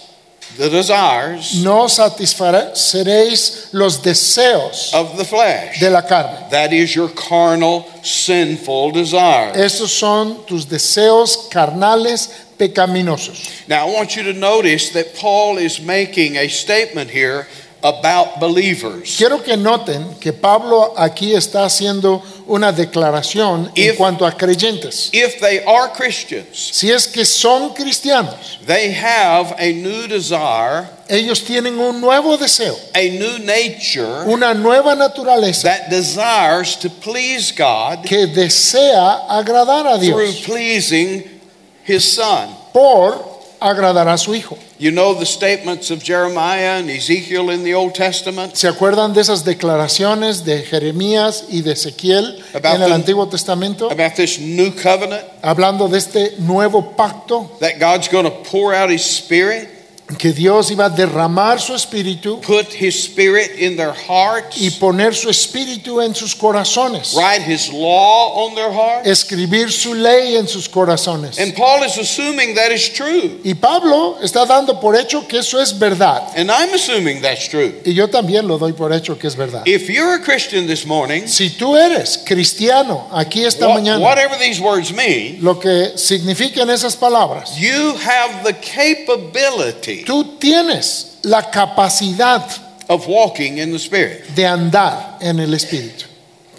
the 0.57 0.69
desires 0.69 1.63
no 1.63 1.87
satisfaréis 1.89 3.69
los 3.73 3.99
deseos 4.03 4.93
of 4.95 5.17
the 5.17 5.25
flesh. 5.25 5.79
de 5.81 5.91
la 5.91 6.03
carne. 6.03 6.51
That 6.51 6.73
is 6.73 6.95
your 6.95 7.09
carnal, 7.09 7.87
sinful 8.03 8.93
desire. 8.93 9.53
Esos 9.55 9.91
son 9.91 10.45
tus 10.47 10.67
deseos 10.67 11.49
carnales 11.51 12.31
pecaminosos. 12.61 13.67
Now, 13.69 13.87
I 13.89 13.93
want 13.93 14.17
you 14.17 14.23
to 14.25 14.33
notice 14.33 14.91
that 14.91 15.15
Paul 15.17 15.59
is 15.59 15.81
making 15.81 16.37
a 16.37 16.49
statement 16.49 17.11
here 17.11 17.47
about 17.83 18.39
believers. 18.41 19.17
Quiero 19.17 19.39
que 19.43 19.57
noten 19.57 20.21
que 20.21 20.35
Pablo 20.35 20.93
aquí 20.99 21.33
está 21.35 21.65
haciendo 21.65 22.23
una 22.47 22.73
declaración 22.73 23.71
en 23.75 23.95
If- 23.95 23.97
cuanto 23.97 24.27
a 24.27 24.33
creyentes. 24.33 25.09
If 25.15 25.41
they 25.41 25.61
are 25.65 25.89
Christians, 25.95 26.73
Si 26.75 26.91
es 26.91 27.07
que 27.07 27.25
son 27.25 27.73
cristianos, 27.75 28.59
they 28.67 28.93
have 28.93 29.55
a 29.59 29.73
new 29.73 30.07
desire, 30.09 30.91
ellos 31.09 31.43
tienen 31.43 31.79
un 31.79 32.03
nuevo 32.03 32.37
deseo, 32.37 32.77
a 32.95 33.01
new 33.09 33.39
nature 33.39 34.27
una 34.27 34.53
nueva 34.53 34.95
naturaleza 34.95 35.63
that 35.63 35.89
desires 35.89 36.77
to 36.77 36.91
please 36.91 37.51
God 37.51 38.05
que 38.05 38.27
desea 38.27 39.27
agradar 39.31 39.87
a 39.87 39.99
through 39.99 40.27
Dios 40.27 40.41
pleasing 40.45 41.40
His 41.87 42.05
Son. 42.15 42.49
por 42.73 43.29
agradar 43.61 44.09
a 44.09 44.17
su 44.17 44.35
Hijo. 44.35 44.57
You 44.79 44.91
know 44.91 45.13
the 45.15 45.27
statements 45.27 45.91
of 45.91 46.03
Jeremiah 46.03 46.79
and 46.79 46.89
Ezekiel 46.89 47.51
in 47.51 47.63
the 47.65 47.75
Old 47.75 47.93
Testament 47.93 48.55
¿Se 48.55 48.67
acuerdan 48.67 49.13
de 49.13 49.21
esas 49.21 49.45
declaraciones 49.45 50.45
de 50.47 50.63
Jeremías 50.63 51.45
y 51.51 51.61
de 51.61 51.73
Ezequiel 51.73 52.43
About 52.55 52.77
en 52.77 52.83
el 52.83 52.89
the- 52.89 52.95
Antiguo 52.95 53.29
Testamento? 53.29 53.91
about 53.91 54.15
this 54.15 54.39
new 54.39 54.71
covenant 54.73 55.23
Hablando 55.43 55.89
de 55.89 55.99
este 55.99 56.37
nuevo 56.39 56.97
pacto 56.97 57.51
that 57.61 57.79
God's 57.79 58.09
going 58.09 58.25
to 58.25 58.31
pour 58.51 58.73
out 58.75 58.91
His 58.91 59.05
Spirit, 59.05 59.69
que 60.19 60.33
Dios 60.33 60.71
iba 60.71 60.87
a 60.87 60.89
derramar 60.91 61.61
su 61.61 61.75
espíritu 61.75 62.41
put 62.41 62.67
His 62.75 62.95
Spirit 63.05 63.59
in 63.59 63.77
their 63.77 63.93
hearts, 63.93 64.57
y 64.61 64.71
poner 64.73 65.15
su 65.15 65.29
espíritu 65.29 66.01
en 66.01 66.15
sus 66.15 66.35
corazones, 66.35 67.15
write 67.15 67.43
His 67.47 67.71
law 67.73 68.47
on 68.47 68.55
their 68.55 68.71
hearts. 68.73 69.09
escribir 69.09 69.71
su 69.71 69.95
ley 69.95 70.37
en 70.37 70.49
sus 70.49 70.69
corazones. 70.69 71.39
And 71.39 71.55
Paul 71.55 71.85
is 71.85 71.99
assuming 71.99 72.55
that 72.55 72.71
is 72.71 72.93
true. 72.93 73.41
Y 73.45 73.55
Pablo 73.55 74.19
está 74.23 74.47
dando 74.47 74.81
por 74.81 74.97
hecho 74.97 75.27
que 75.27 75.39
eso 75.39 75.61
es 75.61 75.79
verdad. 75.79 76.23
And 76.37 76.51
I'm 76.51 76.75
assuming 76.75 77.21
that's 77.23 77.49
true. 77.49 77.81
Y 77.85 77.95
yo 77.95 78.09
también 78.09 78.47
lo 78.47 78.59
doy 78.59 78.73
por 78.73 78.93
hecho 78.93 79.19
que 79.19 79.27
es 79.29 79.37
verdad. 79.37 79.63
If 79.67 79.89
you're 79.89 80.15
a 80.15 80.21
Christian 80.21 80.67
this 80.67 80.85
morning, 80.87 81.27
Si 81.27 81.51
tú 81.51 81.77
eres 81.77 82.19
cristiano 82.25 83.09
aquí 83.13 83.45
esta 83.45 83.69
mañana, 83.69 84.01
whatever 84.01 84.39
these 84.39 84.61
words 84.61 84.93
mean, 84.93 85.39
lo 85.41 85.59
que 85.59 85.93
significan 85.97 86.71
esas 86.71 86.97
palabras, 86.97 87.57
you 87.57 87.95
have 87.97 88.45
the 88.45 88.55
capability 88.55 90.00
tú 90.05 90.39
tienes 90.39 91.19
la 91.23 91.51
capacidad 91.51 92.43
of 92.89 93.07
walking 93.07 93.59
in 93.59 93.71
the 93.73 93.79
Spirit. 93.79 94.27
de 94.35 94.47
andar 94.47 95.19
en 95.21 95.39
el 95.41 95.53
espíritu. 95.55 96.07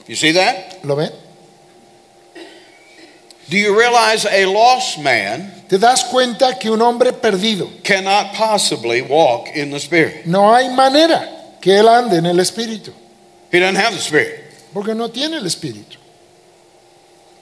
You 0.07 0.15
see 0.15 0.31
that? 0.33 0.83
¿Lo 0.83 0.95
ven? 0.95 1.11
Do 3.49 3.57
you 3.57 3.77
realize 3.77 4.25
a 4.25 4.45
lost 4.45 4.97
man 4.99 5.51
Te 5.67 5.77
das 5.77 6.03
cuenta 6.05 6.57
que 6.59 6.69
un 6.69 6.81
hombre 6.81 7.11
perdido, 7.13 7.69
cannot 7.83 8.33
possibly 8.33 9.01
walk 9.01 9.49
in 9.55 9.71
the 9.71 9.79
Spirit? 9.79 10.25
no 10.25 10.53
hay 10.53 10.69
manera 10.69 11.29
que 11.61 11.77
él 11.77 11.87
ande 11.87 12.17
en 12.17 12.25
el 12.25 12.39
espíritu, 12.39 12.91
He 13.51 13.59
doesn't 13.59 13.75
have 13.77 13.93
the 13.93 14.01
Spirit. 14.01 14.39
porque 14.73 14.93
no 14.95 15.09
tiene 15.09 15.37
el 15.37 15.45
espíritu. 15.45 15.97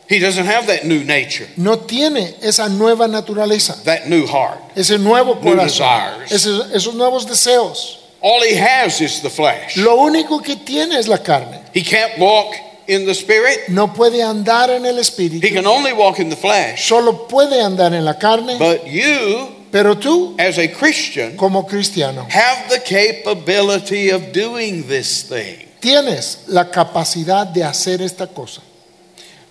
He 0.10 0.18
doesn't 0.20 0.46
have 0.48 0.66
that 0.68 0.86
new 0.86 1.04
nature, 1.04 1.48
No 1.56 1.78
tiene 1.78 2.34
esa 2.42 2.68
nueva 2.68 3.08
naturaleza, 3.08 3.84
that 3.84 4.08
new 4.08 4.26
heart. 4.26 4.60
ese 4.76 4.98
nuevo 4.98 5.36
New 5.36 5.42
corazón, 5.56 6.24
esos, 6.32 6.72
esos 6.74 6.96
nuevos 6.96 7.28
deseos. 7.28 7.98
All 8.22 8.42
he 8.42 8.56
has 8.58 9.00
is 9.02 9.22
the 9.22 9.30
flesh. 9.30 9.78
Lo 9.78 9.96
único 9.98 10.42
que 10.44 10.56
tiene 10.58 10.98
es 10.98 11.08
la 11.08 11.20
carne. 11.20 11.60
He 11.74 11.84
can't 11.84 12.18
walk 12.20 12.54
in 12.88 13.06
the 13.06 13.14
Spirit. 13.14 13.70
No 13.70 13.94
puede 13.94 14.24
andar 14.24 14.72
en 14.72 14.84
el 14.86 14.96
He 14.98 15.02
espíritu, 15.02 15.54
can 15.54 15.68
only 15.68 15.94
walk 15.94 16.20
in 16.20 16.30
the 16.30 16.36
flesh. 16.36 16.88
solo 16.88 17.28
puede 17.28 17.62
andar 17.62 17.94
en 17.94 18.04
la 18.04 18.16
carne, 18.18 18.58
But 18.58 18.88
you, 18.88 19.48
pero 19.72 19.96
tú, 19.96 20.36
as 20.40 20.58
a 20.58 20.68
Christian, 20.68 21.38
como 21.38 21.68
cristiano, 21.68 22.26
have 22.32 22.68
the 22.70 22.80
capability 22.80 24.10
of 24.10 24.32
doing 24.34 24.88
this 24.88 25.22
thing. 25.24 25.68
tienes 25.80 26.46
la 26.48 26.66
capacidad 26.72 27.46
de 27.48 27.64
hacer 27.64 28.02
esta 28.02 28.26
cosa. 28.28 28.62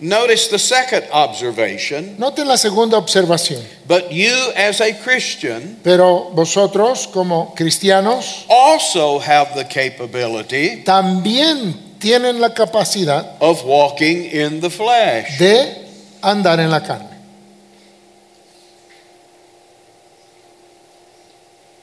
Notice 0.01 0.47
the 0.47 0.57
second 0.59 1.03
observation. 1.11 2.15
Noten 2.17 2.47
la 2.47 2.55
segunda 2.55 2.95
observación. 2.97 3.61
But 3.85 4.13
you, 4.13 4.33
as 4.55 4.79
a 4.79 4.93
Christian, 4.93 5.77
Pero 5.83 6.29
vosotros, 6.33 7.05
como 7.11 7.53
cristianos, 7.53 8.45
also 8.49 9.19
have 9.19 9.53
the 9.55 9.65
capability 9.65 10.83
también 10.85 11.97
tienen 11.99 12.39
la 12.39 12.53
capacidad 12.53 13.35
of 13.41 13.65
walking 13.65 14.23
in 14.31 14.61
the 14.61 14.69
flesh. 14.69 15.37
de 15.37 15.85
andar 16.23 16.59
en 16.61 16.71
la 16.71 16.79
carne. 16.79 17.09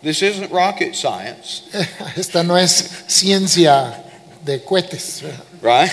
This 0.02 0.22
isn't 0.22 0.50
rocket 0.50 0.94
science, 0.94 1.62
Esta 2.16 2.42
no 2.42 2.56
es 2.56 3.04
ciencia 3.08 4.02
de 4.44 4.60
cohetes, 4.62 5.22
right? 5.60 5.90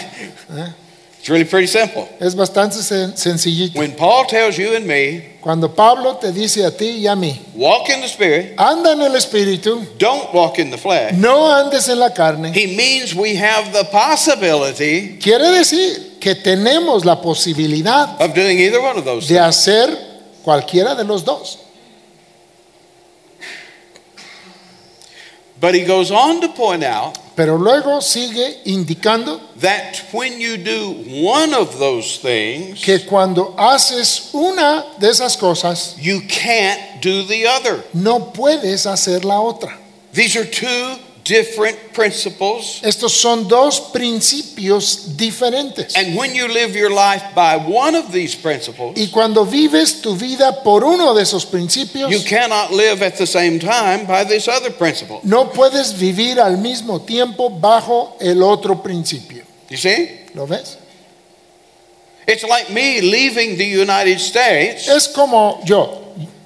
¿Eh? 0.51 0.73
It's 1.23 1.29
really 1.29 1.45
pretty 1.45 1.67
simple. 1.67 2.05
es 2.19 2.35
bastante 2.35 2.83
sen- 2.83 3.15
sencillito. 3.15 3.79
When 3.79 3.95
Paul 3.95 4.25
tells 4.27 4.57
you 4.57 4.75
and 4.75 4.85
me, 4.85 5.37
Cuando 5.39 5.69
Pablo 5.73 6.17
te 6.17 6.33
dice 6.33 6.65
a 6.65 6.71
ti 6.75 6.97
y 6.99 7.07
a 7.07 7.15
mí, 7.15 7.39
walk 7.55 7.87
in 7.89 8.01
the 8.01 8.07
Spirit, 8.09 8.55
anda 8.59 8.91
en 8.91 8.99
el 9.01 9.15
espíritu, 9.15 9.85
don't 9.97 10.33
walk 10.33 10.59
in 10.59 10.69
the 10.69 10.77
flesh, 10.77 11.13
no 11.13 11.49
andes 11.49 11.87
en 11.87 11.97
la 11.99 12.09
carne, 12.09 12.51
he 12.53 12.75
means 12.75 13.15
we 13.15 13.35
have 13.37 13.71
the 13.71 13.85
possibility 13.85 15.17
quiere 15.17 15.49
decir 15.49 16.19
que 16.19 16.35
tenemos 16.35 17.05
la 17.05 17.21
posibilidad 17.21 18.21
of 18.21 18.33
doing 18.33 18.59
either 18.59 18.81
one 18.81 18.97
of 18.97 19.05
those 19.05 19.25
de 19.25 19.35
things. 19.35 19.45
hacer 19.47 19.97
cualquiera 20.43 20.93
de 20.93 21.05
los 21.05 21.23
dos. 21.23 21.57
But 25.61 25.73
he 25.73 25.85
goes 25.85 26.11
on 26.11 26.41
to 26.41 26.49
point 26.49 26.83
out 26.83 27.17
Pero 27.35 27.57
luego 27.57 27.99
sigue 28.01 28.61
indicando 28.65 29.39
that 29.59 29.97
when 30.11 30.39
you 30.39 30.57
do 30.57 31.03
one 31.25 31.53
of 31.53 31.79
those 31.79 32.19
things, 32.19 32.83
que 32.83 32.99
cuando 33.05 33.55
haces 33.57 34.29
una 34.33 34.85
de 34.99 35.09
esas 35.09 35.35
cosas, 35.37 35.95
you 35.97 36.21
can't 36.27 37.01
do 37.01 37.23
the 37.23 37.47
other. 37.47 37.83
no 37.93 38.31
puedes 38.33 38.85
hacer 38.85 39.25
la 39.25 39.39
otra. 39.39 39.77
These 40.13 40.35
are 40.37 40.45
two 40.45 40.97
different 41.23 41.93
principles. 41.93 42.81
Estos 42.83 43.13
son 43.13 43.47
dos 43.47 43.79
principios 43.91 45.15
diferentes. 45.17 45.95
And 45.95 46.15
when 46.15 46.35
you 46.35 46.47
live 46.47 46.75
your 46.75 46.91
life 46.91 47.23
by 47.35 47.57
one 47.57 47.95
of 47.95 48.11
these 48.11 48.35
principles, 48.35 48.97
Y 48.97 49.09
cuando 49.11 49.45
vives 49.45 50.01
tu 50.01 50.15
vida 50.15 50.63
por 50.63 50.83
uno 50.83 51.13
de 51.13 51.23
esos 51.23 51.45
principios, 51.45 52.11
you 52.11 52.19
cannot 52.27 52.71
live 52.71 53.01
at 53.01 53.15
the 53.17 53.27
same 53.27 53.59
time 53.59 54.05
by 54.05 54.23
this 54.23 54.47
other 54.47 54.71
principle. 54.71 55.19
no 55.23 55.49
puedes 55.49 55.93
vivir 55.97 56.39
al 56.39 56.57
mismo 56.57 57.01
tiempo 57.01 57.49
bajo 57.49 58.17
el 58.19 58.41
otro 58.43 58.81
principio. 58.81 59.43
You 59.69 59.77
see? 59.77 60.09
¿Lo 60.35 60.45
ves? 60.45 60.77
It's 62.27 62.43
like 62.43 62.69
me 62.69 63.01
leaving 63.01 63.57
the 63.57 63.65
United 63.65 64.17
States 64.19 64.87
Es 64.87 65.09
como 65.09 65.61
yo 65.65 65.99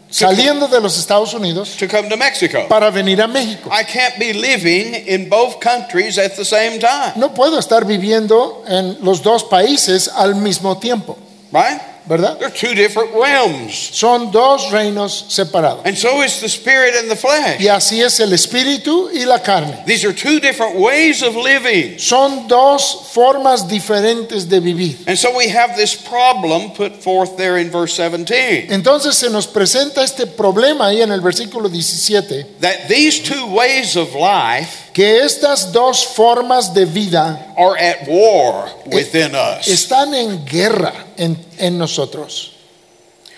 saliendo 0.10 0.68
de 0.68 0.80
los 0.80 0.98
Estados 0.98 1.34
Unidos 1.34 1.76
to 1.78 1.88
come 1.88 2.10
to 2.10 2.18
Mexico. 2.18 2.68
para 2.70 2.90
venir 2.92 3.22
a 3.22 3.28
México. 3.28 3.70
I 3.72 3.84
can't 3.84 4.18
be 4.18 4.34
living 4.34 4.94
in 5.08 5.30
both 5.30 5.60
countries 5.60 6.18
at 6.18 6.36
the 6.36 6.46
same 6.46 6.80
time, 6.80 7.14
No 7.16 7.34
puedo 7.34 7.60
estar 7.60 7.86
viviendo 7.86 8.64
en 8.68 8.98
los 9.02 9.22
dos 9.22 9.44
países 9.44 10.08
al 10.08 10.36
mismo 10.36 10.78
tiempo, 10.78 11.18
right? 11.52 11.80
¿Verdad? 12.08 12.38
They're 12.40 12.50
two 12.50 12.74
different 12.74 13.14
realms. 13.14 13.74
Son 13.74 14.32
dos 14.32 14.72
reinos 14.72 15.26
separados. 15.30 15.86
And 15.86 15.98
so 15.98 16.22
is 16.22 16.40
the 16.40 16.50
spirit 16.50 16.96
and 16.96 17.10
the 17.10 17.16
flesh. 17.16 17.60
Y 17.60 17.68
así 17.68 18.02
es 18.02 18.20
el 18.20 18.34
espíritu 18.34 19.10
y 19.14 19.26
la 19.26 19.40
carne. 19.40 19.84
These 19.86 20.06
are 20.06 20.14
two 20.14 20.40
different 20.40 20.78
ways 20.78 21.22
of 21.22 21.36
living. 21.36 22.00
Son 22.00 22.48
dos 22.48 23.12
formas 23.14 23.68
diferentes 23.68 24.48
de 24.48 24.60
vivir. 24.60 24.98
And 25.08 25.18
so 25.18 25.36
we 25.36 25.50
have 25.50 25.76
this 25.76 25.96
problem 25.96 26.72
put 26.72 26.96
forth 27.04 27.38
there 27.38 27.58
in 27.58 27.70
verse 27.70 27.94
17 27.94 28.68
Entonces 28.70 29.16
se 29.16 29.30
nos 29.30 29.48
presenta 29.48 30.04
este 30.04 30.28
problema 30.28 30.88
ahí 30.88 31.02
en 31.02 31.12
el 31.12 31.22
versículo 31.22 31.70
17, 31.70 32.46
that 32.62 32.88
these 32.88 33.20
two 33.20 33.48
ways 33.48 33.96
of 33.96 34.14
life 34.16 34.87
que 34.98 35.20
estas 35.24 35.72
dos 35.72 36.04
formas 36.08 36.74
de 36.74 36.84
vida 36.84 37.54
are 37.56 37.78
at 37.78 38.08
war 38.08 38.68
within 38.88 39.36
us. 39.36 39.68
están 39.68 40.12
en 40.16 40.44
guerra 40.44 40.92
en, 41.16 41.38
en 41.60 41.78
nosotros. 41.78 42.54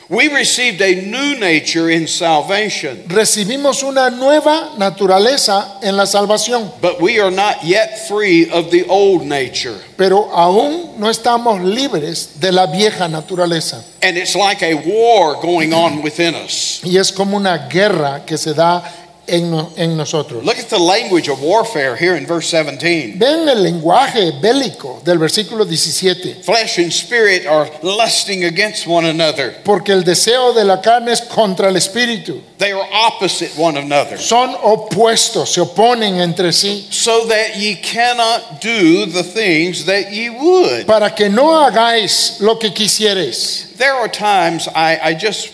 We 0.07 0.29
received 0.29 0.81
a 0.81 0.95
new 1.01 1.37
nature 1.37 1.89
in 1.89 2.07
salvation, 2.07 3.03
Recibimos 3.09 3.83
una 3.83 4.09
nueva 4.09 4.71
naturaleza 4.77 5.79
en 5.83 5.97
la 5.97 6.05
salvación, 6.05 6.71
but 6.81 7.01
we 7.01 7.19
are 7.19 7.29
not 7.29 7.61
yet 7.61 8.07
free 8.07 8.49
of 8.49 8.71
the 8.71 8.85
old 8.87 9.23
nature. 9.25 9.75
pero 9.97 10.31
aún 10.33 10.97
no 10.97 11.09
estamos 11.09 11.59
libres 11.61 12.39
de 12.39 12.53
la 12.53 12.67
vieja 12.67 13.09
naturaleza. 13.09 13.83
And 14.01 14.17
it's 14.17 14.33
like 14.33 14.63
a 14.63 14.75
war 14.75 15.41
going 15.41 15.73
on 15.73 16.01
within 16.01 16.35
us. 16.35 16.79
Y 16.85 16.95
es 16.95 17.11
como 17.11 17.35
una 17.35 17.67
guerra 17.67 18.23
que 18.25 18.37
se 18.37 18.53
da 18.53 18.81
en, 19.29 19.51
no- 19.51 19.71
en 19.77 19.95
nosotros. 19.97 20.43
Look 20.43 20.57
at 20.57 20.69
the 20.69 20.79
language 20.79 21.29
of 21.29 21.41
warfare 21.41 21.95
here 21.95 22.15
in 22.15 22.25
verse 22.25 22.47
17. 22.49 23.17
Ven 23.19 23.47
el 23.47 23.63
lenguaje 23.63 24.31
bélico 24.41 25.01
del 25.03 25.17
versículo 25.17 25.65
17. 25.65 26.43
Flesh 26.43 26.77
and 26.79 26.91
spirit 26.91 27.45
are 27.45 27.69
lusting 27.83 28.43
against 28.45 28.87
one 28.87 29.05
another. 29.05 29.55
Porque 29.63 29.89
el 29.93 30.03
deseo 30.03 30.53
de 30.53 30.63
la 30.63 30.81
carne 30.81 31.11
es 31.11 31.21
contra 31.21 31.69
el 31.69 31.75
espíritu. 31.75 32.41
They 32.57 32.71
are 32.73 32.87
opposite 32.91 33.51
one 33.57 33.77
another. 33.77 34.17
Son 34.17 34.53
opuestos, 34.61 35.49
se 35.53 35.61
oponen 35.61 36.19
entre 36.19 36.51
sí. 36.51 36.85
So 36.91 37.25
that 37.27 37.55
ye 37.57 37.75
cannot 37.75 38.59
do 38.61 39.05
the 39.05 39.23
things 39.23 39.85
that 39.85 40.11
ye 40.11 40.29
would. 40.29 40.85
Para 40.85 41.11
que 41.15 41.29
no 41.29 41.51
hagáis 41.65 42.39
lo 42.41 42.55
que 42.57 42.71
quisierais. 42.71 43.77
There 43.77 43.93
are 43.93 44.09
times 44.09 44.67
I, 44.75 44.99
I 45.01 45.13
just 45.13 45.53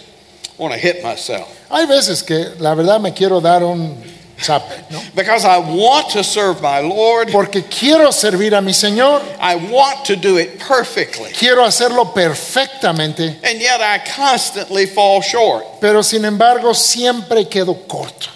want 0.58 0.74
to 0.74 0.80
hit 0.80 1.04
myself 1.04 1.55
Hay 1.70 1.86
veces 1.88 2.24
que 2.24 2.54
la 2.60 2.74
verdad 2.76 3.00
me 3.00 3.14
quiero 3.14 3.42
dar 3.42 3.64
un 3.64 3.96
zape, 4.40 4.86
¿no? 4.92 5.02
because 5.16 5.46
I 5.46 5.58
want 5.58 6.10
to 6.12 6.24
serve 6.24 6.62
my 6.62 6.80
Lord. 6.82 7.32
Porque 7.32 7.64
quiero 7.64 8.12
servir 8.12 8.54
a 8.54 8.62
mi 8.62 8.74
Señor, 8.74 9.22
I 9.40 9.56
want 9.56 10.06
to 10.06 10.16
do 10.16 10.38
it 10.38 10.60
perfectly. 10.60 11.32
quiero 11.32 11.64
hacerlo 11.64 12.14
perfectamente, 12.14 13.40
And 13.44 13.60
yet 13.60 13.82
I 13.82 14.00
constantly 14.16 14.86
fall 14.86 15.22
short. 15.22 15.64
pero 15.82 16.02
sin 16.04 16.24
embargo 16.26 16.74
siempre 16.74 17.46
quedo 17.50 17.88
corto. 17.88 18.30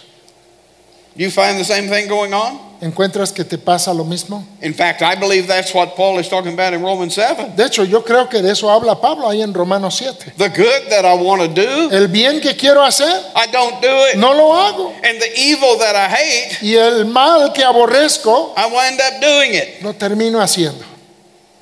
You 1.16 1.30
find 1.30 1.60
the 1.60 1.66
same 1.66 1.90
thing 1.90 2.08
going 2.08 2.34
on? 2.34 2.69
¿Encuentras 2.82 3.34
que 3.34 3.44
te 3.44 3.58
pasa 3.58 3.94
lo 3.94 4.06
mismo? 4.06 4.42
In 4.62 4.74
fact, 4.74 5.02
I 5.02 5.14
believe 5.20 5.48
that's 5.48 5.74
what 5.74 5.96
Paul 5.98 6.18
is 6.18 6.30
talking 6.30 6.54
about 6.54 6.74
in 6.74 6.82
Romans 6.82 7.14
7. 7.14 7.52
De 7.58 7.66
hecho, 7.66 7.84
yo 7.84 8.02
creo 8.04 8.30
que 8.30 8.42
de 8.42 8.52
eso 8.54 8.70
habla 8.70 8.96
Pablo 9.02 9.28
ahí 9.28 9.42
en 9.42 9.54
Romanos 9.54 9.96
7. 9.98 10.34
The 10.38 10.48
good 10.48 10.90
that 10.90 11.04
I 11.04 11.14
want 11.22 11.42
to 11.42 11.48
do, 11.50 11.90
El 11.92 12.08
bien 12.08 12.40
que 12.40 12.56
quiero 12.56 12.82
hacer, 12.82 13.12
I 13.36 13.48
don't 13.52 13.82
do 13.82 14.08
it. 14.08 14.16
no 14.16 14.34
lo 14.34 14.54
hago. 14.56 14.94
And 15.04 15.20
the 15.20 15.30
evil 15.38 15.78
that 15.80 15.94
I 15.96 16.08
hate, 16.10 16.58
Y 16.62 16.76
el 16.76 17.04
mal 17.06 17.52
que 17.52 17.66
aborrezco, 17.66 18.54
I 18.56 18.66
wind 18.68 19.02
up 19.02 19.20
doing 19.22 19.56
it. 19.56 19.82
lo 19.84 19.92
termino 19.94 20.40
haciendo. 20.42 20.86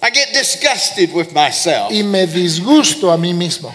I 0.03 0.11
get 0.11 0.31
disgusted 0.33 1.11
with 1.15 1.31
myself. 1.33 1.91
Y 1.91 2.03
me 2.03 2.27
disgusto 2.27 3.11
a 3.11 3.17
mí 3.17 3.33
mismo. 3.33 3.73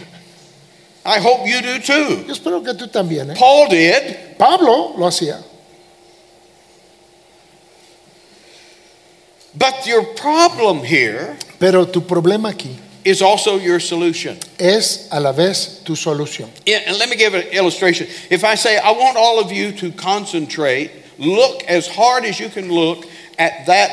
I 1.04 1.18
hope 1.18 1.44
you 1.48 1.60
do 1.60 1.80
too. 1.80 2.24
Yo 2.28 2.32
espero 2.32 2.62
que 2.62 2.72
tú 2.74 2.86
también. 2.86 3.32
¿eh? 3.32 3.34
Paul 3.36 3.68
did. 3.68 4.36
Pablo 4.38 4.94
lo 4.96 5.08
hacía. 5.08 5.40
But 9.54 9.86
your 9.86 10.02
problem 10.14 10.82
here 10.82 11.36
Pero 11.58 11.84
tu 11.86 12.00
problema 12.00 12.50
aquí 12.52 12.74
is 13.04 13.20
also 13.20 13.58
your 13.58 13.80
solution. 13.80 14.38
es 14.58 15.08
a 15.10 15.18
la 15.20 15.32
vez 15.32 15.80
tu 15.84 15.94
solución. 15.94 16.48
Yeah, 16.64 16.80
And 16.86 16.98
let 16.98 17.08
me 17.08 17.16
give 17.16 17.34
an 17.34 17.42
illustration. 17.52 18.06
If 18.30 18.44
I 18.44 18.54
say, 18.54 18.78
I 18.78 18.92
want 18.92 19.16
all 19.16 19.38
of 19.40 19.50
you 19.52 19.72
to 19.72 19.90
concentrate, 19.92 20.90
look 21.18 21.62
as 21.68 21.86
hard 21.88 22.24
as 22.24 22.38
you 22.38 22.48
can 22.48 22.70
look 22.72 23.04
at 23.38 23.66
that 23.66 23.90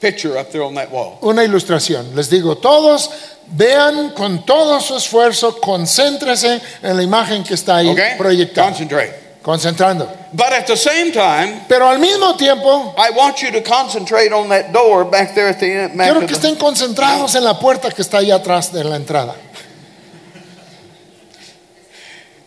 picture 0.00 0.38
up 0.38 0.50
there 0.52 0.62
on 0.62 0.74
that 0.74 0.90
wall. 0.90 1.18
Una 1.22 1.42
ilustración. 1.44 2.14
Les 2.14 2.28
digo, 2.30 2.56
todos 2.56 3.10
vean 3.48 4.14
con 4.14 4.44
todo 4.46 4.80
su 4.80 4.94
esfuerzo, 4.94 5.60
concéntrese 5.60 6.60
en 6.82 6.96
la 6.96 7.02
imagen 7.02 7.44
que 7.44 7.54
está 7.54 7.76
ahí 7.76 7.88
Okay? 7.90 8.16
proyectada. 8.16 8.70
Concentrate. 8.70 9.12
Concentrando. 9.48 10.06
But 10.34 10.52
at 10.52 10.66
the 10.66 10.76
same 10.76 11.10
time, 11.10 11.62
Pero 11.66 11.88
al 11.88 11.98
mismo 11.98 12.36
tiempo, 12.36 12.94
I 12.98 13.08
want 13.16 13.40
you 13.40 13.50
to 13.50 13.62
concentrate 13.62 14.30
on 14.30 14.50
that 14.50 14.74
door 14.74 15.06
back 15.06 15.34
there 15.34 15.48
at 15.48 15.58
the 15.58 15.72
end. 15.72 15.94
quiero 15.98 16.20
que 16.20 16.26
the- 16.26 16.34
estén 16.34 16.56
concentrados 16.56 17.34
en 17.34 17.44
la 17.44 17.58
puerta 17.58 17.90
que 17.90 18.02
está 18.02 18.18
ahí 18.18 18.30
atrás 18.30 18.70
de 18.70 18.84
la 18.84 18.96
entrada. 18.96 19.34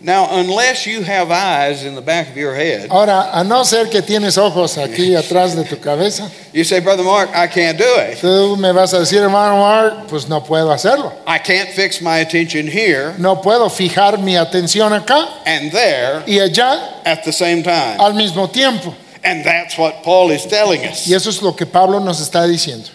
Now, 0.04 0.30
unless 0.40 0.88
you 0.88 1.04
have 1.04 1.30
eyes 1.30 1.84
in 1.86 1.94
the 1.94 2.02
back 2.02 2.30
of 2.30 2.36
your 2.36 2.56
head, 2.56 2.90
Ahora, 2.90 3.30
a 3.34 3.44
no 3.44 3.64
ser 3.64 3.86
que 3.88 4.02
tienes 4.02 4.36
ojos 4.38 4.76
aquí 4.78 5.16
atrás 5.16 5.56
de 5.56 5.64
tu 5.64 5.78
cabeza, 5.78 6.28
you 6.54 6.64
say, 6.64 6.80
Brother 6.80 7.04
Mark, 7.04 7.30
I 7.36 7.46
can't 7.48 7.78
do 7.78 7.86
it. 8.00 8.18
tú 8.18 8.58
me 8.58 8.72
vas 8.74 8.94
a 8.94 8.98
decir, 9.00 9.22
hermano 9.22 9.58
Mark, 9.58 10.08
pues 10.08 10.28
no 10.28 10.42
puedo 10.42 10.72
hacerlo. 10.72 11.12
I 11.28 11.38
can't 11.38 11.70
fix 11.70 12.02
my 12.02 12.18
attention 12.20 12.66
here 12.66 13.14
No 13.20 13.36
puedo 13.42 13.70
fijar 13.70 14.18
mi 14.18 14.34
atención 14.38 14.92
acá 15.00 15.28
and 15.46 15.72
there 15.72 16.24
y 16.26 16.40
allá 16.40 17.04
at 17.06 17.24
the 17.24 17.32
same 17.32 17.62
time. 17.62 18.00
al 18.00 18.14
mismo 18.14 18.52
tiempo. 18.52 18.96
And 19.24 19.46
that's 19.46 19.78
what 19.78 20.02
Paul 20.04 20.32
is 20.32 20.48
telling 20.48 20.82
us. 20.84 21.06
Y 21.08 21.14
eso 21.14 21.30
es 21.30 21.44
lo 21.44 21.54
que 21.56 21.68
Pablo 21.68 22.00
nos 22.00 22.20
está 22.20 22.48
diciendo. 22.48 22.90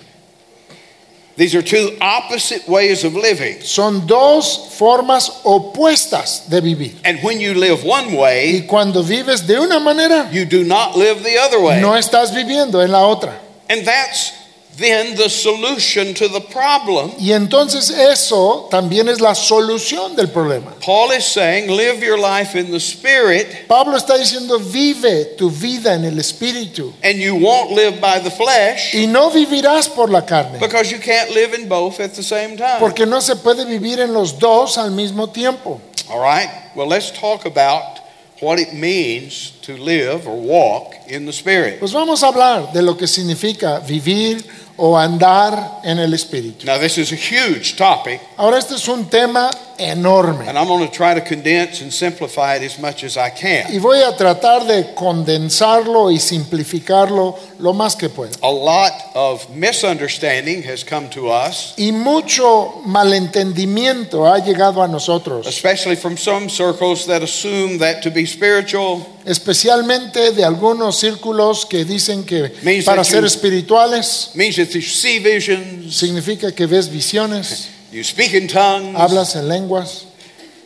These 1.37 1.55
are 1.55 1.63
two 1.63 1.97
opposite 2.01 2.67
ways 2.67 3.05
of 3.05 3.15
living. 3.15 3.61
Son 3.61 4.07
dos 4.07 4.75
formas 4.79 5.43
opuestas 5.45 6.49
de 6.49 6.61
vivir. 6.63 6.95
And 7.05 7.23
when 7.23 7.41
you 7.41 7.53
live 7.53 7.85
one 7.85 8.15
way, 8.17 8.61
Y 8.63 8.67
cuando 8.67 9.03
vives 9.03 9.47
de 9.47 9.61
una 9.61 9.79
manera, 9.79 10.31
you 10.33 10.47
do 10.47 10.65
not 10.65 10.97
live 10.97 11.23
the 11.23 11.37
other 11.39 11.61
way. 11.61 11.81
no 11.81 11.93
estás 11.95 12.33
viviendo 12.35 12.83
en 12.83 12.91
la 12.91 13.01
otra. 13.07 13.35
And 13.69 13.85
that's 13.87 14.33
then 14.77 15.17
the 15.17 15.29
solution 15.29 16.13
to 16.15 16.29
the 16.29 16.41
problem. 16.41 17.13
Y 17.19 17.33
entonces 17.33 17.91
eso 17.91 18.69
también 18.71 19.09
es 19.09 19.21
la 19.21 19.35
solución 19.35 20.15
del 20.15 20.29
problema. 20.29 20.75
Paul 20.81 21.13
is 21.13 21.25
saying, 21.25 21.71
live 21.71 22.05
your 22.05 22.19
life 22.19 22.55
in 22.55 22.71
the 22.71 22.81
Spirit, 22.81 23.67
Pablo 23.69 23.97
está 23.97 24.19
diciendo, 24.19 24.59
vive 24.59 25.37
tu 25.37 25.51
vida 25.51 25.95
en 25.95 26.05
el 26.05 26.19
Espíritu 26.19 26.93
and 27.03 27.19
you 27.19 27.35
won't 27.35 27.73
live 27.73 28.01
by 28.01 28.19
the 28.19 28.31
flesh 28.31 28.95
y 28.95 29.07
no 29.07 29.31
vivirás 29.31 29.89
por 29.89 30.11
la 30.11 30.23
carne, 30.23 30.59
because 30.61 30.91
you 30.91 30.99
can't 30.99 31.31
live 31.31 31.55
in 31.55 31.69
both 31.69 31.99
at 32.01 32.13
the 32.15 32.23
same 32.23 32.57
time. 32.57 32.79
porque 32.79 33.07
no 33.07 33.21
se 33.21 33.37
puede 33.37 33.65
vivir 33.65 34.01
en 34.01 34.13
los 34.13 34.39
dos 34.39 34.77
al 34.77 34.91
mismo 34.91 35.31
tiempo. 35.31 35.81
All 36.11 36.21
right? 36.21 36.51
Well, 36.75 36.87
let's 36.87 37.11
talk 37.11 37.47
about 37.47 38.01
what 38.41 38.59
it 38.59 38.75
means 38.75 39.53
to 39.63 39.77
live 39.77 40.29
or 40.29 40.37
walk 40.37 40.95
in 41.09 41.25
the 41.25 41.33
Spirit. 41.33 41.81
Pues 41.81 41.93
vamos 41.93 42.23
a 42.23 42.29
hablar 42.29 42.73
de 42.73 42.83
lo 42.83 42.97
que 42.97 43.07
significa 43.07 43.81
vivir 43.81 44.45
o 44.79 44.97
andar 44.97 45.81
en 45.85 45.99
el 45.99 46.13
Espíritu. 46.13 46.67
Now, 46.67 46.79
this 46.79 46.99
is 46.99 47.13
a 47.13 47.17
huge 47.17 47.77
topic, 47.77 48.21
Ahora 48.37 48.59
este 48.59 48.75
es 48.75 48.87
un 48.89 49.07
tema 49.07 49.51
enorme 49.79 50.49
and 50.49 50.57
I'm 50.59 50.67
going 50.69 50.87
to 50.87 50.93
try 50.93 51.15
to 51.15 51.21
condense 51.21 51.83
and 51.83 51.93
simplify 51.93 52.57
it 52.57 52.63
as 52.63 52.79
much 52.79 53.05
as 53.05 53.17
I 53.17 53.31
can. 53.31 53.67
y 53.73 53.79
voy 53.79 54.01
a 54.03 54.17
tratar 54.17 54.65
de 54.67 54.95
condensarlo 54.95 56.11
y 56.11 56.19
simplificarlo 56.19 57.39
lo 57.59 57.73
más 57.73 57.97
que 57.97 58.09
pueda. 58.09 58.33
A 58.43 58.51
lot 58.51 58.93
of 59.15 59.49
misunderstanding 59.51 60.63
has 60.63 60.85
come 60.85 61.09
to 61.11 61.29
us, 61.31 61.75
Y 61.79 61.93
mucho 61.93 62.83
malentendimiento 62.85 64.27
ha 64.27 64.39
llegado 64.39 64.83
a 64.83 64.89
nosotros, 64.89 65.47
especially 65.47 65.97
from 65.97 66.17
some 66.17 66.49
circles 66.49 67.07
that 67.07 67.23
assume 67.23 67.79
that 67.79 68.03
to 68.03 68.11
be 68.11 68.27
spiritual 68.27 69.07
especialmente 69.27 70.31
de 70.33 70.45
algunos 70.45 70.99
círculos 70.99 71.67
que 71.67 71.85
dicen 71.85 72.25
que 72.25 72.53
Means 72.63 72.85
para 72.85 73.03
ser 73.05 73.21
you- 73.21 73.27
espirituales 73.27 74.31
means 74.35 74.57
that 74.57 74.69
you 74.69 74.81
see 74.81 75.19
visions, 75.19 75.95
significa 75.97 76.53
que 76.55 76.67
ves 76.67 76.89
visiones, 76.89 77.69
you 77.93 78.03
speak 78.05 78.33
in 78.35 78.47
tongues, 78.47 78.95
hablas 78.99 79.35
en 79.37 79.49
lenguas 79.49 80.05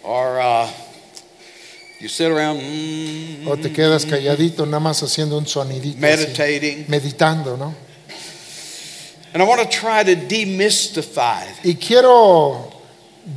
or 0.03 0.39
uh, 0.39 0.67
you 2.01 2.09
sit 2.09 2.27
around 2.27 2.61
mm, 2.63 3.49
o 3.49 3.57
te 3.57 3.71
quedas 3.73 4.05
calladito 4.05 4.65
nada 4.67 4.81
más 4.81 5.03
haciendo 5.03 5.37
un 5.39 5.47
sonidito, 5.47 5.99
así, 6.07 6.85
meditando, 6.89 7.57
¿no? 7.57 7.75
And 9.33 9.43
I 9.43 9.47
want 9.47 9.61
to 9.63 9.69
try 9.69 10.03
to 10.05 10.17
demystify 10.27 11.45
Y 11.63 11.75
quiero 11.77 12.69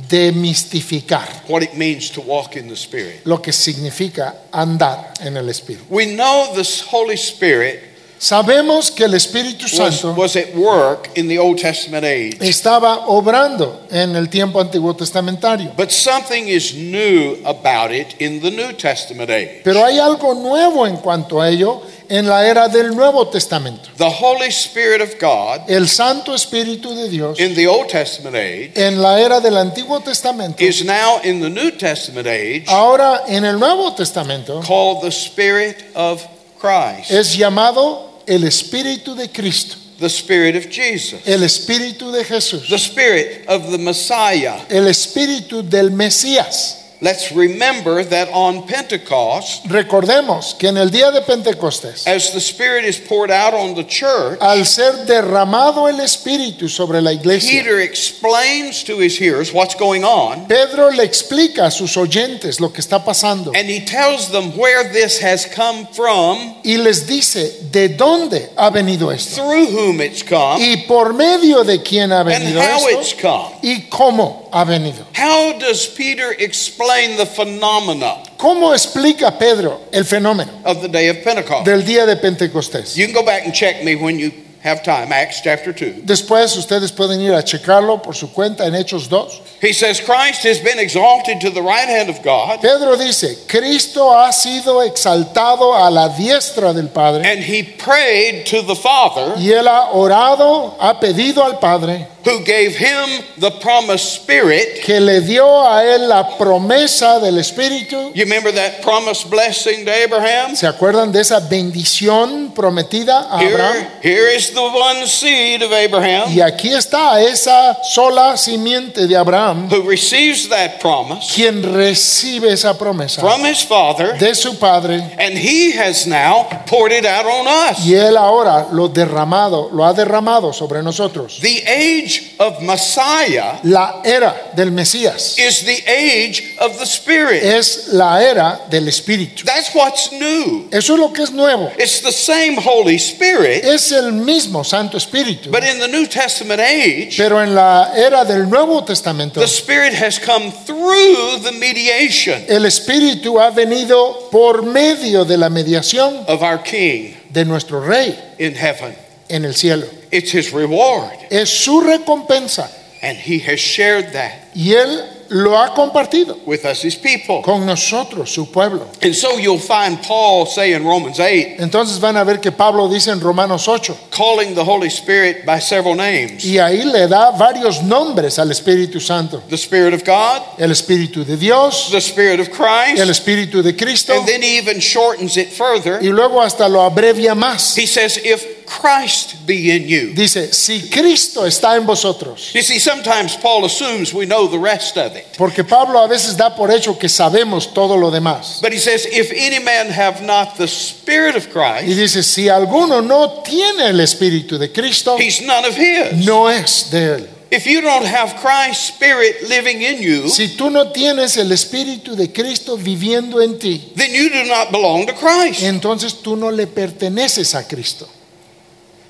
demistificar 0.08 1.28
what 1.48 1.62
it 1.62 1.74
means 1.74 2.10
to 2.10 2.20
walk 2.20 2.56
in 2.56 2.68
the 2.68 2.76
Spirit. 2.76 3.20
lo 3.24 3.40
que 3.40 3.52
significa 3.52 4.34
andar 4.52 5.14
en 5.20 5.36
el 5.36 5.48
Espíritu. 5.48 5.84
We 5.88 6.06
know 6.06 6.54
the 6.54 6.64
Holy 6.90 7.16
Spirit 7.16 7.94
Sabemos 8.24 8.90
que 8.90 9.04
el 9.04 9.12
Espíritu 9.12 9.64
was, 9.64 10.00
Santo 10.00 10.14
was 10.14 10.34
at 10.34 10.54
work 10.54 11.10
in 11.14 11.28
the 11.28 11.38
Old 11.38 11.58
Testament 11.58 12.04
age. 12.04 12.38
estaba 12.40 13.06
obrando 13.06 13.82
en 13.90 14.16
el 14.16 14.28
tiempo 14.30 14.60
antiguo 14.60 14.94
testamentario. 14.96 15.74
But 15.76 15.90
something 15.90 16.48
is 16.48 16.74
new 16.74 17.36
about 17.44 17.90
it 17.90 18.14
in 18.20 18.40
the 18.40 18.50
New 18.50 18.72
Testament 18.72 19.28
age. 19.28 19.60
Pero 19.62 19.84
hay 19.84 19.98
algo 19.98 20.32
nuevo 20.32 20.86
en 20.86 20.96
cuanto 20.96 21.38
a 21.38 21.50
ello 21.50 21.82
en 22.08 22.26
la 22.26 22.46
era 22.46 22.68
del 22.68 22.94
Nuevo 22.94 23.28
Testamento. 23.28 23.88
The 23.96 24.10
Holy 24.10 24.48
Spirit 24.48 25.00
of 25.00 25.18
God 25.20 25.70
El 25.70 25.88
Santo 25.88 26.34
Espíritu 26.34 26.94
de 26.94 27.08
Dios 27.08 27.38
in 27.38 27.54
the 27.54 27.66
Old 27.66 27.88
Testament 27.88 28.36
age 28.36 28.72
en 28.76 29.00
la 29.00 29.18
era 29.20 29.40
del 29.40 29.56
Antiguo 29.56 30.00
Testamento, 30.00 30.62
is 30.62 30.84
now 30.84 31.20
in 31.22 31.40
the 31.40 31.50
New 31.50 31.70
Testament 31.72 32.26
age 32.26 32.64
ahora 32.68 33.22
en 33.28 33.44
el 33.44 33.58
Nuevo 33.58 33.94
Testamento, 33.94 34.60
called 34.62 35.02
the 35.02 35.10
Spirit 35.10 35.84
of 35.94 36.26
Christ, 36.58 37.10
es 37.10 37.36
llamado 37.36 38.22
el 38.26 38.44
Espíritu 38.44 39.14
de 39.14 39.28
Cristo, 39.28 39.76
the 39.98 40.08
Spirit 40.08 40.56
of 40.56 40.70
Jesus, 40.70 41.20
el 41.26 41.42
Espíritu 41.42 42.10
de 42.12 42.24
Jesús, 42.24 42.68
the 42.68 42.78
Spirit 42.78 43.46
of 43.48 43.70
the 43.70 43.78
Messiah, 43.78 44.60
el 44.68 44.86
Espíritu 44.88 45.62
del 45.62 45.90
Mesías, 45.90 46.83
let's 47.04 47.30
remember 47.32 48.02
that 48.02 48.28
on 48.32 48.66
Pentecost, 48.66 49.66
Recordemos 49.66 50.54
que 50.58 50.68
en 50.68 50.78
el 50.78 50.88
día 50.90 51.12
de 51.12 51.20
Pentecostés, 51.20 52.06
as 52.06 52.32
the 52.32 52.40
Spirit 52.40 52.84
is 52.84 52.98
poured 52.98 53.30
out 53.30 53.52
on 53.52 53.74
the 53.74 53.84
church, 53.84 54.38
al 54.40 54.64
ser 54.64 55.04
derramado 55.04 55.88
el 55.88 56.00
Espíritu 56.00 56.68
sobre 56.68 57.02
la 57.02 57.12
iglesia, 57.12 57.62
Peter 57.62 57.78
explains 57.80 58.82
to 58.82 58.98
his 58.98 59.18
hearers 59.18 59.52
what's 59.52 59.74
going 59.74 60.02
on, 60.02 60.46
Pedro 60.46 60.90
le 60.90 61.04
explica 61.04 61.66
a 61.66 61.70
sus 61.70 61.96
oyentes 61.96 62.58
lo 62.58 62.70
que 62.70 62.80
está 62.80 63.04
pasando 63.04 63.52
and 63.54 63.68
he 63.68 63.84
tells 63.84 64.30
them 64.30 64.56
where 64.56 64.90
this 64.90 65.20
has 65.20 65.44
come 65.44 65.86
from, 65.92 66.56
y 66.64 66.76
les 66.78 67.06
dice 67.06 67.70
de 67.70 67.90
dónde 67.90 68.50
ha 68.56 68.70
venido 68.70 69.12
esto? 69.12 69.42
through 69.42 69.66
whom 69.66 70.00
it's 70.00 70.22
come, 70.22 70.58
y 70.58 70.86
por 70.88 71.12
medio 71.12 71.64
de 71.64 71.82
quién 71.82 72.12
ha 72.12 72.22
venido 72.22 72.58
and 72.58 72.82
how 72.82 72.88
it's 72.88 73.12
come. 73.12 73.54
y 73.62 73.88
cómo 73.90 74.43
ha 74.54 74.64
venido. 74.64 75.04
How 75.16 75.58
does 75.58 75.86
Peter 75.86 76.32
explain 76.38 77.16
the 77.16 77.26
phenomena 77.26 78.22
¿Cómo 78.38 78.72
explica 78.72 79.36
Pedro 79.36 79.80
el 79.92 80.04
fenómeno 80.04 80.62
of 80.64 80.80
the 80.80 80.88
day 80.88 81.08
of 81.08 81.24
Pentecost? 81.24 81.64
del 81.64 81.82
día 81.82 82.06
de 82.06 82.16
Pentecostés? 82.16 82.96
You 82.96 83.06
can 83.06 83.14
go 83.14 83.24
back 83.24 83.44
and 83.44 83.52
check 83.52 83.82
me 83.82 83.96
when 83.96 84.16
you 84.16 84.30
have 84.62 84.82
time, 84.82 85.12
Acts 85.12 85.40
chapter 85.42 85.74
2. 85.74 86.04
Después 86.06 86.56
ustedes 86.56 86.92
pueden 86.92 87.20
ir 87.20 87.34
a 87.34 87.42
checarlo 87.42 88.00
por 88.00 88.14
su 88.14 88.32
cuenta 88.32 88.64
en 88.64 88.74
Hechos 88.74 89.08
2. 89.08 89.42
He 89.60 89.72
says, 89.72 90.00
Christ 90.00 90.44
has 90.44 90.58
been 90.60 90.78
exalted 90.78 91.40
to 91.40 91.50
the 91.50 91.60
right 91.60 91.88
hand 91.88 92.08
of 92.08 92.22
God, 92.22 92.62
Pedro 92.62 92.96
dice, 92.96 93.46
Cristo 93.48 94.10
ha 94.10 94.30
sido 94.32 94.82
exaltado 94.82 95.74
a 95.74 95.90
la 95.90 96.08
diestra 96.10 96.72
del 96.72 96.88
Padre 96.88 97.26
and 97.26 97.40
he 97.40 97.62
prayed 97.62 98.46
to 98.46 98.62
the 98.62 98.76
Father 98.76 99.34
y 99.36 99.50
él 99.50 99.66
ha 99.66 99.90
orado, 99.92 100.76
ha 100.78 101.00
pedido 101.00 101.44
al 101.44 101.58
Padre 101.58 102.06
who 102.24 102.40
gave 102.44 102.74
him 102.76 103.24
the 103.38 103.50
promised 103.60 104.14
Spirit. 104.22 104.82
que 104.84 104.98
le 105.00 105.20
dio 105.20 105.44
a 105.46 105.82
él 105.84 106.08
la 106.08 106.36
promesa 106.38 107.20
del 107.20 107.38
Espíritu. 107.38 108.12
You 108.14 108.24
remember 108.24 108.52
that 108.52 108.82
promised 108.82 109.30
blessing 109.30 109.84
to 109.84 109.92
Abraham? 109.92 110.54
¿Se 110.56 110.66
acuerdan 110.66 111.12
de 111.12 111.20
esa 111.20 111.40
bendición 111.40 112.52
prometida 112.54 113.28
a 113.30 113.40
Abraham? 113.40 113.76
Here, 114.02 114.14
here 114.14 114.28
is 114.36 114.50
the 114.52 114.60
one 114.62 115.06
seed 115.06 115.62
of 115.62 115.72
Abraham 115.72 116.28
Y 116.30 116.40
aquí 116.40 116.70
está 116.72 117.20
esa 117.20 117.78
sola 117.82 118.36
simiente 118.36 119.06
de 119.06 119.16
Abraham, 119.16 119.68
who 119.70 119.82
receives 119.88 120.48
that 120.48 120.80
promise 120.80 121.32
quien 121.34 121.62
recibe 121.74 122.52
esa 122.52 122.76
promesa 122.78 123.20
from 123.20 123.44
his 123.44 123.62
Father, 123.62 124.16
de 124.18 124.34
su 124.34 124.54
Padre. 124.58 125.00
and 125.18 125.36
he 125.36 125.72
has 125.72 126.06
now 126.06 126.44
poured 126.66 126.92
it 126.92 127.04
out 127.04 127.26
on 127.26 127.46
us. 127.46 127.84
Y 127.86 127.94
él 127.94 128.16
ahora 128.16 128.68
lo 128.72 128.88
derramado, 128.88 129.70
lo 129.72 129.84
ha 129.84 129.92
derramado 129.92 130.52
sobre 130.52 130.82
nosotros. 130.82 131.38
The 131.40 131.62
age 131.66 132.13
of 132.38 132.60
Messiah 132.62 133.58
La 133.64 134.02
era 134.04 134.34
del 134.54 134.70
Mesías 134.70 135.38
is 135.38 135.62
the 135.64 135.82
age 135.90 136.56
of 136.60 136.78
the 136.78 136.86
Spirit. 136.86 137.42
es 137.42 137.88
la 137.92 138.18
era 138.22 138.60
del 138.70 138.88
Espíritu. 138.88 139.44
That's 139.44 139.74
what's 139.74 140.10
new. 140.12 140.68
Eso 140.72 140.94
es 140.94 140.98
lo 141.00 141.12
que 141.12 141.22
es 141.22 141.30
nuevo. 141.32 141.70
It's 141.78 142.00
the 142.00 142.12
same 142.12 142.56
Holy 142.56 142.96
Spirit, 142.98 143.64
Es 143.64 143.92
el 143.92 144.12
mismo 144.12 144.64
Santo 144.64 144.96
Espíritu. 144.96 145.50
but 145.50 145.62
in 145.64 145.78
the 145.78 145.88
New 145.88 146.06
Testament 146.06 146.60
age, 146.60 147.16
Pero 147.16 147.40
en 147.42 147.54
la 147.54 147.92
era 147.96 148.24
del 148.24 148.48
Nuevo 148.48 148.82
Testamento, 148.84 149.40
the 149.40 149.46
Spirit 149.48 149.92
has 149.94 150.18
come 150.18 150.50
through 150.50 151.38
the 151.42 151.52
mediation 151.52 152.42
el 152.48 152.64
Espíritu 152.66 153.38
ha 153.40 153.50
venido 153.50 154.30
por 154.30 154.62
medio 154.62 155.24
de 155.24 155.36
la 155.36 155.48
mediación 155.48 156.24
of 156.28 156.42
our 156.42 156.58
King 156.62 157.14
de 157.30 157.44
nuestro 157.44 157.80
Rey 157.80 158.14
in 158.38 158.54
heaven. 158.54 158.94
en 159.28 159.44
el 159.44 159.54
cielo. 159.54 159.86
It's 160.14 160.30
his 160.30 160.52
reward, 160.52 161.18
Es 161.28 161.50
su 161.50 161.80
recompensa. 161.80 162.70
And 163.02 163.18
he 163.18 163.40
has 163.40 163.58
shared 163.58 164.12
that. 164.12 164.48
Y 164.54 164.72
Él 164.72 165.13
lo 165.34 165.58
ha 165.58 165.74
compartido 165.74 166.38
with 166.46 166.64
us, 166.64 166.84
his 166.84 166.94
people. 166.94 167.42
con 167.42 167.66
nosotros, 167.66 168.30
su 168.30 168.46
pueblo. 168.52 168.86
And 169.02 169.14
so 169.14 169.36
you'll 169.36 169.58
find 169.58 170.00
Paul 170.00 170.46
say 170.46 170.74
in 170.74 170.84
Romans 170.84 171.18
8, 171.18 171.56
Entonces 171.58 171.98
van 171.98 172.16
a 172.16 172.22
ver 172.22 172.38
que 172.38 172.52
Pablo 172.52 172.88
dice 172.88 173.10
en 173.10 173.20
Romanos 173.20 173.66
8, 173.66 174.10
calling 174.12 174.54
the 174.54 174.62
Holy 174.62 174.88
Spirit 174.88 175.44
by 175.44 175.58
several 175.60 175.96
names 175.96 176.44
y 176.44 176.58
ahí 176.58 176.84
le 176.84 177.08
da 177.08 177.32
varios 177.32 177.82
nombres 177.82 178.38
al 178.38 178.50
Espíritu 178.52 179.00
Santo. 179.00 179.42
the 179.48 179.56
Spirit 179.56 179.92
of 179.92 180.04
God, 180.04 180.42
El 180.58 180.70
Espíritu 180.70 181.24
de 181.24 181.36
Dios, 181.36 181.90
the 181.90 182.00
Spirit 182.00 182.38
of 182.38 182.50
Christ, 182.50 183.00
el 183.00 183.10
Espíritu 183.10 183.60
de 183.60 183.74
Cristo, 183.74 184.12
and 184.12 184.28
then 184.28 184.40
he 184.40 184.56
even 184.56 184.78
shortens 184.78 185.36
it 185.36 185.48
further. 185.48 185.98
y 186.00 186.10
luego 186.10 186.40
hasta 186.40 186.68
lo 186.68 186.80
abrevia 186.88 187.34
más. 187.34 187.76
He 187.76 187.86
says, 187.86 188.18
if 188.18 188.64
Christ 188.66 189.46
be 189.46 189.70
in 189.70 189.88
you. 189.88 190.14
Dice, 190.14 190.52
si 190.52 190.88
Cristo 190.90 191.44
está 191.44 191.76
en 191.76 191.86
vosotros. 191.86 192.52
You 192.54 192.62
see, 192.62 192.78
sometimes 192.78 193.36
Paul 193.36 193.64
assumes 193.64 194.12
we 194.14 194.26
know 194.26 194.48
the 194.48 194.58
rest 194.58 194.96
of 194.96 195.16
it. 195.16 195.23
Porque 195.36 195.64
Pablo 195.64 195.98
a 195.98 196.06
veces 196.06 196.36
da 196.36 196.54
por 196.54 196.70
hecho 196.70 196.96
que 196.96 197.08
sabemos 197.08 197.74
todo 197.74 197.96
lo 197.96 198.10
demás. 198.10 198.60
But 198.62 198.72
he 198.72 198.78
says, 198.78 199.04
if 199.06 199.32
any 199.32 199.58
man 199.58 199.88
have 199.90 200.22
not 200.22 200.56
the 200.56 200.68
Spirit 200.68 201.34
of 201.34 201.46
Y 201.48 201.50
Christ, 201.50 201.98
dice, 201.98 202.22
si 202.22 202.48
alguno 202.48 203.00
no 203.02 203.42
tiene 203.42 203.88
el 203.88 203.98
Espíritu 204.00 204.58
de 204.58 204.70
Cristo, 204.70 205.16
he's 205.18 205.40
none 205.42 205.64
of 205.66 205.74
his. 205.76 206.24
no 206.24 206.48
es 206.48 206.88
de 206.90 207.16
él. 207.16 207.28
If 207.50 207.66
you 207.66 207.80
don't 207.82 208.04
have 208.04 208.34
Christ's 208.40 208.88
Spirit 208.94 209.48
living 209.48 209.80
in 209.82 210.00
you, 210.02 210.28
Si 210.28 210.56
tú 210.56 210.70
no 210.70 210.90
tienes 210.92 211.36
el 211.36 211.50
Espíritu 211.52 212.16
de 212.16 212.32
Cristo 212.32 212.76
viviendo 212.76 213.40
en 213.40 213.58
ti, 213.58 213.92
then 213.96 214.12
you 214.12 214.28
do 214.30 214.44
not 214.44 214.70
belong 214.72 215.06
to 215.06 215.12
Christ. 215.14 215.62
entonces 215.62 216.14
tú 216.22 216.36
no 216.36 216.50
le 216.50 216.66
perteneces 216.68 217.54
a 217.54 217.66
Cristo. 217.66 218.08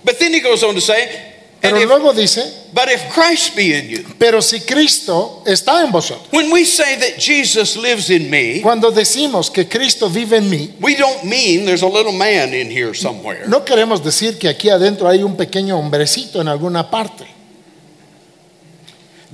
But 0.04 0.18
then 0.18 0.32
he 0.34 0.40
goes 0.40 0.62
on 0.62 0.74
to 0.74 0.80
say, 0.80 1.33
Pero 1.64 1.78
if, 1.78 1.88
luego 1.88 2.12
dice, 2.12 2.68
but 2.74 2.88
if 2.88 3.10
Christ 3.12 3.56
be 3.56 3.74
in 3.74 3.88
you, 3.88 4.04
pero 4.18 4.42
si 4.42 4.60
Cristo 4.60 5.42
está 5.46 5.82
en 5.82 5.90
vosotros. 5.90 6.28
when 6.30 6.52
we 6.52 6.64
say 6.64 6.96
that 6.96 7.18
Jesus 7.18 7.76
lives 7.76 8.10
in 8.10 8.28
me, 8.28 8.60
Cuando 8.60 8.90
decimos 8.90 9.50
que 9.50 9.66
Cristo 9.66 10.10
vive 10.10 10.36
en 10.36 10.50
mí, 10.50 10.74
we 10.80 10.94
don't 10.94 11.24
mean 11.24 11.64
there's 11.64 11.82
a 11.82 11.88
little 11.88 12.12
man 12.12 12.52
in 12.52 12.70
here 12.70 12.94
somewhere. 12.94 13.46
no 13.48 13.64
queremos 13.64 14.04
decir 14.04 14.38
que 14.38 14.48
aquí 14.48 14.68
adentro 14.68 15.08
hay 15.08 15.22
un 15.22 15.36
pequeño 15.36 15.78
hombrecito 15.78 16.40
en 16.42 16.48
alguna 16.48 16.90
parte. 16.90 17.33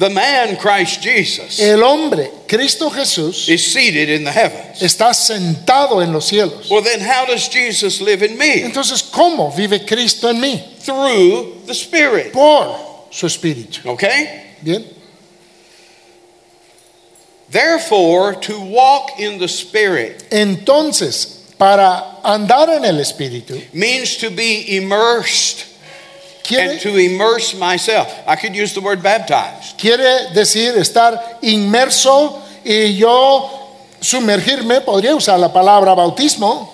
The 0.01 0.09
man, 0.09 0.57
Christ 0.57 1.03
Jesus, 1.03 1.61
El 1.61 1.85
hombre, 1.85 2.31
Cristo 2.49 2.89
Jesús, 2.89 3.51
is 3.51 3.71
seated 3.71 4.09
in 4.09 4.25
the 4.25 4.33
heavens. 4.33 4.81
está 4.81 5.13
sentado 5.13 6.03
en 6.03 6.11
los 6.11 6.31
cielos. 6.31 6.71
Well, 6.71 6.81
then 6.81 7.01
how 7.01 7.27
does 7.27 7.47
Jesus 7.49 8.01
live 8.01 8.23
in 8.23 8.39
me? 8.39 8.63
Entonces, 8.63 9.03
¿cómo 9.03 9.55
vive 9.55 9.87
Cristo 9.87 10.29
en 10.31 10.41
mí? 10.41 10.59
Through 10.81 11.67
the 11.67 11.75
Spirit. 11.75 12.33
Por 12.33 13.09
su 13.11 13.27
Espíritu. 13.27 13.85
Okay? 13.91 14.55
Bien. 14.63 14.87
Therefore, 17.51 18.37
to 18.37 18.59
walk 18.59 19.19
in 19.19 19.39
the 19.39 19.49
Spirit 19.49 20.25
Entonces, 20.31 21.53
para 21.59 22.23
andar 22.25 22.71
en 22.71 22.87
el 22.87 23.01
Espíritu, 23.01 23.63
means 23.75 24.17
to 24.17 24.31
be 24.31 24.79
immersed 24.79 25.67
quiere, 26.43 26.73
and 26.73 26.81
to 26.81 26.97
immerse 26.97 27.55
myself. 27.55 28.09
I 28.27 28.37
could 28.37 28.55
use 28.55 28.73
the 28.75 28.81
word 28.81 29.03
baptized. 29.03 29.77
quiere 29.79 30.33
decir 30.35 30.77
estar 30.77 31.39
inmerso 31.43 32.41
y 32.65 32.97
yo 32.97 33.51
sumergirme, 34.01 34.81
podría 34.81 35.15
usar 35.15 35.39
la 35.39 35.53
palabra 35.53 35.95
bautismo, 35.95 36.69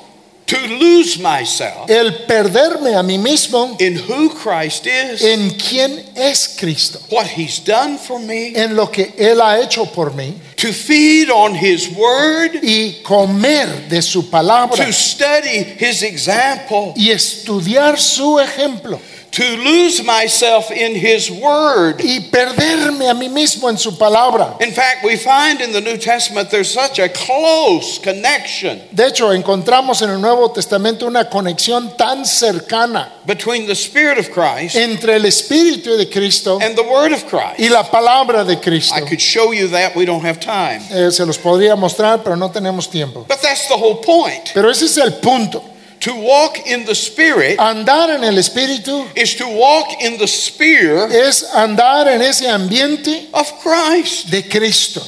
To 0.46 0.56
lose 0.78 1.18
myself 1.18 1.90
el 1.90 2.24
perderme 2.24 2.94
a 2.94 3.02
mí 3.02 3.18
mismo 3.18 3.76
in 3.80 3.96
who 3.98 4.28
Christ 4.30 4.86
is, 4.86 5.20
en 5.24 5.50
quién 5.58 6.04
es 6.14 6.56
Cristo, 6.56 7.00
what 7.10 7.26
He's 7.26 7.58
done 7.58 7.98
for 7.98 8.20
me, 8.20 8.54
en 8.54 8.76
lo 8.76 8.86
que 8.86 9.12
Él 9.18 9.40
ha 9.40 9.58
hecho 9.60 9.86
por 9.86 10.12
mí. 10.12 10.34
to 10.56 10.72
feed 10.72 11.30
on 11.30 11.52
His 11.56 11.88
Word, 11.88 12.60
y 12.62 13.02
comer 13.02 13.88
de 13.88 14.00
su 14.00 14.30
palabra. 14.30 14.76
to 14.76 14.92
study 14.92 15.64
His 15.80 16.04
example, 16.04 16.92
y 16.94 17.10
estudiar 17.10 17.98
su 17.98 18.38
ejemplo 18.38 19.00
to 19.37 19.45
lose 19.59 20.03
myself 20.03 20.70
in 20.70 20.95
His 20.95 21.30
Word. 21.30 22.01
y 22.03 22.20
perderme 22.30 23.11
a 23.11 23.14
mí 23.14 23.28
mismo 23.28 23.68
en 23.68 23.76
su 23.76 23.93
palabra. 23.99 24.57
In 24.62 24.72
fact, 24.72 25.05
we 25.05 25.16
find 25.16 25.61
in 25.61 25.72
the 25.72 25.80
New 25.82 25.99
Testament 25.99 26.49
there's 26.51 26.72
such 26.72 26.99
a 26.99 27.11
close 27.11 27.99
connection 27.99 28.80
De 28.93 29.07
hecho, 29.07 29.32
encontramos 29.32 30.01
en 30.01 30.09
el 30.09 30.20
Nuevo 30.22 30.51
Testamento 30.51 31.07
una 31.07 31.28
conexión 31.28 31.95
tan 31.99 32.24
cercana 32.24 33.11
between 33.26 33.66
the 33.66 33.74
Spirit 33.74 34.16
of 34.18 34.30
Christ 34.30 34.74
entre 34.74 35.16
el 35.16 35.26
Espíritu 35.26 35.99
de 35.99 36.07
Cristo 36.09 36.59
and 36.62 36.74
the 36.74 36.82
Word 36.82 37.12
of 37.12 37.26
Christ. 37.28 37.59
y 37.61 37.68
la 37.68 37.82
palabra 37.82 38.43
de 38.45 38.57
Cristo. 38.59 38.95
I 38.95 39.01
could 39.03 39.20
show 39.20 39.53
you 39.53 39.68
that, 39.68 39.95
we 39.95 40.07
don't 40.07 40.24
have 40.24 40.41
time. 40.41 40.80
Eh, 40.91 41.11
se 41.11 41.26
los 41.26 41.37
podría 41.37 41.76
mostrar, 41.76 42.24
pero 42.24 42.37
no 42.37 42.49
tenemos 42.51 42.89
tiempo. 42.91 43.26
But 43.28 43.43
that's 43.43 43.68
the 43.68 43.76
whole 43.76 43.97
point. 43.97 44.53
Pero 44.55 44.70
ese 44.70 44.87
es 44.87 44.97
el 44.97 45.12
punto. 45.20 45.62
To 46.01 46.14
walk 46.14 46.66
in 46.66 46.84
the 46.84 46.94
Spirit 46.94 47.59
Andar 47.59 48.11
en 48.11 48.22
el 48.22 48.34
Espíritu 48.34 49.07
is 49.16 49.34
to 49.36 49.49
walk 49.49 50.03
in 50.03 50.18
the 50.18 50.26
sphere 50.28 51.09
es 51.11 51.42
andar 51.55 52.07
en 52.07 52.20
ese 52.22 52.42
ambiente 52.47 53.28
of 53.32 53.51
Christ. 53.62 54.30
de 54.30 54.42
Cristo. 54.42 55.01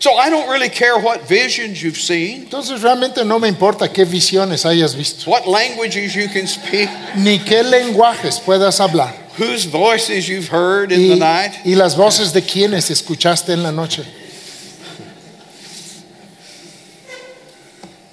So 0.00 0.14
I 0.14 0.30
don't 0.30 0.48
really 0.48 0.68
care 0.68 0.98
what 0.98 1.28
visions 1.28 1.80
you've 1.80 1.96
seen, 2.00 2.46
Entonces 2.48 2.82
realmente 2.82 3.24
no 3.24 3.38
me 3.38 3.46
importa 3.48 3.88
qué 3.92 4.04
visiones 4.04 4.64
hayas 4.64 4.96
visto, 4.96 5.30
what 5.30 5.46
languages 5.46 6.16
you 6.16 6.26
can 6.28 6.48
speak, 6.48 6.88
ni 7.16 7.38
qué 7.38 7.62
lenguajes 7.62 8.40
puedas 8.40 8.80
hablar. 8.80 9.14
whose 9.38 9.64
voices 9.64 10.28
you've 10.28 10.48
heard 10.48 10.90
in 10.90 11.08
the 11.08 11.16
night. 11.16 11.52
y 11.64 11.76
las 11.76 11.94
voces 11.96 12.32
de 12.32 12.42
quienes 12.42 12.90
escuchaste 12.90 13.52
en 13.52 13.62
la 13.62 13.70
noche. 13.70 14.02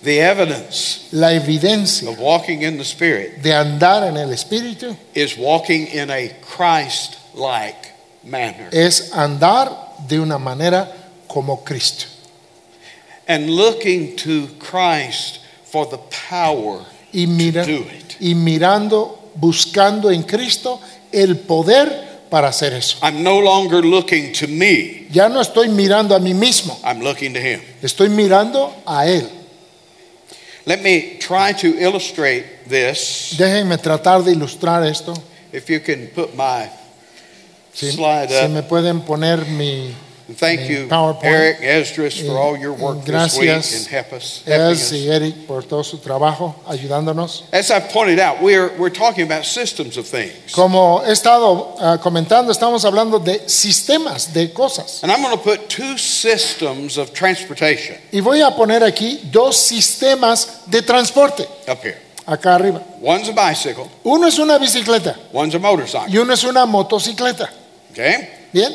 The 0.10 0.22
evidence 0.22 1.08
La 1.12 1.34
evidencia 1.34 2.10
of 2.10 2.18
walking 2.20 2.64
in 2.64 2.78
the 2.80 2.84
Spirit 2.84 3.44
de 3.44 3.52
andar 3.54 4.08
en 4.08 4.18
el 4.18 4.30
Espíritu 4.30 4.98
is 5.14 5.38
walking 5.38 5.86
in 5.86 6.10
a 6.10 6.30
Christ 6.42 7.18
like 7.36 7.92
manner 8.24 8.70
es 8.72 9.12
andar 9.14 9.70
de 10.08 10.20
una 10.20 10.40
manera 10.40 10.88
como 11.28 11.58
Cristo 11.64 12.08
and 13.28 13.52
looking 13.52 14.16
to 14.16 14.48
Christ 14.58 15.42
for 15.66 15.86
the 15.86 16.00
power 16.28 16.84
y, 17.14 17.28
mira- 17.28 17.64
to 17.64 17.72
do 17.72 17.82
it. 17.84 18.16
y 18.20 18.34
mirando, 18.34 19.30
buscando 19.36 20.10
en 20.10 20.24
Cristo 20.24 20.80
el 21.12 21.38
poder 21.38 22.26
para 22.32 22.48
hacer 22.48 22.74
eso. 22.74 22.98
I'm 23.04 23.22
no 23.22 23.40
longer 23.40 23.84
looking 23.86 24.34
to 24.34 24.48
me, 24.48 25.06
Ya 25.12 25.30
no 25.30 25.40
estoy 25.40 25.68
mirando 25.70 26.16
a 26.16 26.20
mí 26.20 26.34
mismo, 26.34 26.80
I'm 26.84 27.00
looking 27.02 27.34
to 27.36 27.40
Him. 27.40 27.62
estoy 27.84 28.10
mirando 28.10 28.74
a 28.88 29.06
Él. 29.08 29.30
Let 30.66 30.82
me 30.84 31.18
try 31.20 31.54
to 31.54 31.68
illustrate 31.80 32.46
this. 32.68 33.36
Déjenme 33.38 33.78
tratar 33.78 34.24
de 34.24 34.32
ilustrar 34.32 34.84
esto. 34.86 35.14
If 35.52 35.70
you 35.70 35.80
can 35.80 36.08
put 36.14 36.36
my 36.36 36.70
Si, 37.74 37.92
slide 37.92 38.30
si 38.30 38.46
up. 38.46 38.52
me 38.52 38.62
pueden 38.64 39.02
poner 39.02 39.46
mi 39.48 39.94
Thank 40.36 40.62
mi 40.62 40.68
you, 40.70 40.88
PowerPoint. 40.88 41.24
Eric 41.24 41.58
Esdras, 41.62 42.20
for 42.20 42.38
all 42.38 42.58
your 42.58 42.74
work 42.74 43.04
this 43.04 43.38
week 43.38 43.50
and 43.50 43.88
help 43.88 44.14
us, 44.14 44.44
y. 44.46 45.08
Eric 45.10 45.48
por 45.48 45.64
todo 45.64 45.84
su 45.84 45.98
trabajo 45.98 46.56
ayudándonos. 46.68 47.44
As 47.52 47.72
I've 47.72 47.90
pointed 47.90 48.20
out, 48.20 48.42
we're, 48.42 48.70
we're 48.78 48.90
talking 48.94 49.26
about 49.26 49.46
systems 49.46 49.98
of 49.98 50.06
things. 50.08 50.54
Como 50.54 51.02
he 51.06 51.12
estado 51.12 51.76
ah, 51.80 51.98
comentando, 52.02 52.52
estamos 52.52 52.86
hablando 52.86 53.20
de 53.20 53.50
sistemas, 53.50 54.32
de 54.34 54.52
cosas. 54.54 55.02
And 55.04 55.12
I'm 55.12 55.22
going 55.22 55.36
to 55.36 55.44
put 55.44 55.70
two 55.70 55.98
systems 55.98 56.98
of 56.98 57.14
transportation 57.14 57.98
Y 58.12 58.22
voy 58.22 58.42
a 58.42 58.52
poner 58.52 58.84
aquí 58.84 59.20
dos 59.32 59.58
sistemas 59.58 60.64
de 60.68 60.82
transporte 60.82 61.48
up 61.68 61.82
here. 61.84 61.98
acá 62.26 62.56
arriba. 62.56 62.82
One's 63.02 63.30
a 63.30 63.34
bicycle, 63.34 63.88
Uno 64.04 64.28
es 64.28 64.38
una 64.38 64.58
bicicleta 64.60 65.16
one's 65.34 65.56
a 65.56 65.60
motorcycle. 65.60 66.10
y 66.14 66.18
uno 66.18 66.34
es 66.34 66.44
una 66.44 66.66
motocicleta. 66.66 67.50
Okay? 67.92 68.30
Bien, 68.54 68.72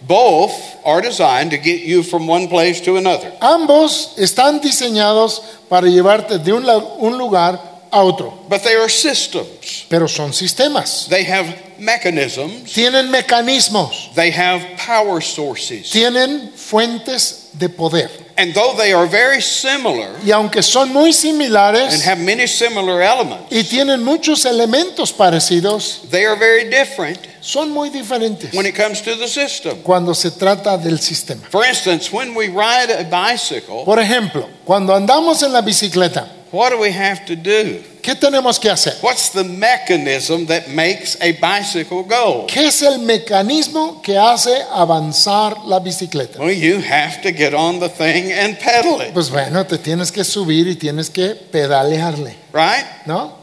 Both 0.00 0.52
are 0.84 1.02
designed 1.02 1.50
to 1.50 1.58
get 1.58 1.82
you 1.82 2.02
from 2.02 2.28
one 2.28 2.48
place 2.48 2.80
to 2.82 2.96
another. 2.96 3.32
ambos 3.40 4.14
están 4.16 4.60
diseñados 4.60 5.42
para 5.68 5.88
llevarte 5.88 6.38
de 6.38 6.52
un, 6.52 6.64
un 6.98 7.18
lugar 7.18 7.67
a 7.90 8.02
otro, 8.02 8.34
But 8.48 8.62
they 8.62 8.74
are 8.76 8.88
systems. 8.88 9.84
pero 9.88 10.08
son 10.08 10.32
sistemas. 10.32 11.06
They 11.08 11.24
have 11.24 11.46
mechanisms, 11.78 12.72
Tienen 12.72 13.10
mecanismos, 13.10 14.10
they 14.14 14.30
have 14.30 14.60
power 14.76 15.20
sources. 15.22 15.90
tienen 15.90 16.52
fuentes 16.56 17.50
de 17.52 17.68
poder. 17.68 18.10
And 18.36 18.54
though 18.54 18.76
they 18.76 18.92
are 18.92 19.06
very 19.06 19.40
similar 19.42 20.10
Y 20.24 20.30
aunque 20.30 20.62
son 20.62 20.92
muy 20.92 21.06
and 21.10 21.14
similares 21.14 22.04
have 22.06 22.20
many 22.20 22.46
similar 22.46 23.02
elements, 23.02 23.46
y 23.50 23.64
tienen 23.64 24.02
muchos 24.04 24.44
elementos 24.44 25.12
parecidos, 25.12 26.02
they 26.10 26.24
are 26.24 26.36
very 26.38 26.68
different 26.70 27.18
son 27.40 27.70
muy 27.72 27.88
diferentes 27.90 28.52
when 28.54 28.66
it 28.66 28.76
comes 28.76 29.00
to 29.02 29.16
the 29.16 29.26
system. 29.26 29.78
cuando 29.82 30.14
se 30.14 30.30
trata 30.30 30.76
del 30.78 31.00
sistema. 31.00 31.42
For 31.50 31.64
instance, 31.64 32.12
when 32.12 32.34
we 32.36 32.46
ride 32.48 32.90
a 32.92 33.04
bicycle, 33.04 33.84
Por 33.84 33.98
ejemplo, 33.98 34.48
cuando 34.64 34.94
andamos 34.94 35.42
en 35.42 35.52
la 35.52 35.60
bicicleta, 35.62 36.28
what 36.52 36.70
do 36.70 36.78
we 36.78 36.90
have 36.90 37.24
to 37.26 37.36
do? 37.36 37.82
¿qué 38.08 38.14
tenemos 38.14 38.58
que 38.58 38.70
hacer? 38.70 38.94
What's 39.02 39.30
the 39.30 39.44
mechanism 39.44 40.46
that 40.46 40.68
makes 40.68 41.16
a 41.20 41.32
bicycle 41.32 42.04
go? 42.04 42.46
¿Qué 42.46 42.68
es 42.68 42.80
el 42.80 43.00
mecanismo 43.00 44.00
que 44.02 44.16
hace 44.16 44.62
avanzar 44.72 45.66
la 45.66 45.78
bicicleta? 45.78 46.38
Well, 46.38 46.52
you 46.52 46.80
have 46.80 47.20
to 47.22 47.32
get 47.32 47.52
on 47.52 47.80
the 47.80 47.88
thing 47.88 48.32
and 48.32 48.58
pedal 48.58 49.02
it, 49.02 49.12
Pues 49.12 49.30
bueno, 49.30 49.66
te 49.66 49.76
tienes 49.76 50.10
que 50.10 50.24
subir 50.24 50.68
y 50.68 50.76
tienes 50.76 51.10
que 51.10 51.34
pedalearle, 51.34 52.34
right? 52.52 52.86
¿no? 53.06 53.36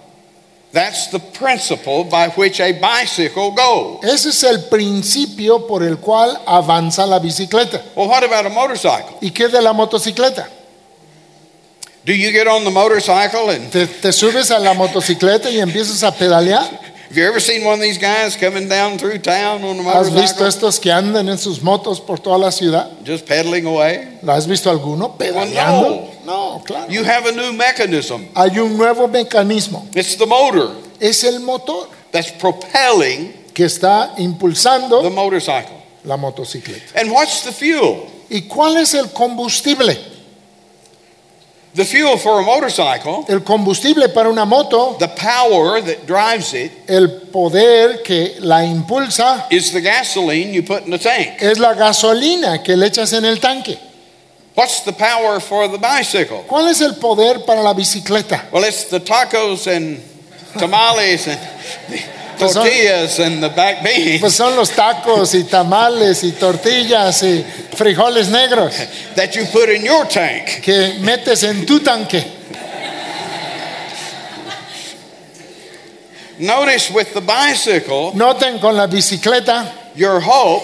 That's 0.72 1.10
the 1.10 1.20
principle 1.20 2.04
by 2.04 2.30
which 2.36 2.60
a 2.60 2.74
bicycle 2.74 3.52
goes. 3.52 4.04
Ese 4.04 4.30
es 4.30 4.44
el 4.44 4.66
principio 4.66 5.68
por 5.68 5.84
el 5.84 6.00
cual 6.00 6.38
avanza 6.46 7.06
la 7.06 7.20
bicicleta. 7.20 7.82
Well, 7.96 8.10
what 8.10 8.24
about 8.24 8.46
a 8.46 8.50
motorcycle? 8.50 9.18
¿Y 9.22 9.32
qué 9.32 9.48
de 9.48 9.62
la 9.62 9.72
motocicleta? 9.72 10.50
Do 12.06 12.14
you 12.14 12.32
get 12.32 12.48
on 12.48 12.64
the 12.64 12.72
motorcycle 12.72 13.50
and 13.50 13.72
Te, 13.72 13.88
te 13.88 14.12
subes 14.12 14.52
a 14.52 14.60
la 14.60 14.74
motocicleta 14.74 15.50
y 15.50 15.60
empiezas 15.60 16.04
a 16.04 16.12
pedalear. 16.12 16.62
have 17.10 17.18
you 17.18 17.24
ever 17.26 17.40
seen 17.40 17.64
one 17.66 17.76
of 17.76 17.82
these 17.82 17.98
guys 17.98 18.36
coming 18.36 18.68
down 18.68 18.98
through 19.00 19.18
town 19.20 19.64
on 19.64 19.80
a 19.80 19.90
¿Has 19.92 20.10
visto 20.12 20.42
motorcycle? 20.44 20.48
estos 20.48 20.80
que 20.80 20.92
andan 20.92 21.28
en 21.30 21.38
sus 21.40 21.62
motos 21.64 22.00
por 22.00 22.20
toda 22.20 22.38
la 22.38 22.52
ciudad? 22.52 22.92
Just 23.04 23.26
pedaling 23.26 23.66
away? 23.66 24.20
¿Lo 24.22 24.34
has 24.34 24.46
visto 24.46 24.70
alguno 24.70 25.18
pedaleando? 25.18 26.12
No, 26.26 26.62
claro. 26.64 26.92
You 26.92 27.04
have 27.04 27.26
a 27.28 27.32
new 27.32 27.54
mechanism. 27.54 28.28
Hay 28.36 28.60
un 28.60 28.78
nuevo 28.78 29.08
mecanismo. 29.08 29.88
It's 29.96 30.16
the 30.16 30.26
motor 30.28 30.76
Es 31.00 31.24
el 31.24 31.40
motor 31.40 31.88
that's 32.12 32.32
propelling 32.32 33.34
que 33.54 33.66
está 33.66 34.14
the 34.16 34.22
impulsando 34.22 35.10
motorcycle. 35.10 35.74
la 36.04 36.18
motocicleta. 36.18 37.00
And 37.00 37.10
what's 37.12 37.42
the 37.44 37.52
fuel? 37.52 38.08
¿Y 38.30 38.42
cuál 38.48 38.78
es 38.78 38.94
el 38.94 39.12
combustible? 39.12 39.98
The 41.76 41.84
fuel 41.84 42.18
for 42.18 42.40
a 42.40 42.44
motorcycle, 42.44 43.26
El 43.28 43.42
combustible 43.44 44.08
para 44.14 44.30
una 44.30 44.46
moto, 44.46 44.96
the 44.98 45.10
power 45.10 45.82
that 45.82 46.08
drives 46.08 46.54
it, 46.54 46.72
el 46.88 47.28
poder 47.34 48.02
que 48.02 48.36
la 48.40 48.64
impulsa, 48.64 49.46
is 49.52 49.74
the 49.74 49.82
gasoline 49.82 50.54
you 50.54 50.64
put 50.64 50.86
in 50.86 50.92
the 50.92 50.98
tank. 50.98 51.42
es 51.42 51.60
la 51.60 51.74
gasolina 51.74 52.64
que 52.64 52.78
le 52.78 52.88
echas 52.88 53.12
en 53.12 53.26
el 53.26 53.40
tanque. 53.40 53.78
What's 54.56 54.86
the 54.86 54.94
power 54.94 55.42
for 55.42 55.68
the 55.68 55.78
bicycle? 55.78 56.46
¿Cuál 56.48 56.70
es 56.70 56.80
el 56.80 56.96
poder 56.96 57.46
para 57.46 57.62
la 57.62 57.74
bicicleta? 57.74 58.50
Well, 58.54 58.64
it's 58.64 58.86
the 58.86 59.02
tacos 59.02 59.68
and 59.68 60.00
tamales 60.58 61.28
and 61.28 61.38
Pues 62.38 62.54
son- 62.54 62.64
tortillas 62.64 63.20
and 63.20 63.42
the 63.42 63.50
back 63.50 63.84
beans 63.84 64.20
Pues 64.22 64.34
son 64.36 64.56
los 64.56 64.70
tacos 64.72 65.34
y 65.34 65.44
tamales 65.44 66.24
y 66.24 66.32
tortillas 66.34 67.24
y 67.24 67.44
frijoles 67.76 68.30
negros 68.30 68.74
that 69.16 69.32
you 69.36 69.46
put 69.52 69.70
in 69.70 69.84
your 69.84 70.06
tank. 70.08 70.62
que 70.62 70.96
metes 71.00 71.44
en 71.44 71.66
tu 71.66 71.80
tanque. 71.80 72.24
Notice 76.38 76.92
with 76.92 77.14
the 77.14 77.22
bicycle, 77.22 78.12
Noten 78.14 78.60
con 78.60 78.76
la 78.76 78.88
bicicleta 78.88 79.72
your 79.96 80.20
hope, 80.20 80.64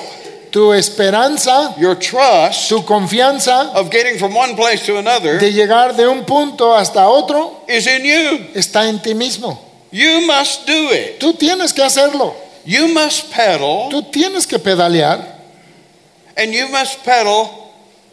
tu 0.51 0.73
esperanza, 0.73 1.73
your 1.79 1.95
trust 1.95 2.67
tu 2.67 2.81
confianza 2.81 3.73
of 3.73 3.89
getting 3.89 4.17
from 4.19 4.33
one 4.35 4.53
place 4.57 4.85
to 4.85 4.97
another 4.97 5.37
de 5.39 5.49
llegar 5.53 5.95
de 5.95 6.05
un 6.09 6.25
punto 6.25 6.73
hasta 6.75 7.07
otro 7.07 7.63
is 7.69 7.87
in 7.87 8.03
you. 8.03 8.47
está 8.53 8.89
en 8.89 8.99
ti 9.01 9.13
mismo. 9.13 9.57
You 9.91 10.21
must 10.25 10.65
do 10.65 10.89
it. 10.91 11.19
Tú 11.19 11.33
tienes 11.33 11.73
que 11.73 11.83
hacerlo. 11.83 12.33
You 12.65 12.87
must 12.89 13.31
pedal 13.31 13.89
Tú 13.89 14.03
tienes 14.11 14.45
que 14.47 14.59
pedalear 14.59 15.39
and 16.37 16.53
you 16.53 16.67
must 16.69 17.03
pedal 17.03 17.49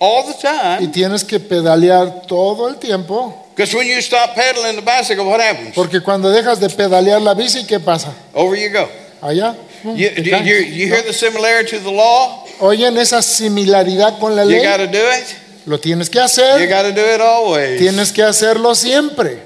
all 0.01 0.23
the 0.25 0.33
y 0.33 0.41
time. 0.43 0.89
tienes 0.93 1.23
que 1.25 1.39
pedalear 1.39 2.27
todo 2.27 2.69
el 2.69 2.77
tiempo. 2.79 3.35
Because 3.55 3.75
when 3.75 3.87
you 3.87 4.01
stop 4.01 4.35
pedaling 4.35 4.77
the 4.77 4.83
bicycle, 4.83 5.27
what 5.27 5.41
happens? 5.41 5.75
Porque 5.75 6.01
cuando 6.01 6.31
dejas 6.31 6.61
de 6.61 6.69
pedalear 6.69 7.21
la 7.21 7.35
bici, 7.35 7.65
¿qué 7.67 7.79
pasa? 7.81 8.13
Over 8.35 8.57
you 8.57 8.71
go. 8.71 8.89
Allá. 9.21 9.55
mm, 9.85 9.97
You, 9.97 10.09
you, 10.17 10.37
you, 10.37 10.55
you 10.65 10.87
hear 10.87 11.03
the 11.03 11.13
similarity 11.13 11.77
to 11.77 11.81
the 11.83 11.91
law? 11.91 12.45
Oyen 12.61 12.97
esa 12.99 13.21
similaridad 13.23 14.19
con 14.19 14.35
la 14.35 14.45
You 14.45 14.51
ley. 14.51 14.63
got 14.65 14.77
to 14.79 14.87
do 14.87 14.99
it. 15.11 15.37
Lo 15.67 15.79
tienes 15.79 16.09
que 16.09 16.19
You 16.21 16.25
hacer. 16.25 16.69
got 16.69 16.83
to 16.83 16.93
do 16.93 17.03
it 17.05 17.21
always 17.21 17.79
Tienes 17.81 18.13
que 18.13 18.23
hacerlo 18.23 18.75
siempre. 18.75 19.41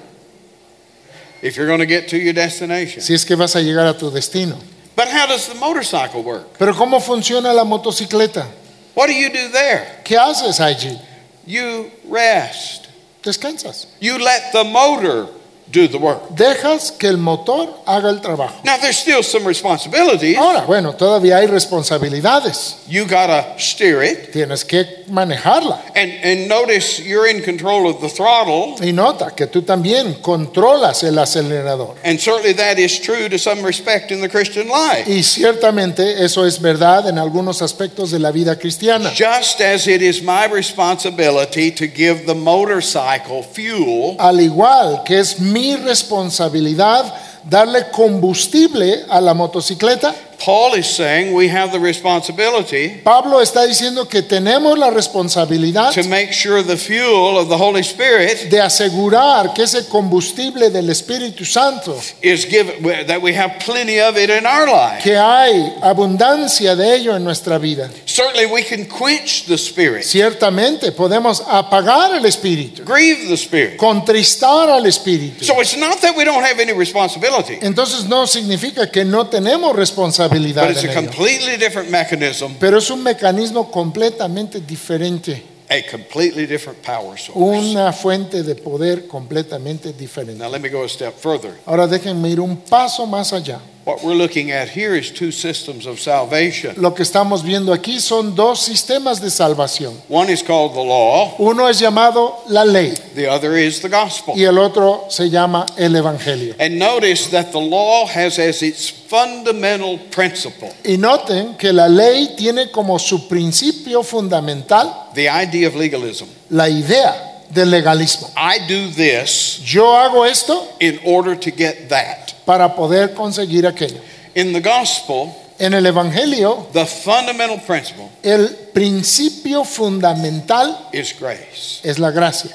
If 1.42 1.56
you're 1.56 1.66
going 1.66 1.80
to 1.80 1.86
get 1.86 2.08
to 2.08 2.18
your 2.18 2.32
destination. 2.32 3.02
Si 3.02 3.12
es 3.12 3.24
que 3.24 3.36
vas 3.36 3.54
a 3.56 3.60
llegar 3.60 3.86
a 3.86 3.98
tu 3.98 4.10
destino. 4.10 4.58
But 4.94 5.08
how 5.08 5.26
does 5.26 5.48
the 5.48 5.54
motorcycle 5.56 6.22
work? 6.22 6.56
Pero 6.58 6.72
¿cómo 6.74 7.00
funciona 7.00 7.52
la 7.52 7.64
motocicleta? 7.64 8.46
What 8.94 9.08
do 9.08 9.14
you 9.14 9.28
do 9.30 9.48
there? 9.50 10.00
¿Qué 10.04 10.16
haces 10.16 10.60
allí? 10.60 10.98
You 11.46 11.90
rest. 12.08 12.88
Descansas. 13.22 13.86
You 14.00 14.18
let 14.18 14.52
the 14.52 14.64
motor 14.64 15.28
do 15.72 15.88
the 15.88 15.98
work. 15.98 16.28
Dejas 16.36 16.92
que 16.92 17.08
el 17.08 17.16
motor 17.16 17.68
haga 17.86 18.10
el 18.10 18.20
trabajo. 18.20 18.62
Now, 18.62 18.76
there's 18.76 18.98
still 18.98 19.22
some 19.22 19.46
responsibilities. 19.46 20.36
Ahora, 20.36 20.66
bueno, 20.66 20.94
todavía 20.94 21.38
hay 21.38 21.46
responsabilidades. 21.46 22.76
You 22.86 23.06
got 23.06 23.28
to 23.28 23.58
steer 23.58 24.02
it. 24.02 24.32
Tienes 24.32 24.64
que 24.64 25.04
manejarla. 25.08 25.80
And, 25.96 26.12
and 26.22 26.48
notice 26.48 27.00
you're 27.00 27.26
in 27.26 27.42
control 27.42 27.88
of 27.88 28.00
the 28.02 28.08
throttle. 28.08 28.76
Y 28.82 28.92
nota 28.92 29.34
que 29.34 29.46
tú 29.46 29.62
también 29.62 30.20
controlas 30.20 31.02
el 31.04 31.18
acelerador. 31.18 31.96
And 32.04 32.20
certainly 32.20 32.52
that 32.54 32.78
is 32.78 33.00
true 33.00 33.30
to 33.30 33.38
some 33.38 33.62
respect 33.62 34.12
in 34.12 34.20
the 34.20 34.28
Christian 34.28 34.68
life. 34.68 35.08
Y 35.08 35.22
ciertamente 35.22 36.22
eso 36.22 36.44
es 36.44 36.60
verdad 36.60 37.08
en 37.08 37.18
algunos 37.18 37.62
aspectos 37.62 38.10
de 38.10 38.18
la 38.18 38.30
vida 38.30 38.56
cristiana. 38.58 39.10
Just 39.14 39.62
as 39.62 39.86
it 39.86 40.02
is 40.02 40.22
my 40.22 40.46
responsibility 40.52 41.70
to 41.70 41.86
give 41.86 42.26
the 42.26 42.34
motorcycle 42.34 43.42
fuel, 43.42 44.16
Al 44.18 44.38
igual 44.40 45.02
que 45.04 45.18
es 45.18 45.40
mi 45.40 45.61
responsabilidad 45.76 47.14
darle 47.44 47.90
combustible 47.90 49.04
a 49.08 49.20
la 49.20 49.34
motocicleta, 49.34 50.14
Paul 50.44 50.74
is 50.74 50.86
saying 50.86 51.32
we 51.32 51.48
have 51.48 51.70
the 51.70 51.78
responsibility 51.78 53.00
Pablo 53.04 53.40
está 53.40 53.64
diciendo 53.64 54.08
que 54.08 54.22
tenemos 54.22 54.76
la 54.76 54.90
responsabilidad 54.90 55.92
to 55.92 56.02
make 56.08 56.32
sure 56.32 56.62
the 56.64 56.76
fuel 56.76 57.38
of 57.38 57.48
the 57.48 57.56
Holy 57.56 57.82
Spirit 57.82 58.50
de 58.50 58.60
asegurar 58.60 59.54
que 59.54 59.62
ese 59.62 59.88
combustible 59.88 60.70
del 60.70 60.90
Espíritu 60.90 61.44
Santo, 61.44 61.96
is 62.22 62.44
given, 62.44 62.82
that 63.06 63.22
we 63.22 63.32
have 63.32 63.58
plenty 63.60 64.00
of 64.00 64.16
it 64.16 64.30
in 64.30 64.44
our 64.44 64.66
life. 64.66 65.02
que 65.02 65.16
hay 65.16 65.74
abundancia 65.80 66.74
de 66.74 66.96
ello 66.96 67.14
en 67.14 67.22
nuestra 67.22 67.58
vida. 67.58 67.88
Certainly, 68.06 68.46
we 68.46 68.62
can 68.64 68.86
quench 68.86 69.46
the 69.46 69.56
Spirit, 69.56 70.02
Ciertamente 70.04 70.90
podemos 70.92 71.42
apagar 71.46 72.14
el 72.14 72.26
Espíritu, 72.26 72.84
grieve 72.84 73.28
the 73.28 73.36
Spirit. 73.36 73.76
contristar 73.76 74.68
al 74.68 74.86
Espíritu. 74.86 75.44
So 75.44 75.60
it's 75.60 75.76
not 75.76 76.00
that 76.00 76.16
we 76.16 76.24
don't 76.24 76.42
have 76.42 76.58
any 76.60 76.72
responsibility, 76.72 77.58
Entonces 77.62 78.06
no 78.06 78.26
significa 78.26 78.90
que 78.90 79.04
no 79.04 79.26
tenemos 79.28 79.76
responsabilidad. 79.76 80.31
But 80.40 80.70
it's 80.70 80.84
en 80.84 80.90
a 80.90 80.92
ello. 80.92 81.00
completely 81.02 81.56
different 81.56 81.90
mechanism, 81.90 82.54
Pero 82.58 82.78
es 82.78 82.90
un 82.90 83.02
mecanismo 83.02 83.70
completamente 83.70 84.60
diferente, 84.60 85.42
a 85.68 85.82
completely 85.90 86.46
different 86.46 86.78
power 86.82 87.18
source. 87.18 87.32
una 87.38 87.92
fuente 87.92 88.42
de 88.42 88.54
poder 88.54 89.06
completamente 89.06 89.92
diferente. 89.92 90.42
Now, 90.42 90.50
let 90.50 90.60
me 90.60 90.68
go 90.68 90.84
a 90.84 90.88
step 90.88 91.14
further. 91.18 91.52
Ahora 91.66 91.86
déjenme 91.86 92.28
ir 92.30 92.40
un 92.40 92.56
paso 92.58 93.06
más 93.06 93.32
allá. 93.32 93.58
What 93.84 94.04
we're 94.04 94.14
looking 94.14 94.52
at 94.52 94.68
here 94.68 94.94
is 94.94 95.10
two 95.10 95.32
systems 95.32 95.86
of 95.86 95.98
salvation. 95.98 96.74
Lo 96.80 96.92
que 96.94 97.02
estamos 97.02 97.42
viendo 97.42 97.72
aquí 97.72 97.98
son 97.98 98.34
dos 98.36 98.60
sistemas 98.60 99.20
de 99.20 99.28
salvación. 99.28 99.94
One 100.08 100.30
is 100.32 100.42
called 100.42 100.74
the 100.74 100.80
law, 100.84 101.34
Uno 101.38 101.66
es 101.68 101.80
llamado 101.80 102.44
la 102.48 102.64
ley 102.64 102.94
the 103.16 103.26
other 103.28 103.56
is 103.56 103.80
the 103.80 103.88
gospel. 103.88 104.34
y 104.36 104.44
el 104.44 104.56
otro 104.58 105.06
se 105.10 105.28
llama 105.28 105.66
el 105.76 105.96
evangelio. 105.96 106.54
And 106.60 106.78
notice 106.78 107.28
that 107.30 107.50
the 107.50 107.58
law 107.60 108.06
has 108.06 108.38
as 108.38 108.62
its 108.62 108.88
fundamental 108.88 109.98
principle 110.10 110.72
Y 110.84 110.96
noten 110.96 111.56
que 111.58 111.72
la 111.72 111.88
ley 111.88 112.34
tiene 112.36 112.70
como 112.70 112.98
su 112.98 113.26
principio 113.28 114.02
fundamental 114.04 115.08
the 115.14 115.28
idea 115.28 115.66
of 115.66 115.74
legalism. 115.74 116.26
la 116.50 116.68
idea 116.68 117.31
del 117.52 117.70
legalismo. 117.70 118.30
I 118.36 118.60
do 118.66 118.88
this 118.90 119.60
Yo 119.64 119.84
hago 119.96 120.24
esto 120.26 120.68
in 120.80 120.98
order 121.04 121.36
to 121.38 121.50
get 121.50 121.88
that. 121.88 122.32
para 122.46 122.74
poder 122.74 123.14
conseguir 123.14 123.66
aquello. 123.66 124.00
In 124.34 124.52
the 124.52 124.60
gospel, 124.60 125.34
En 125.58 125.74
el 125.74 125.84
evangelio, 125.86 126.66
the 126.72 126.84
fundamental 126.86 127.60
principle 127.60 128.08
el 128.24 128.48
principio 128.72 129.62
fundamental 129.64 130.88
is 130.92 131.12
grace. 131.12 131.80
es 131.84 131.98
la 131.98 132.10
gracia. 132.10 132.50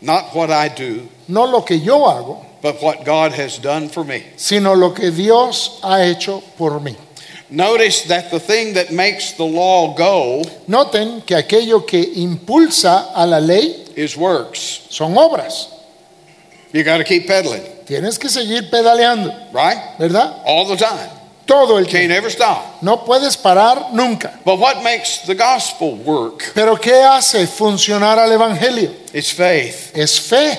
Not 0.00 0.34
what 0.34 0.50
I 0.50 0.68
do, 0.68 1.08
No 1.28 1.46
lo 1.46 1.62
que 1.64 1.80
yo 1.80 2.06
hago, 2.08 2.44
but 2.62 2.80
what 2.82 3.04
God 3.04 3.32
has 3.32 3.58
done 3.58 3.88
for 3.88 4.04
me. 4.04 4.22
sino 4.36 4.74
lo 4.74 4.92
que 4.94 5.10
Dios 5.10 5.78
ha 5.82 6.04
hecho 6.04 6.42
por 6.56 6.78
mí. 6.80 6.94
Notice 7.50 8.02
that 8.08 8.30
the 8.30 8.38
thing 8.38 8.74
that 8.74 8.92
makes 8.92 9.32
the 9.32 9.44
law 9.44 9.94
go 9.96 10.42
Noten 10.68 11.24
que 11.26 11.36
aquello 11.36 11.84
que 11.86 12.00
impulsa 12.16 13.10
a 13.14 13.26
la 13.26 13.38
ley 13.40 13.86
is 13.96 14.16
works. 14.16 14.86
son 14.90 15.14
obras. 15.16 15.66
You 16.72 16.84
got 16.84 16.98
to 16.98 17.04
keep 17.04 17.26
pedaling, 17.26 17.62
Tienes 17.86 18.18
que 18.20 18.28
seguir 18.28 18.70
pedaleando, 18.70 19.32
right? 19.52 19.98
¿verdad? 19.98 20.42
All 20.46 20.66
the 20.66 20.76
time. 20.76 21.10
Todo 21.44 21.78
el 21.78 21.86
Can't 21.86 22.06
tiempo. 22.08 22.14
ever 22.14 22.30
stop. 22.30 22.80
No 22.82 22.98
puedes 23.04 23.36
parar 23.36 23.92
nunca. 23.92 24.38
But 24.44 24.60
what 24.60 24.84
makes 24.84 25.26
the 25.26 25.34
gospel 25.34 25.96
work 25.96 26.52
Pero 26.54 26.76
¿qué 26.76 27.02
hace 27.02 27.48
funcionar 27.48 28.16
al 28.20 28.30
Evangelio? 28.30 28.92
is 29.12 29.32
faith, 29.32 29.90
Es 29.96 30.20
fe, 30.20 30.56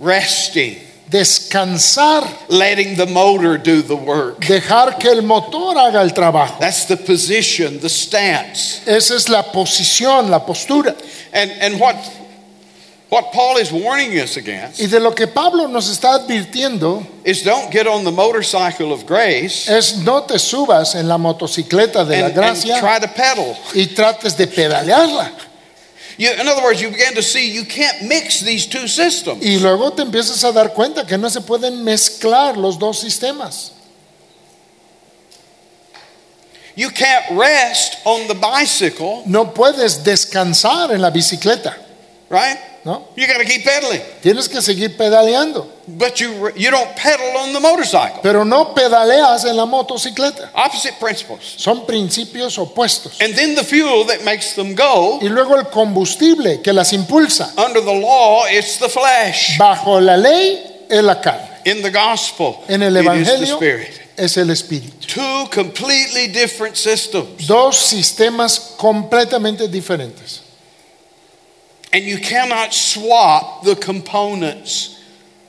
resting, 0.00 0.78
descansar, 1.10 2.24
letting 2.48 2.96
the 2.96 3.06
motor 3.06 3.56
do 3.58 3.82
the 3.82 3.96
work. 3.96 4.40
dejar 4.40 4.98
que 4.98 5.10
el 5.10 5.22
motor 5.22 5.76
haga 5.76 6.02
el 6.02 6.10
trabajo. 6.12 6.58
That's 6.58 6.86
the 6.86 6.96
position, 6.96 7.80
the 7.80 7.88
stance. 7.88 8.82
Esa 8.86 9.14
es 9.14 9.28
la 9.28 9.42
posición, 9.42 10.30
la 10.30 10.40
postura. 10.40 10.96
And, 11.32 11.50
and 11.60 11.80
what, 11.80 11.96
what 13.08 13.32
Paul 13.32 13.58
is 13.58 13.70
warning 13.70 14.18
us 14.18 14.36
against 14.36 14.80
Y 14.80 14.86
de 14.86 14.98
lo 15.00 15.12
que 15.12 15.26
Pablo 15.26 15.68
nos 15.68 15.88
está 15.88 16.14
advirtiendo 16.14 17.06
is 17.24 17.42
don't 17.42 17.70
get 17.70 17.86
on 17.86 18.04
the 18.04 18.10
motorcycle 18.10 18.92
of 18.92 19.06
grace 19.06 19.68
es 19.68 19.98
no 19.98 20.22
te 20.22 20.38
subas 20.38 20.94
en 20.94 21.06
la 21.06 21.18
motocicleta 21.18 22.04
de 22.04 22.20
la 22.20 22.26
and, 22.26 22.26
and 22.26 22.34
gracia 22.34 22.80
try 22.80 22.98
to 22.98 23.08
pedal. 23.08 23.56
y 23.74 23.86
trates 23.94 24.36
de 24.36 24.46
pedalearla. 24.46 25.30
You, 26.18 26.32
in 26.32 26.48
other 26.48 26.62
words, 26.62 26.80
you 26.80 26.90
begin 26.90 27.14
to 27.14 27.22
see 27.22 27.50
you 27.50 27.64
can't 27.64 28.08
mix 28.08 28.40
these 28.40 28.66
two 28.66 28.88
systems. 28.88 29.44
Y 29.44 29.58
luego 29.58 29.90
te 29.90 30.02
empiezas 30.02 30.42
a 30.44 30.52
dar 30.52 30.72
cuenta 30.72 31.06
que 31.06 31.18
no 31.18 31.28
se 31.28 31.40
pueden 31.40 31.84
mezclar 31.84 32.56
los 32.56 32.78
dos 32.78 33.00
sistemas. 33.00 33.72
You 36.74 36.90
can't 36.90 37.38
rest 37.38 37.96
on 38.04 38.28
the 38.28 38.34
bicycle, 38.34 39.22
No 39.26 39.52
puedes 39.52 40.04
descansar 40.04 40.90
en 40.92 41.00
la 41.00 41.10
bicicleta, 41.10 41.74
right? 42.28 42.58
¿no? 42.84 43.08
You 43.16 43.26
got 43.26 43.38
to 43.38 43.44
keep 43.44 43.64
pedaling. 43.64 44.00
Tienes 44.22 44.48
que 44.48 44.60
seguir 44.60 44.96
pedaleando, 44.96 45.66
But 45.88 46.20
you, 46.20 46.50
you 46.56 46.70
don't 46.72 46.96
pedal 46.96 47.36
on 47.38 47.52
the 47.52 47.60
motorcycle. 47.60 48.20
pero 48.20 48.44
no 48.44 48.74
pedaleas 48.74 49.44
en 49.44 49.56
la 49.56 49.66
motocicleta. 49.66 50.50
Opposite 50.52 50.98
principles. 50.98 51.54
Son 51.58 51.86
principios 51.86 52.58
opuestos. 52.58 53.20
And 53.20 53.32
then 53.34 53.54
the 53.54 53.62
fuel 53.62 54.04
that 54.06 54.24
makes 54.24 54.54
them 54.54 54.74
go, 54.74 55.20
Y 55.22 55.28
luego 55.28 55.54
el 55.56 55.66
combustible 55.66 56.60
que 56.60 56.72
las 56.72 56.92
impulsa 56.92 57.52
under 57.56 57.80
the 57.80 57.92
law, 57.94 58.44
it's 58.48 58.78
the 58.78 58.88
flesh. 58.88 59.56
bajo 59.58 60.00
la 60.00 60.16
ley 60.16 60.60
es 60.90 61.04
la 61.04 61.20
carne. 61.20 61.48
In 61.66 61.82
the 61.82 61.90
gospel, 61.90 62.64
En 62.68 62.82
el 62.82 62.96
it 62.96 63.06
is 63.22 63.38
the 63.40 63.46
spirit. 63.46 64.00
es 64.16 64.36
el 64.36 64.50
espíritu. 64.50 65.06
Two 65.06 65.46
completely 65.52 66.26
different 66.26 66.76
systems. 66.76 67.46
Dos 67.46 67.76
sistemas 67.76 68.74
completamente 68.76 69.68
diferentes. 69.68 70.40
And 71.92 72.04
you 72.04 72.18
cannot 72.18 72.72
swap 72.74 73.62
the 73.64 73.76
components. 73.76 74.95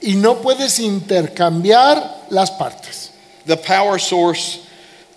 Y 0.02 0.16
no 0.16 0.42
puedes 0.42 0.80
intercambiar 0.80 2.28
las 2.30 2.52
partes. 2.52 3.12
The 3.46 3.58
power 3.58 4.00
source 4.00 4.60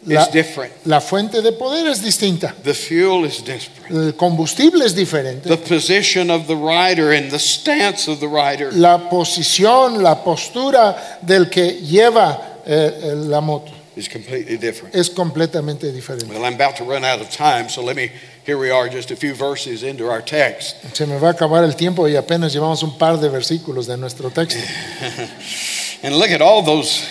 La, 0.06 0.22
is 0.22 0.28
different. 0.32 0.72
la 0.86 1.00
fuente 1.00 1.42
de 1.42 1.52
poder 1.52 1.86
es 1.88 2.00
distinta. 2.02 2.54
The 2.62 2.72
fuel 2.72 3.26
is 3.26 3.42
different. 3.44 3.90
El 3.90 4.14
combustible 4.14 4.84
es 4.84 4.94
diferente. 4.94 5.48
The 5.48 5.58
position 5.58 6.30
of 6.30 6.46
the 6.46 6.54
rider 6.56 7.12
and 7.12 7.30
the 7.30 7.38
stance 7.38 8.08
of 8.10 8.18
the 8.20 8.28
rider 8.28 8.72
La 8.72 9.10
posición, 9.10 10.02
la 10.02 10.24
postura 10.24 11.18
del 11.20 11.50
que 11.50 11.80
lleva 11.82 12.60
eh, 12.64 13.00
eh, 13.02 13.14
la 13.14 13.40
moto 13.42 13.72
is 13.96 14.08
completely 14.08 14.56
different. 14.56 14.94
es 14.94 15.10
completamente 15.10 15.92
diferente. 15.92 16.32
Well, 16.32 16.44
I'm 16.46 16.54
about 16.54 16.76
to 16.76 16.84
run 16.84 17.04
out 17.04 17.20
of 17.20 17.28
time, 17.28 17.68
so 17.68 17.82
let 17.82 17.94
me. 17.96 18.10
Here 18.50 18.58
we 18.58 18.72
are, 18.72 18.88
just 18.88 19.12
a 19.12 19.16
few 19.16 19.32
verses 19.32 19.84
into 19.84 20.10
our 20.10 20.20
text. 20.20 20.74
Se 20.96 21.06
me 21.06 21.16
va 21.20 21.28
a 21.28 21.32
acabar 21.34 21.62
el 21.62 21.76
tiempo 21.76 22.08
y 22.08 22.16
apenas 22.16 22.52
llevamos 22.52 22.82
un 22.82 22.98
par 22.98 23.16
de 23.20 23.28
versículos 23.28 23.86
de 23.86 23.96
nuestro 23.96 24.28
texto. 24.30 24.58
And 26.02 26.16
look 26.16 26.32
at 26.32 26.42
all 26.42 26.60
those, 26.60 27.06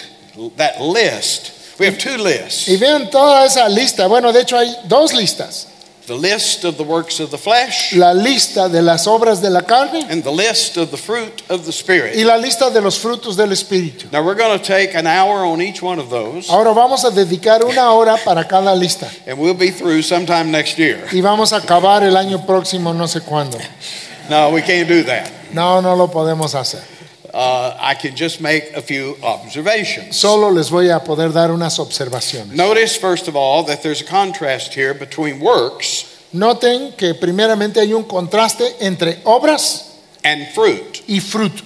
that 0.57 0.81
list. 0.81 1.79
We 1.79 1.85
have 1.85 1.97
two 1.97 2.17
lists 2.17 2.67
Y 2.67 2.75
vean 2.75 3.09
toda 3.09 3.45
esa 3.45 3.69
lista. 3.69 4.07
Bueno, 4.07 4.33
de 4.33 4.41
hecho 4.41 4.57
hay 4.57 4.69
dos 4.89 5.13
listas. 5.13 5.68
The 6.09 6.15
list 6.17 6.65
of 6.65 6.75
the 6.77 6.83
works 6.83 7.19
of 7.21 7.29
the 7.31 7.37
flesh 7.37 7.93
La 7.95 8.11
lista 8.13 8.67
de 8.69 8.81
las 8.81 9.05
obras 9.07 9.41
de 9.41 9.49
la 9.49 9.61
carne 9.61 10.03
and 10.09 10.23
the 10.23 10.31
list 10.31 10.75
of 10.75 10.89
the 10.91 10.97
fruit 10.97 11.41
of 11.49 11.65
the 11.65 11.71
Spirit. 11.71 12.15
y 12.17 12.23
la 12.23 12.35
lista 12.35 12.69
de 12.69 12.81
los 12.81 12.97
frutos 12.99 13.37
del 13.37 13.51
Espíritu. 13.51 14.11
Now, 14.11 14.23
we're 14.25 14.35
going 14.35 14.57
to 14.59 14.63
take 14.65 14.95
an 14.95 15.05
hour 15.07 15.45
on 15.45 15.61
each 15.61 15.81
one 15.81 15.99
of 15.99 16.09
those, 16.09 16.49
Ahora 16.49 16.73
vamos 16.73 17.05
a 17.05 17.11
dedicar 17.11 17.63
una 17.63 17.93
hora 17.93 18.17
para 18.25 18.43
cada 18.45 18.75
lista. 18.75 19.07
and 19.27 19.37
we'll 19.39 19.53
be 19.53 19.69
through 19.71 20.01
sometime 20.01 20.51
next 20.51 20.77
year. 20.77 20.99
Y 21.13 21.21
vamos 21.21 21.53
a 21.53 21.57
acabar 21.57 22.03
el 22.03 22.17
año 22.17 22.45
próximo, 22.45 22.93
no 22.93 23.05
sé 23.07 23.21
cuándo. 23.21 23.57
No, 24.29 24.49
we 24.49 24.61
can't 24.61 24.87
do 24.89 25.03
that. 25.03 25.29
No, 25.53 25.79
no 25.81 25.95
lo 25.95 26.07
podemos 26.07 26.53
hacer. 26.55 26.81
Uh, 27.39 27.73
I 27.79 27.95
can 27.95 28.17
just 28.17 28.41
make 28.41 28.73
a 28.75 28.81
few 28.81 29.15
observations. 29.23 30.17
Solo 30.17 30.49
les 30.49 30.69
voy 30.69 30.89
a 30.89 30.99
poder 30.99 31.31
dar 31.31 31.51
unas 31.51 31.79
observaciones. 31.79 32.53
Notice, 32.53 32.97
first 32.97 33.29
of 33.29 33.37
all, 33.37 33.63
that 33.63 33.81
there's 33.81 34.01
a 34.01 34.05
contrast 34.05 34.73
here 34.73 34.93
between 34.93 35.39
works 35.39 36.17
Noten 36.33 36.93
que 36.97 37.13
primeramente 37.15 37.79
hay 37.79 37.93
un 37.93 38.03
contraste 38.03 38.75
entre 38.81 39.19
obras 39.23 39.99
and 40.23 40.47
fruit. 40.53 41.01
y 41.07 41.21
fruto. 41.21 41.63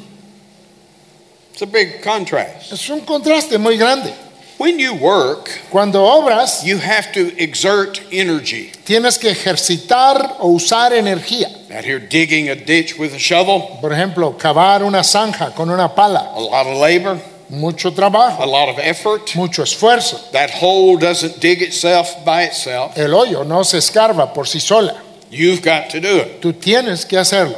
It's 1.52 1.64
a 1.64 1.66
big 1.66 2.04
contrast. 2.04 2.72
Es 2.72 2.90
un 2.90 3.02
contraste 3.02 3.58
muy 3.58 3.76
grande. 3.76 4.14
When 4.58 4.80
you 4.80 4.94
work, 4.94 5.50
Cuando 5.72 6.04
obras, 6.06 6.64
you 6.64 6.78
have 6.78 7.12
to 7.14 7.34
exert 7.42 8.00
energy. 8.12 8.72
tienes 8.86 9.18
que 9.18 9.32
ejercitar 9.32 10.38
o 10.40 10.50
usar 10.50 10.94
energía. 10.94 11.50
Out 11.76 11.84
here 11.84 12.00
digging 12.00 12.50
a 12.50 12.56
ditch 12.56 12.98
with 12.98 13.14
a 13.14 13.18
shovel, 13.20 13.80
Por 13.82 13.92
ejemplo, 13.92 14.38
cavar 14.38 14.84
una 14.84 15.04
zanja 15.04 15.54
con 15.56 15.70
una 15.70 15.90
pala. 15.94 16.32
a 16.36 16.40
lot 16.40 16.68
of 16.68 16.78
labor, 16.78 17.20
Mucho 17.50 17.92
trabajo. 17.92 18.42
a 18.42 18.46
lot 18.46 18.70
of 18.70 18.80
effort. 18.80 19.36
mucho 19.36 19.64
esfuerzo. 19.64 20.20
That 20.32 20.50
hole 20.52 20.98
doesn't 20.98 21.40
dig 21.40 21.62
itself 21.62 22.24
by 22.24 22.44
itself. 22.44 22.98
El 22.98 23.14
hoyo 23.14 23.44
no 23.44 23.64
se 23.64 23.78
escarba 23.80 24.34
por 24.34 24.46
sí 24.46 24.60
sola. 24.62 24.96
You've 25.32 25.62
got 25.64 25.90
to 25.90 26.00
do 26.00 26.18
it. 26.20 26.42
Tú 26.42 26.54
tienes 26.54 27.06
que 27.06 27.18
hacerlo. 27.18 27.58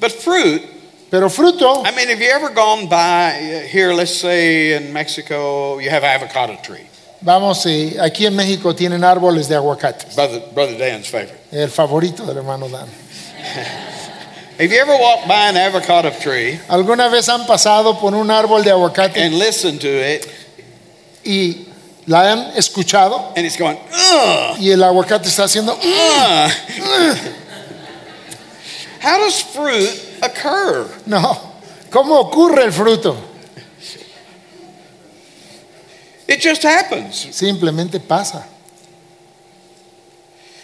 But 0.00 0.10
fruit 0.12 0.62
Pero 1.10 1.28
fruto, 1.30 1.82
I 1.86 1.92
mean, 1.92 2.08
have 2.08 2.20
you 2.20 2.30
ever 2.30 2.50
gone 2.52 2.88
by 2.88 3.30
uh, 3.38 3.60
here, 3.68 3.94
let's 3.94 4.10
say 4.16 4.72
in 4.74 4.92
Mexico, 4.92 5.78
you 5.78 5.88
have 5.88 6.02
avocado 6.02 6.60
tree, 6.62 6.86
vamos, 7.22 7.64
eh, 7.66 7.96
aquí 8.00 8.26
en 8.26 8.34
México 8.34 8.74
tienen 8.74 9.04
árboles 9.04 9.46
de 9.48 9.54
aguacates. 9.54 10.14
brother, 10.16 10.40
brother 10.52 10.76
Dan's 10.76 11.06
favorite. 11.06 11.38
El 11.52 11.68
favorito 11.70 12.24
del 12.26 12.38
hermano 12.38 12.68
Dan. 12.68 12.88
Have 14.58 14.72
you 14.72 14.80
ever 14.80 14.96
walked 14.98 15.28
by 15.28 15.48
an 15.50 15.56
avocado 15.58 16.10
tree 16.18 16.58
¿Alguna 16.70 17.08
vez 17.10 17.28
han 17.28 17.46
pasado 17.46 18.00
por 18.00 18.14
un 18.14 18.30
árbol 18.30 18.64
de 18.64 18.70
aguacate 18.70 19.18
and 19.22 19.34
listened 19.38 19.80
to 19.82 19.86
it, 19.88 20.26
y 21.24 21.66
la 22.06 22.32
han 22.32 22.38
escuchado? 22.56 23.32
and 23.36 23.44
it's 23.46 23.56
going, 23.58 23.76
ugh, 23.92 24.56
Y 24.58 24.70
el 24.70 24.82
aguacate 24.82 25.28
está 25.28 25.44
haciendo... 25.44 25.76
"Mm". 25.76 26.50
ugh. 26.80 27.18
How 29.02 29.18
does 29.18 29.40
fruit 29.42 30.02
occur? 30.22 30.88
No. 31.06 31.54
¿Cómo 31.90 32.18
ocurre 32.20 32.64
el 32.64 32.72
fruto? 32.72 33.16
It 36.28 36.40
just 36.40 36.62
happens. 36.64 37.28
Simplemente 37.30 38.00
pasa. 38.00 38.44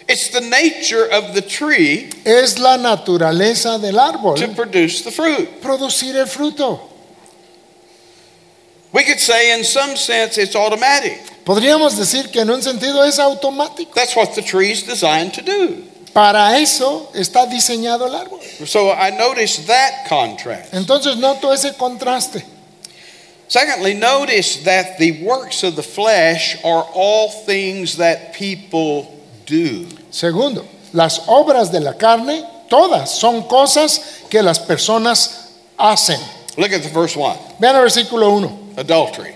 It's 0.07 0.27
the 0.29 0.41
nature 0.41 1.05
of 1.05 1.33
the 1.33 1.41
tree 1.41 2.09
Es 2.25 2.59
la 2.59 2.75
naturaleza 2.77 3.79
del 3.79 3.97
árbol 3.97 4.35
to 4.35 4.49
produce 4.49 5.01
the 5.01 5.11
fruit. 5.11 5.61
producir 5.61 6.15
el 6.15 6.25
fruto. 6.25 6.89
We 8.91 9.03
could 9.05 9.19
say, 9.19 9.57
in 9.57 9.63
some 9.63 9.95
sense, 9.95 10.37
it's 10.37 10.55
automatic. 10.55 11.19
Podríamos 11.45 11.97
decir 11.97 12.31
que 12.31 12.41
en 12.41 12.49
un 12.49 12.61
sentido 12.61 13.03
es 13.05 13.17
automático. 13.17 13.93
That's 13.95 14.15
what 14.15 14.35
the 14.35 14.41
tree 14.41 14.71
is 14.71 14.83
designed 14.83 15.33
to 15.33 15.41
do. 15.41 15.83
Para 16.13 16.59
eso 16.59 17.09
está 17.15 17.47
diseñado 17.47 18.05
el 18.05 18.13
árbol. 18.13 18.39
So 18.65 18.91
I 18.91 19.11
noticed 19.11 19.65
that 19.67 20.07
contrast. 20.07 20.73
Entonces 20.73 21.17
noto 21.17 21.51
ese 21.51 21.73
contraste. 21.75 22.45
Secondly, 23.47 23.93
notice 23.93 24.63
that 24.63 24.97
the 24.97 25.23
works 25.23 25.63
of 25.63 25.75
the 25.75 25.83
flesh 25.83 26.55
are 26.63 26.85
all 26.93 27.29
things 27.29 27.97
that 27.97 28.33
people 28.33 29.07
do. 29.45 29.87
Segundo, 30.11 30.65
las 30.93 31.27
obras 31.27 31.71
de 31.71 31.79
la 31.79 31.93
carne, 31.93 32.43
todas 32.69 33.11
son 33.11 33.43
cosas 33.43 34.23
que 34.29 34.41
las 34.41 34.59
personas 34.59 35.49
hacen. 35.77 36.19
Look 36.57 36.71
at 36.71 36.83
the 36.83 36.89
verse 36.89 37.15
1 37.17 37.35
Vean 37.59 37.75
el 37.75 37.81
versículo 37.81 38.31
1. 38.37 38.73
adultery. 38.77 39.35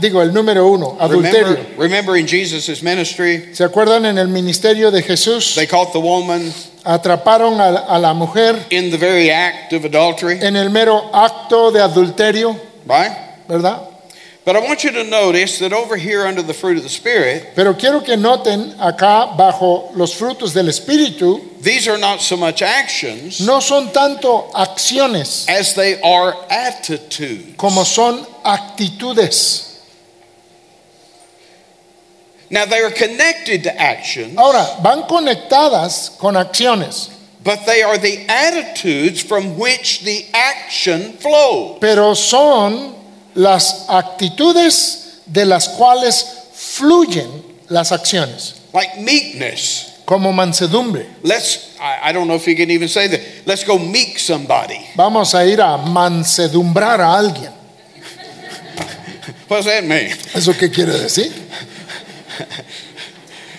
Digo, 0.00 0.22
el 0.22 0.32
número 0.32 0.66
1, 0.66 0.96
adulterio. 0.98 1.46
Remember, 1.46 1.78
remember 1.78 2.16
in 2.16 2.26
Jesus' 2.26 2.82
ministry, 2.82 3.50
¿Se 3.52 3.64
acuerdan 3.64 4.06
en 4.06 4.18
el 4.18 4.28
ministerio 4.28 4.90
de 4.90 5.02
Jesús? 5.02 5.54
they 5.54 5.66
caught 5.66 5.92
the 5.92 6.00
woman 6.00 6.52
Atraparon 6.84 7.60
a, 7.60 7.84
a 7.86 7.98
la 7.98 8.14
mujer 8.14 8.56
in 8.70 8.90
the 8.90 8.96
very 8.96 9.30
act 9.30 9.74
of 9.74 9.84
adultery, 9.84 10.38
en 10.40 10.56
el 10.56 10.70
mero 10.70 11.10
acto 11.12 11.70
de 11.70 11.80
adulterio, 11.82 12.56
right? 12.86 13.12
¿verdad? 13.46 13.82
But 14.48 14.56
I 14.56 14.60
want 14.60 14.82
you 14.82 14.90
to 14.92 15.04
notice 15.04 15.58
that 15.58 15.74
over 15.74 15.94
here 15.94 16.26
under 16.26 16.40
the 16.40 16.54
fruit 16.54 16.78
of 16.78 16.82
the 16.82 16.88
Spirit, 16.88 17.52
Pero 17.54 17.74
quiero 17.74 18.00
que 18.00 18.16
noten 18.16 18.74
acá 18.78 19.36
bajo 19.36 19.94
los 19.94 20.14
frutos 20.14 20.54
del 20.54 20.68
Espíritu, 20.68 21.60
these 21.60 21.86
are 21.86 21.98
not 21.98 22.22
so 22.22 22.34
much 22.34 22.62
actions 22.62 23.42
no 23.42 23.60
son 23.60 23.92
tanto 23.92 24.50
acciones 24.54 25.46
as 25.50 25.74
they 25.74 26.00
are 26.00 26.34
attitudes. 26.48 27.56
como 27.58 27.82
son 27.84 28.24
actitudes. 28.42 29.84
Now 32.48 32.64
they 32.64 32.80
are 32.80 32.90
connected 32.90 33.64
to 33.64 33.78
action, 33.78 34.34
Ahora, 34.38 34.82
van 34.82 35.02
conectadas 35.02 36.18
con 36.18 36.36
acciones, 36.36 37.10
but 37.44 37.66
they 37.66 37.82
are 37.82 37.98
the 37.98 38.24
attitudes 38.30 39.20
from 39.22 39.58
which 39.58 40.04
the 40.04 40.24
action 40.32 41.12
flows. 41.18 41.76
pero 41.82 42.14
son 42.14 42.94
las 43.38 43.84
actitudes 43.88 45.20
de 45.26 45.44
las 45.46 45.68
cuales 45.68 46.26
fluyen 46.52 47.30
las 47.68 47.92
acciones, 47.92 48.54
Like 48.74 49.00
meekness. 49.00 49.86
como 50.04 50.32
mansedumbre. 50.32 51.06
Let's, 51.22 51.76
I, 51.80 52.10
I 52.10 52.12
don't 52.12 52.26
know 52.26 52.34
if 52.34 52.46
you 52.48 52.56
can 52.56 52.70
even 52.70 52.88
say 52.88 53.06
that. 53.08 53.20
Let's 53.46 53.64
go 53.64 53.78
meek 53.78 54.18
somebody. 54.18 54.80
Vamos 54.96 55.34
a 55.34 55.44
ir 55.46 55.60
a 55.60 55.76
mansedumbrar 55.78 57.00
a 57.00 57.16
alguien. 57.18 57.52
What 59.46 59.58
does 59.58 59.66
that 59.66 59.84
mean? 59.84 60.10
¿Eso 60.34 60.52
qué 60.54 60.70
quiere 60.70 60.92
decir? 60.98 61.32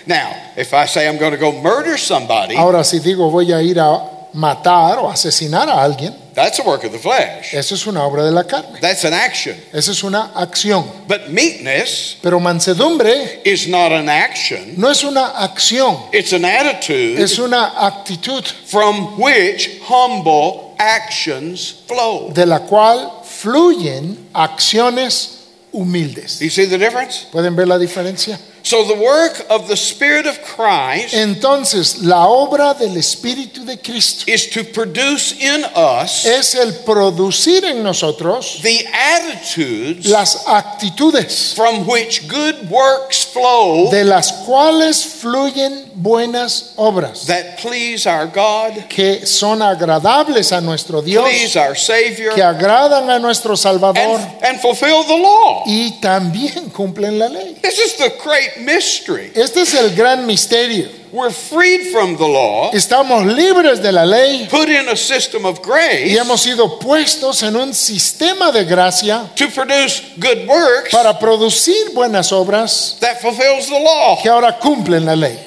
Now, 0.06 0.34
if 0.58 0.74
I 0.74 0.86
say 0.88 1.08
I'm 1.08 1.18
going 1.18 1.32
to 1.32 1.38
go 1.38 1.52
murder 1.52 1.98
somebody, 1.98 2.56
Ahora, 2.56 2.84
si 2.84 3.00
digo 3.00 3.30
voy 3.32 3.52
a 3.54 3.62
ir 3.62 3.80
a 3.80 4.00
matar 4.34 5.00
o 5.00 5.10
asesinar 5.10 5.68
a 5.70 5.82
alguien, 5.82 6.14
that's 6.34 6.60
a 6.60 6.64
work 6.64 6.84
of 6.84 6.92
the 6.92 7.00
flesh. 7.00 7.54
eso 7.54 7.76
es 7.76 7.86
una 7.88 8.04
obra 8.04 8.24
de 8.24 8.32
la 8.32 8.44
carne. 8.44 8.80
That's 8.80 9.04
an 9.06 9.14
action. 9.14 9.56
Eso 9.74 9.92
es 9.92 10.04
una 10.04 10.32
acción. 10.36 10.86
But 11.08 11.30
meekness 11.30 12.18
Pero 12.22 12.40
mansedumbre 12.40 13.42
is 13.44 13.68
not 13.68 13.92
an 13.92 14.10
action, 14.10 14.76
no 14.78 14.90
es 14.90 15.04
una 15.04 15.34
acción, 15.36 15.98
it's 16.14 16.34
an 16.34 16.46
attitude 16.46 17.20
es 17.20 17.38
una 17.40 17.74
actitud 17.86 18.46
from 18.68 19.20
which 19.20 19.82
humble 19.82 20.76
actions 20.78 21.84
flow. 21.88 22.32
de 22.34 22.46
la 22.46 22.60
cual 22.60 23.22
fluyen 23.24 24.30
acciones 24.34 25.38
humildes. 25.72 26.40
You 26.40 26.50
see 26.50 26.66
the 26.66 26.78
difference? 26.78 27.28
¿Pueden 27.32 27.56
ver 27.56 27.68
la 27.68 27.78
diferencia? 27.78 28.40
So, 28.70 28.84
the 28.84 29.02
work 29.02 29.48
of 29.50 29.68
the 29.68 29.76
Spirit 29.76 30.28
of 30.28 30.44
Christ 30.44 31.16
Entonces, 31.16 32.04
la 32.04 32.28
obra 32.28 32.78
del 32.78 32.98
Espíritu 32.98 33.66
de 33.66 33.78
Cristo 33.78 34.26
is 34.32 34.48
to 34.52 34.64
produce 34.64 35.32
in 35.42 35.66
us 35.76 36.24
es 36.24 36.54
el 36.54 36.74
producir 36.86 37.66
en 37.66 37.82
nosotros 37.82 38.60
the 38.62 38.86
attitudes 38.94 40.06
las 40.06 40.46
actitudes 40.48 41.56
from 41.56 41.88
which 41.88 42.28
good 42.28 42.70
works 42.70 43.24
flow 43.26 43.90
de 43.90 44.04
las 44.04 44.32
cuales 44.46 45.04
fluyen 45.04 45.90
buenas 45.96 46.74
obras 46.76 47.26
that 47.26 47.58
please 47.58 48.06
our 48.06 48.28
God, 48.28 48.88
que 48.88 49.26
son 49.26 49.64
agradables 49.64 50.52
a 50.52 50.62
nuestro 50.62 51.02
Dios, 51.02 51.28
please 51.28 51.58
our 51.58 51.76
Savior, 51.76 52.36
que 52.36 52.44
agradan 52.44 53.10
a 53.10 53.18
nuestro 53.18 53.56
Salvador 53.56 54.20
and, 54.20 54.44
and 54.44 54.60
fulfill 54.62 55.04
the 55.06 55.18
law. 55.18 55.64
y 55.66 56.00
también 56.00 56.70
cumplen 56.70 57.18
la 57.18 57.30
ley. 57.30 57.56
This 57.64 57.80
is 57.80 57.98
the 57.98 58.14
great 58.24 58.59
mystery. 58.60 59.32
Este 59.36 59.62
es 59.62 59.74
el 59.74 59.96
gran 59.96 60.26
misterio. 60.26 60.90
We're 61.12 61.32
freed 61.32 61.92
from 61.92 62.18
the 62.18 62.28
law, 62.28 62.72
Estamos 62.72 63.26
libres 63.26 63.82
de 63.82 63.92
la 63.92 64.06
ley 64.06 64.48
put 64.48 64.70
in 64.70 64.88
a 64.90 64.96
system 64.96 65.44
of 65.44 65.60
y 65.60 65.64
grace 65.64 66.18
hemos 66.20 66.42
sido 66.42 66.78
puestos 66.80 67.42
en 67.42 67.56
un 67.56 67.74
sistema 67.74 68.52
de 68.52 68.64
gracia 68.64 69.28
to 69.36 69.48
produce 69.48 70.04
good 70.20 70.48
works 70.48 70.92
para 70.92 71.18
producir 71.18 71.94
buenas 71.96 72.32
obras 72.32 72.98
that 73.00 73.20
fulfills 73.22 73.68
the 73.68 73.80
law. 73.80 74.22
que 74.22 74.30
ahora 74.30 74.60
cumplen 74.60 75.04
la 75.06 75.16
ley. 75.16 75.40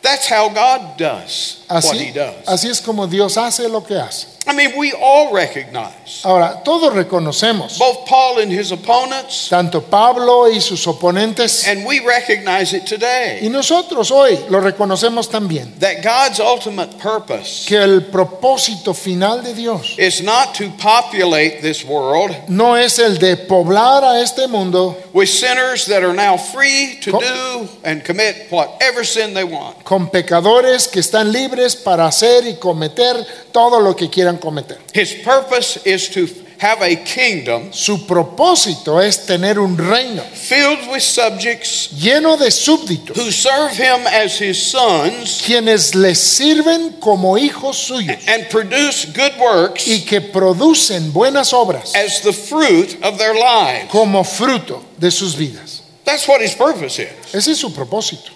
That's 0.00 0.28
how 0.28 0.50
God 0.50 0.96
does 0.98 1.64
what 1.68 1.96
He 1.96 2.12
does. 2.12 2.46
así 2.46 2.68
es 2.68 2.80
como 2.80 3.08
Dios 3.08 3.36
hace 3.36 3.68
lo 3.68 3.82
que 3.82 3.96
hace. 3.96 4.33
I 4.46 4.52
mean, 4.54 4.72
we 4.76 4.92
all 4.92 5.32
recognize, 5.32 6.22
Ahora, 6.22 6.60
todos 6.62 6.92
reconocemos, 6.92 7.78
both 7.78 8.06
Paul 8.06 8.40
and 8.40 8.52
his 8.52 8.72
opponents, 8.72 9.48
tanto 9.48 9.80
Pablo 9.80 10.48
y 10.48 10.60
sus 10.60 10.86
oponentes, 10.86 11.66
and 11.66 11.86
we 11.86 12.00
recognize 12.00 12.74
it 12.74 12.82
y 12.82 12.86
today, 12.86 13.48
nosotros 13.48 14.10
hoy 14.10 14.38
lo 14.50 14.60
reconocemos 14.60 15.30
también, 15.30 15.72
that 15.80 16.02
God's 16.02 16.40
ultimate 16.40 16.98
purpose 16.98 17.64
que 17.66 17.78
el 17.82 18.02
propósito 18.10 18.92
final 18.94 19.42
de 19.42 19.54
Dios 19.54 19.96
is 19.98 20.22
not 20.22 20.54
to 20.54 20.70
populate 20.78 21.62
this 21.62 21.82
world 21.84 22.30
no 22.48 22.74
es 22.76 22.98
el 22.98 23.16
de 23.18 23.36
poblar 23.36 24.04
a 24.04 24.20
este 24.20 24.46
mundo 24.48 24.94
with 25.14 25.28
sinners 25.28 25.86
that 25.86 26.02
are 26.02 26.12
now 26.14 26.36
free 26.36 26.98
to 27.00 27.12
Co- 27.12 27.20
do 27.20 27.68
and 27.82 28.04
commit 28.04 28.46
whatever 28.50 29.04
sin 29.04 29.32
they 29.32 29.44
want. 29.44 29.82
con 29.84 30.10
pecadores 30.10 30.86
que 30.86 31.00
están 31.00 31.32
libres 31.32 31.74
para 31.76 32.06
hacer 32.06 32.46
y 32.46 32.56
cometer 32.56 33.16
todo 33.50 33.80
lo 33.80 33.94
que 33.96 34.10
quieran 34.10 34.33
cometer. 34.38 34.78
His 34.92 35.12
purpose 35.24 35.78
is 35.84 36.08
to 36.10 36.26
have 36.58 36.80
a 36.82 36.96
kingdom 37.04 37.72
Su 37.72 38.06
propósito 38.06 39.00
es 39.00 39.26
tener 39.26 39.58
un 39.58 39.76
reino 39.76 40.22
filled 40.22 40.88
with 40.90 41.02
subjects 41.02 41.90
lleno 41.92 42.36
de 42.38 42.50
súbditos, 42.50 43.16
who 43.16 43.30
serve 43.30 43.72
him 43.76 44.06
as 44.06 44.38
his 44.40 44.56
sons 44.56 45.42
quienes 45.44 45.94
les 45.94 46.18
sirven 46.18 46.92
como 47.00 47.36
hijos 47.36 47.76
suyos 47.76 48.16
and 48.28 48.48
produce 48.50 49.06
good 49.06 49.32
works 49.38 49.86
y 49.88 50.04
que 50.06 50.20
producen 50.20 51.12
buenas 51.12 51.52
obras 51.52 51.94
as 51.94 52.22
the 52.22 52.32
fruit 52.32 52.96
of 53.02 53.18
their 53.18 53.34
lives. 53.34 53.90
como 53.90 54.22
fruto 54.24 54.82
de 54.98 55.10
sus 55.10 55.34
vidas. 55.34 55.82
That's 56.04 56.28
what 56.28 56.40
his 56.40 56.54
purpose 56.54 56.98
is. 56.98 57.34
Ese 57.34 57.52
es 57.52 57.58
su 57.58 57.72
propósito. 57.72 58.30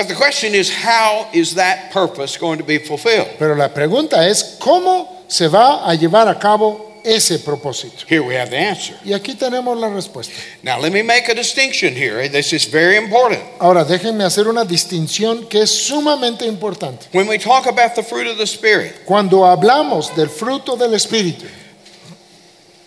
But 0.00 0.08
the 0.08 0.14
question 0.14 0.54
is, 0.54 0.70
how 0.70 1.28
is 1.34 1.56
that 1.56 1.92
purpose 1.92 2.38
going 2.38 2.56
to 2.56 2.64
be 2.64 2.78
fulfilled? 2.78 3.28
Pero 3.38 3.54
la 3.54 3.68
pregunta 3.68 4.26
es, 4.26 4.56
¿cómo 4.58 5.06
se 5.28 5.46
va 5.46 5.84
a 5.86 5.94
llevar 5.94 6.26
a 6.26 6.38
cabo 6.38 7.02
ese 7.04 7.38
propósito? 7.40 8.06
Here 8.08 8.22
we 8.22 8.34
have 8.34 8.48
the 8.48 8.56
answer. 8.56 8.96
Y 9.04 9.12
aquí 9.12 9.34
tenemos 9.34 9.78
la 9.78 9.90
respuesta. 9.90 10.32
Now, 10.62 10.80
let 10.80 10.90
me 10.90 11.02
make 11.02 11.28
a 11.28 11.34
distinction 11.34 11.94
here. 11.94 12.26
This 12.30 12.54
is 12.54 12.64
very 12.64 12.96
important. 12.96 13.42
Ahora, 13.60 13.84
déjenme 13.84 14.24
hacer 14.24 14.48
una 14.48 14.64
distinción 14.64 15.46
que 15.50 15.60
es 15.64 15.70
sumamente 15.70 16.46
importante. 16.46 17.08
When 17.12 17.28
we 17.28 17.36
talk 17.36 17.66
about 17.66 17.94
the 17.94 18.02
fruit 18.02 18.26
of 18.26 18.38
the 18.38 18.46
Spirit, 18.46 19.04
Cuando 19.04 19.44
hablamos 19.44 20.16
del 20.16 20.30
fruto 20.30 20.78
del 20.78 20.94
Espíritu, 20.94 21.44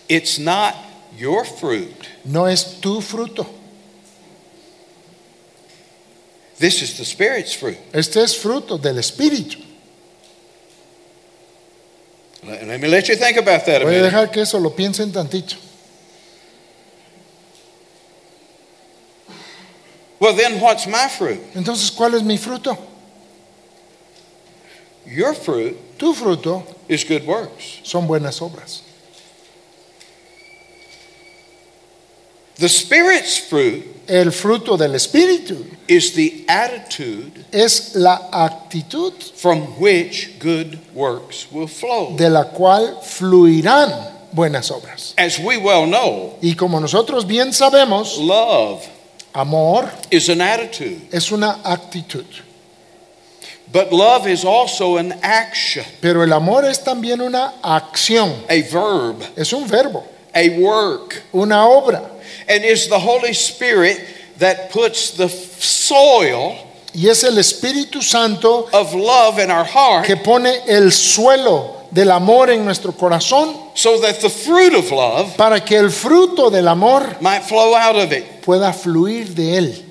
it's 0.09 0.39
not 0.39 0.74
your 1.16 1.45
fruit. 1.45 1.93
no 2.26 2.47
es 2.47 2.80
tu 2.82 3.01
fruto. 3.01 3.61
This 6.64 6.82
is 6.82 6.97
the 6.97 7.03
Spirit's 7.03 7.53
fruit. 7.53 7.78
Este 7.93 8.22
es 8.24 8.38
fruto 8.38 8.78
del 8.82 8.95
Espíritu. 8.97 9.57
Let 12.41 12.66
let 12.66 12.80
me 12.80 12.88
let 12.88 13.09
you 13.09 13.18
think 13.18 13.36
about 13.36 13.66
that 13.66 13.82
a 13.82 13.84
Voy 13.84 13.95
a 13.95 13.97
minute. 13.97 14.11
dejar 14.11 14.32
que 14.32 14.43
eso 14.43 14.57
lo 14.59 14.70
piensen 14.70 15.11
tantito. 15.11 15.57
Well, 20.22 20.34
then 20.38 20.61
what's 20.61 20.88
my 20.88 21.09
fruit? 21.09 21.41
Entonces, 21.53 21.91
¿cuál 21.91 22.14
es 22.14 22.24
mi 22.24 22.38
fruto? 22.38 22.78
Your 25.05 25.34
fruit 25.34 25.76
Tu 25.97 26.14
fruto 26.14 26.64
is 26.88 27.03
good 27.03 27.26
works. 27.26 27.82
son 27.84 28.07
buenas 28.07 28.39
obras. 28.41 28.82
The 32.58 32.70
Spirit's 32.70 33.38
fruit 33.38 33.86
El 34.08 34.32
fruto 34.32 34.78
del 34.78 34.95
Espíritu 34.95 35.66
is 35.88 36.14
the 36.14 36.43
attitude 36.49 37.45
es 37.54 37.95
la 37.95 38.30
actitud 38.34 39.14
from 39.36 39.62
which 39.80 40.38
good 40.39 40.78
works 40.93 41.47
will 41.51 41.68
flow. 41.68 42.16
de 42.18 42.30
la 42.30 42.43
cual 42.45 42.99
fluirán 43.01 44.12
buenas 44.34 44.72
obras. 44.72 45.14
As 45.18 45.39
we 45.39 45.58
well 45.58 45.86
know, 45.88 46.38
Y 46.41 46.54
como 46.56 46.80
nosotros 46.80 47.26
bien 47.26 47.54
sabemos, 47.54 48.18
love 48.18 48.86
amor 49.34 49.89
is 50.12 50.28
an 50.30 50.41
attitude, 50.41 50.99
es 51.14 51.32
una 51.32 51.60
actitud, 51.64 52.26
but 53.72 53.91
love 53.93 54.28
is 54.28 54.43
also 54.43 54.97
an 54.97 55.14
action, 55.24 55.86
pero 56.01 56.24
el 56.24 56.34
amor 56.34 56.66
es 56.66 56.84
también 56.84 57.22
una 57.22 57.54
acción, 57.64 58.32
a 58.49 58.62
verb, 58.70 59.24
es 59.38 59.54
un 59.54 59.66
verbo, 59.68 60.04
a 60.36 60.49
work, 60.60 61.24
una 61.34 61.68
obra. 61.68 62.10
And 62.47 62.63
is 62.63 62.87
the 62.87 62.99
Holy 62.99 63.33
Spirit 63.33 63.99
that 64.39 64.71
puts 64.71 65.11
the 65.11 65.29
soil 65.29 66.57
Y 66.95 67.09
es 67.09 67.23
el 67.23 67.37
Espíritu 67.39 68.03
Santo 68.03 68.69
of 68.71 68.93
love 68.93 69.39
in 69.39 69.49
our 69.49 69.65
heart 69.65 70.05
que 70.05 70.15
pone 70.15 70.61
el 70.67 70.91
suelo 70.91 71.87
del 71.91 72.11
amor 72.11 72.51
en 72.51 72.63
nuestro 72.65 72.91
corazón 72.91 73.75
so 73.75 73.99
that 73.99 74.19
the 74.21 74.29
fruit 74.29 74.73
of 74.73 74.91
love 74.91 75.35
para 75.35 75.59
que 75.59 75.77
el 75.77 75.89
fruto 75.89 76.51
del 76.51 76.67
amor 76.67 77.17
might 77.19 77.43
flow 77.43 77.73
out 77.75 77.95
of 77.95 78.11
it. 78.11 78.43
pueda 78.43 78.71
fluir 78.73 79.33
de 79.33 79.57
él. 79.57 79.85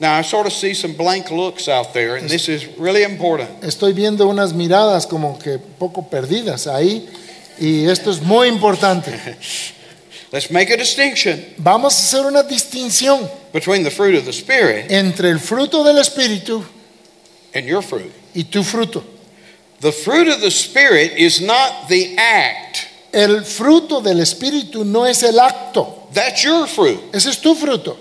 Now, 0.00 0.16
I 0.16 0.22
sort 0.22 0.46
of 0.46 0.52
see 0.52 0.74
some 0.74 0.92
blank 0.92 1.32
looks 1.32 1.66
out 1.66 1.92
there, 1.92 2.14
and 2.14 2.28
this 2.28 2.48
is 2.48 2.66
really 2.78 3.02
important. 3.02 3.62
Estoy 3.62 3.92
viendo 3.92 4.28
unas 4.28 4.52
miradas 4.52 5.08
como 5.08 5.36
que 5.38 5.58
poco 5.58 6.02
perdidas 6.02 6.68
ahí 6.68 7.08
y 7.60 7.86
esto 7.88 8.10
es 8.10 8.20
muy 8.22 8.48
importante. 8.48 9.10
Let's 10.30 10.50
make 10.50 10.70
a 10.70 10.76
distinction 10.76 11.42
Vamos 11.56 11.94
a 11.94 12.02
hacer 12.02 12.26
una 12.26 12.42
distinción 12.42 13.28
between 13.52 13.82
the 13.82 13.90
fruit 13.90 14.14
of 14.18 14.24
the 14.26 14.32
Spirit 14.32 14.90
entre 14.90 15.30
el 15.30 15.38
fruto 15.40 15.82
del 15.82 15.96
Espíritu 15.98 16.62
and 17.54 17.66
your 17.66 17.82
fruit. 17.82 18.12
y 18.34 18.44
tu 18.44 18.62
fruto. 18.62 19.02
The 19.80 19.92
fruit 19.92 20.28
of 20.28 20.40
the 20.40 20.50
Spirit 20.50 21.12
is 21.16 21.40
not 21.40 21.88
the 21.88 22.16
act, 22.18 22.88
El 23.12 23.42
fruto 23.44 24.02
del 24.02 24.20
Espíritu 24.20 24.84
no 24.84 25.06
es 25.06 25.22
el 25.22 25.38
acto, 25.38 26.08
that's 26.12 26.42
your 26.42 26.66
fruit. 26.66 27.00
ese 27.14 27.30
es 27.30 27.38
tu 27.40 27.54
fruto. 27.54 27.96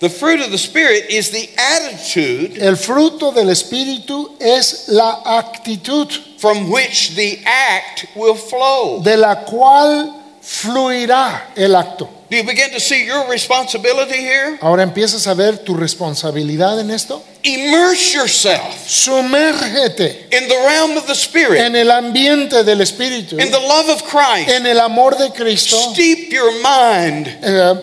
The 0.00 0.08
fruit 0.08 0.40
of 0.40 0.52
the 0.52 0.58
Spirit 0.58 1.06
is 1.10 1.30
the 1.30 1.48
attitude 1.56 2.56
El 2.62 2.76
fruto 2.76 3.32
del 3.34 3.48
Espíritu 3.50 4.30
es 4.40 4.84
la 4.88 5.22
actitud 5.24 6.08
from 6.38 6.70
which 6.70 7.16
the 7.16 7.40
act 7.44 8.06
will 8.14 8.36
flow. 8.36 9.00
de 9.02 9.16
la 9.16 9.44
cual 9.44 10.14
fluirá 10.40 11.46
el 11.56 11.74
acto. 11.74 12.08
Do 12.30 12.36
you 12.36 12.44
begin 12.44 12.70
to 12.72 12.78
see 12.80 13.04
your 13.06 13.26
responsibility 13.28 14.18
here? 14.18 14.58
Ahora 14.60 14.82
empiezas 14.84 15.26
a 15.26 15.34
ver 15.34 15.58
tu 15.64 15.74
responsabilidad 15.74 16.78
en 16.78 16.90
esto. 16.90 17.22
Immerse 17.42 18.14
yourself 18.14 18.86
Sumérgete 18.86 20.26
in 20.32 20.48
the 20.48 20.56
realm 20.66 20.96
of 20.96 21.06
the 21.06 21.14
Spirit, 21.14 21.60
en 21.60 21.74
el 21.74 21.90
ambiente 21.90 22.62
del 22.64 22.80
Espíritu, 22.82 23.32
in 23.40 23.50
the 23.50 23.58
love 23.58 23.88
of 23.88 24.02
Christ. 24.04 24.48
en 24.50 24.66
el 24.66 24.78
amor 24.78 25.16
de 25.16 25.30
Cristo. 25.30 25.76
Steep 25.92 26.30
your 26.30 26.52
mind 26.62 27.26
Eh, 27.42 27.74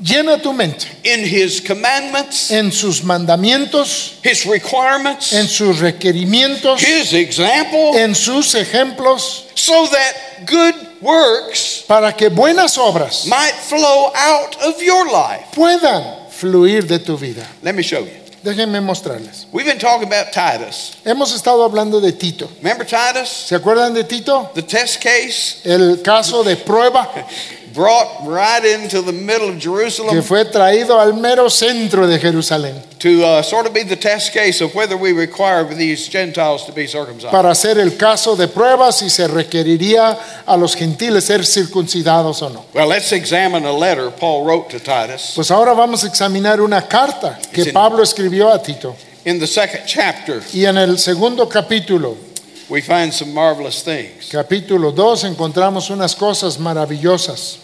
llena 0.00 0.40
tu 0.40 0.52
mente 0.52 0.86
in 1.04 1.24
His 1.24 1.60
commandments, 1.60 2.50
en 2.50 2.70
sus 2.72 3.02
mandamientos, 3.02 4.18
His 4.22 4.44
requirements, 4.46 5.32
en 5.32 5.48
sus 5.48 5.78
requerimientos, 5.80 6.82
His 6.82 7.12
example, 7.12 7.96
en 7.98 8.14
sus 8.14 8.54
ejemplos, 8.54 9.44
so 9.54 9.86
that 9.86 10.46
good 10.46 10.74
works 11.00 11.84
para 11.86 12.12
que 12.12 12.28
buenas 12.28 12.76
obras 12.78 13.26
might 13.26 13.54
flow 13.54 14.10
out 14.14 14.56
of 14.62 14.80
your 14.82 15.06
life. 15.10 15.44
puedan 15.54 16.28
fluir 16.30 16.86
de 16.86 16.98
tu 16.98 17.16
vida. 17.16 17.46
Let 17.62 17.74
me 17.74 17.82
show 17.82 18.00
you. 18.00 18.26
Déjenme 18.42 18.80
mostrarles. 18.80 19.46
We've 19.50 19.66
been 19.66 19.78
talking 19.78 20.06
about 20.06 20.32
Titus. 20.32 20.92
Hemos 21.04 21.34
estado 21.34 21.64
hablando 21.64 22.00
de 22.00 22.12
Tito. 22.12 22.48
Remember 22.62 22.86
Titus? 22.86 23.28
¿Se 23.48 23.56
acuerdan 23.56 23.92
de 23.92 24.04
Tito? 24.04 24.50
The 24.54 24.62
test 24.62 25.02
case 25.02 25.62
El 25.64 26.00
caso 26.00 26.44
de 26.44 26.56
prueba 26.56 27.08
brought 27.76 28.08
right 28.26 28.64
into 28.64 29.02
the 29.02 29.12
middle 29.12 29.48
of 29.50 29.54
que 29.58 29.70
Jerusalem 29.70 30.22
fue 30.22 30.44
traído 30.46 30.98
al 30.98 31.12
mero 31.14 31.48
centro 31.50 32.06
de 32.06 32.18
Jerusalén 32.18 32.82
to 32.98 33.22
uh, 33.22 33.42
sort 33.42 33.66
of 33.66 33.74
be 33.74 33.84
the 33.84 33.94
test 33.96 34.32
case 34.32 34.62
of 34.64 34.74
whether 34.74 34.96
we 34.96 35.12
require 35.12 35.62
these 35.64 36.08
Gentiles 36.08 36.64
to 36.64 36.72
be 36.72 36.86
circumcised. 36.86 37.30
para 37.30 37.50
hacer 37.50 37.78
el 37.78 37.96
caso 37.98 38.34
de 38.34 38.48
prueba 38.48 38.90
si 38.92 39.10
se 39.10 39.28
requeriría 39.28 40.18
a 40.46 40.56
los 40.56 40.74
gentiles 40.74 41.24
ser 41.24 41.44
circuncidados 41.44 42.40
o 42.42 42.48
no. 42.48 42.64
Well, 42.74 42.88
let's 42.88 43.12
examine 43.12 43.66
a 43.66 43.72
letter 43.72 44.10
Paul 44.10 44.44
wrote 44.46 44.70
to 44.70 44.78
Titus 44.80 45.32
Pues 45.34 45.50
ahora 45.50 45.74
vamos 45.74 46.02
a 46.04 46.06
examinar 46.08 46.60
una 46.62 46.88
carta 46.88 47.38
que 47.52 47.64
Sí. 47.64 47.72
Pablo 47.72 48.02
escribió 48.02 48.50
a 48.50 48.62
Tito. 48.62 48.96
in 49.26 49.38
the 49.38 49.46
second 49.46 49.84
chapter. 49.86 50.40
Y 50.54 50.64
en 50.64 50.78
el 50.78 50.98
segundo 50.98 51.46
capítulo, 51.48 52.16
We 52.68 52.80
find 52.80 53.12
some 53.12 53.32
marvelous 53.34 53.82
things. 53.84 54.28
capítulo 54.30 54.90
2, 54.92 55.24
encontramos 55.24 55.90
unas 55.90 56.16
cosas 56.16 56.58
maravillosas. 56.58 57.58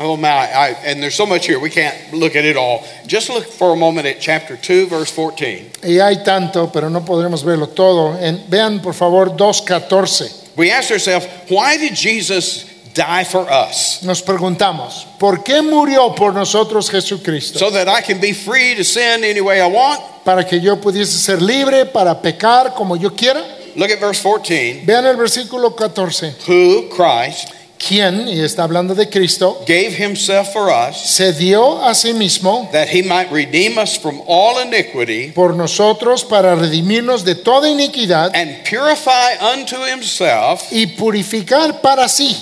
Oh 0.00 0.16
my, 0.16 0.28
I, 0.28 0.76
and 0.84 1.02
there's 1.02 1.14
so 1.14 1.26
much 1.26 1.46
here, 1.46 1.58
we 1.58 1.70
can't 1.70 1.94
look 2.12 2.36
at 2.36 2.44
it 2.44 2.56
all. 2.56 2.84
Just 3.06 3.28
look 3.30 3.46
for 3.46 3.72
a 3.72 3.76
moment 3.76 4.06
at 4.06 4.20
chapter 4.20 4.56
2, 4.56 4.86
verse 4.86 5.10
14. 5.10 5.70
Y 5.84 5.98
hay 6.00 6.22
tanto, 6.24 6.70
pero 6.72 6.88
no 6.88 7.00
podremos 7.04 7.42
verlo 7.44 7.68
todo. 7.68 8.16
En- 8.18 8.44
vean 8.48 8.80
por 8.80 8.94
favor 8.94 9.36
2.14. 9.36 10.56
We 10.56 10.70
ask 10.70 10.90
ourselves, 10.90 11.26
why 11.48 11.76
did 11.76 11.94
Jesus 11.94 12.64
die 12.94 13.24
for 13.24 13.46
us? 13.48 14.02
Nos 14.02 14.22
preguntamos, 14.22 15.06
¿por 15.18 15.44
qué 15.44 15.62
murió 15.62 16.14
por 16.14 16.32
nosotros 16.32 16.90
Jesucristo? 16.90 17.58
So 17.58 17.70
that 17.70 17.88
I 17.88 18.00
can 18.02 18.20
be 18.20 18.32
free 18.32 18.74
to 18.74 18.84
sin 18.84 19.22
any 19.24 19.40
way 19.40 19.60
I 19.60 19.68
want? 19.68 20.00
Para 20.24 20.44
que 20.44 20.60
yo 20.60 20.76
pudiese 20.76 21.18
ser 21.18 21.40
libre 21.40 21.86
para 21.86 22.20
pecar 22.20 22.74
como 22.74 22.96
yo 22.96 23.10
quiera. 23.10 23.42
Look 23.76 23.90
at 23.92 24.00
verse 24.00 24.20
14. 24.20 24.82
Vean 24.84 25.06
el 25.06 25.16
versículo 25.16 25.76
14. 25.76 26.34
Who, 26.48 26.88
Christ, 26.88 27.52
¿Quién, 27.78 28.28
y 28.28 28.40
está 28.40 28.64
hablando 28.64 28.94
de 28.94 29.08
Cristo, 29.08 29.62
gave 29.66 29.94
himself 29.96 30.52
for 30.52 30.68
us 30.68 30.96
se 30.96 31.32
dio 31.32 31.82
a 31.82 31.94
sí 31.94 32.12
mismo 32.12 32.68
that 32.72 32.88
he 32.88 33.02
might 33.02 33.30
redeem 33.30 33.78
us 33.78 33.96
from 33.96 34.20
all 34.26 34.60
iniquity 34.60 35.30
por 35.32 35.54
nosotros 35.54 36.24
para 36.24 36.56
redimirnos 36.56 37.24
de 37.24 37.36
toda 37.36 37.68
iniquidad 37.68 38.32
and 38.34 38.64
purify 38.64 39.36
unto 39.54 39.76
himself 39.86 40.72
y 40.72 40.86
purificar 40.86 41.80
para 41.80 42.08
sí 42.08 42.36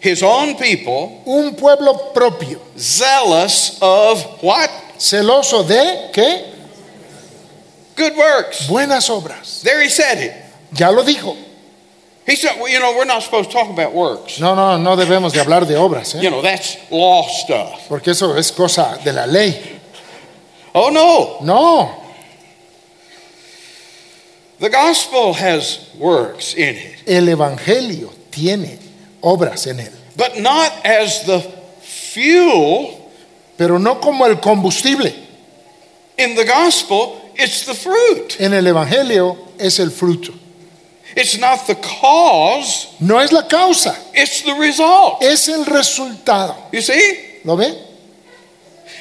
his 0.00 0.22
own 0.22 0.56
people, 0.56 1.22
un 1.24 1.54
pueblo 1.54 2.12
propio, 2.12 2.60
zealous 2.76 3.78
of 3.80 4.42
what? 4.42 4.68
celoso 4.98 5.62
de 5.66 6.10
qué? 6.12 6.54
Good 7.96 8.16
works. 8.16 8.68
Buenas 8.68 9.08
obras. 9.08 9.62
There 9.62 9.80
he 9.82 9.88
said 9.88 10.18
it. 10.18 10.32
Ya 10.72 10.90
lo 10.90 11.04
dijo. 11.04 11.36
He 12.26 12.36
said, 12.36 12.58
well, 12.58 12.68
you 12.70 12.80
know, 12.80 12.96
we're 12.96 13.04
not 13.04 13.22
supposed 13.22 13.50
to 13.50 13.56
talk 13.56 13.68
about 13.68 13.92
works. 13.92 14.40
No, 14.40 14.54
no, 14.54 14.78
no 14.78 14.96
debemos 14.96 15.32
de 15.32 15.40
hablar 15.40 15.66
de 15.66 15.74
obras, 15.74 16.14
¿eh? 16.14 16.22
You 16.22 16.30
know, 16.30 16.40
that's 16.40 16.76
law 16.90 17.26
stuff. 17.28 17.86
porque 17.88 18.08
eso 18.12 18.34
es 18.36 18.50
cosa 18.50 18.98
de 19.04 19.12
la 19.12 19.26
ley. 19.26 19.80
Oh, 20.74 20.88
no. 20.90 21.44
No, 21.44 22.04
The 24.60 24.70
gospel 24.70 25.34
has 25.34 25.90
works 25.98 26.54
in 26.54 26.76
it, 26.76 27.02
el 27.06 27.28
Evangelio 27.28 28.10
tiene 28.30 28.78
obras 29.22 29.66
en 29.66 29.80
él, 29.80 29.92
but 30.16 30.38
not 30.38 30.72
as 30.86 31.24
the 31.26 31.40
fuel 31.82 33.10
pero 33.58 33.78
no 33.78 33.96
como 34.00 34.24
el 34.26 34.36
combustible. 34.36 35.12
In 36.16 36.34
the 36.36 36.44
gospel, 36.44 37.20
it's 37.34 37.66
the 37.66 37.74
fruit. 37.74 38.36
En 38.40 38.52
el 38.54 38.66
Evangelio 38.66 39.36
es 39.58 39.80
el 39.80 39.90
fruto. 39.90 40.32
It's 41.16 41.38
not 41.38 41.66
the 41.66 41.76
cause, 41.76 42.88
No 43.00 43.18
es 43.18 43.30
la 43.32 43.42
causa, 43.42 43.94
it's 44.12 44.42
the 44.42 44.54
result. 44.54 45.22
es 45.22 45.48
el 45.48 45.64
resultado. 45.64 46.56
You 46.72 46.80
see? 46.80 47.40
¿Lo 47.44 47.56
ve? 47.56 47.72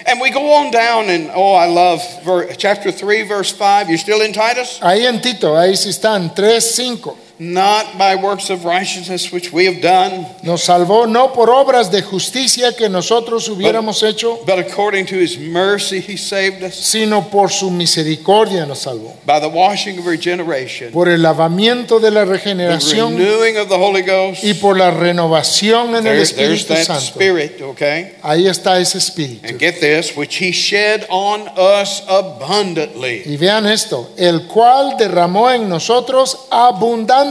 And 0.06 0.20
we 0.20 0.32
go 0.32 0.52
on 0.54 0.70
down, 0.72 1.10
and 1.10 1.32
oh, 1.34 1.54
I 1.54 1.68
love 1.68 2.02
ver, 2.26 2.54
chapter 2.56 2.92
3, 2.92 3.24
verse 3.24 3.54
5. 3.54 3.90
You 3.90 3.98
still 3.98 4.22
in 4.22 4.34
Titus? 4.34 4.80
Ahí 4.82 5.06
en 5.06 5.22
Tito, 5.22 5.56
ahí 5.56 5.76
sí 5.78 5.90
están, 5.90 6.36
3, 6.36 6.62
5. 6.76 7.18
Not 7.40 7.98
by 7.98 8.16
works 8.16 8.52
of 8.52 8.64
righteousness 8.64 9.32
which 9.34 9.52
we 9.52 9.66
have 9.66 9.82
done, 9.82 10.28
Nos 10.44 10.64
salvó 10.66 11.08
no 11.08 11.34
por 11.34 11.50
obras 11.50 11.90
de 11.92 12.04
justicia 12.04 12.74
que 12.76 12.88
nosotros 12.90 13.50
hubiéramos 13.50 14.04
hecho, 14.04 14.40
but 14.46 14.60
according 14.60 15.08
to 15.08 15.16
his 15.18 15.40
mercy 15.40 16.00
he 16.00 16.16
saved 16.16 16.62
us 16.64 16.76
sino 16.76 17.22
por 17.32 17.50
su 17.50 17.72
misericordia 17.72 18.68
nos 18.68 18.80
salvó. 18.86 19.16
by 19.26 19.40
the 19.40 19.48
washing 19.50 19.98
of 19.98 20.06
regeneration, 20.06 20.92
Por 20.92 21.10
el 21.10 21.24
lavamiento 21.24 22.00
de 22.00 22.12
la 22.12 22.24
the 22.24 22.32
regeneración 22.34 23.18
renewing 23.18 23.58
of 23.58 23.68
the 23.68 23.78
Holy 23.78 24.04
Ghost. 24.04 24.44
y 24.44 24.54
por 24.54 24.78
la 24.78 24.92
renovación 24.92 25.96
en 25.96 26.06
el 26.06 26.20
There- 26.24 26.36
there's 26.36 26.62
Espíritu 26.62 26.68
that 26.76 26.86
Santo. 26.86 27.02
spirit, 27.20 27.62
okay? 27.64 28.12
Ahí 28.22 28.46
está 28.48 28.80
ese 28.80 29.00
espíritu. 29.00 29.48
And 29.48 29.60
get 29.60 29.80
this, 29.80 30.16
which 30.16 30.36
he 30.40 30.52
shed 30.52 31.08
on 31.10 31.50
us 31.58 32.04
abundantly. 32.08 33.24
Y 33.26 33.38
vean 33.38 33.66
esto, 33.66 34.12
el 34.18 34.46
cual 34.48 34.98
derramó 35.00 35.50
en 35.50 35.68
nosotros 35.68 36.38
abundantemente 36.52 37.23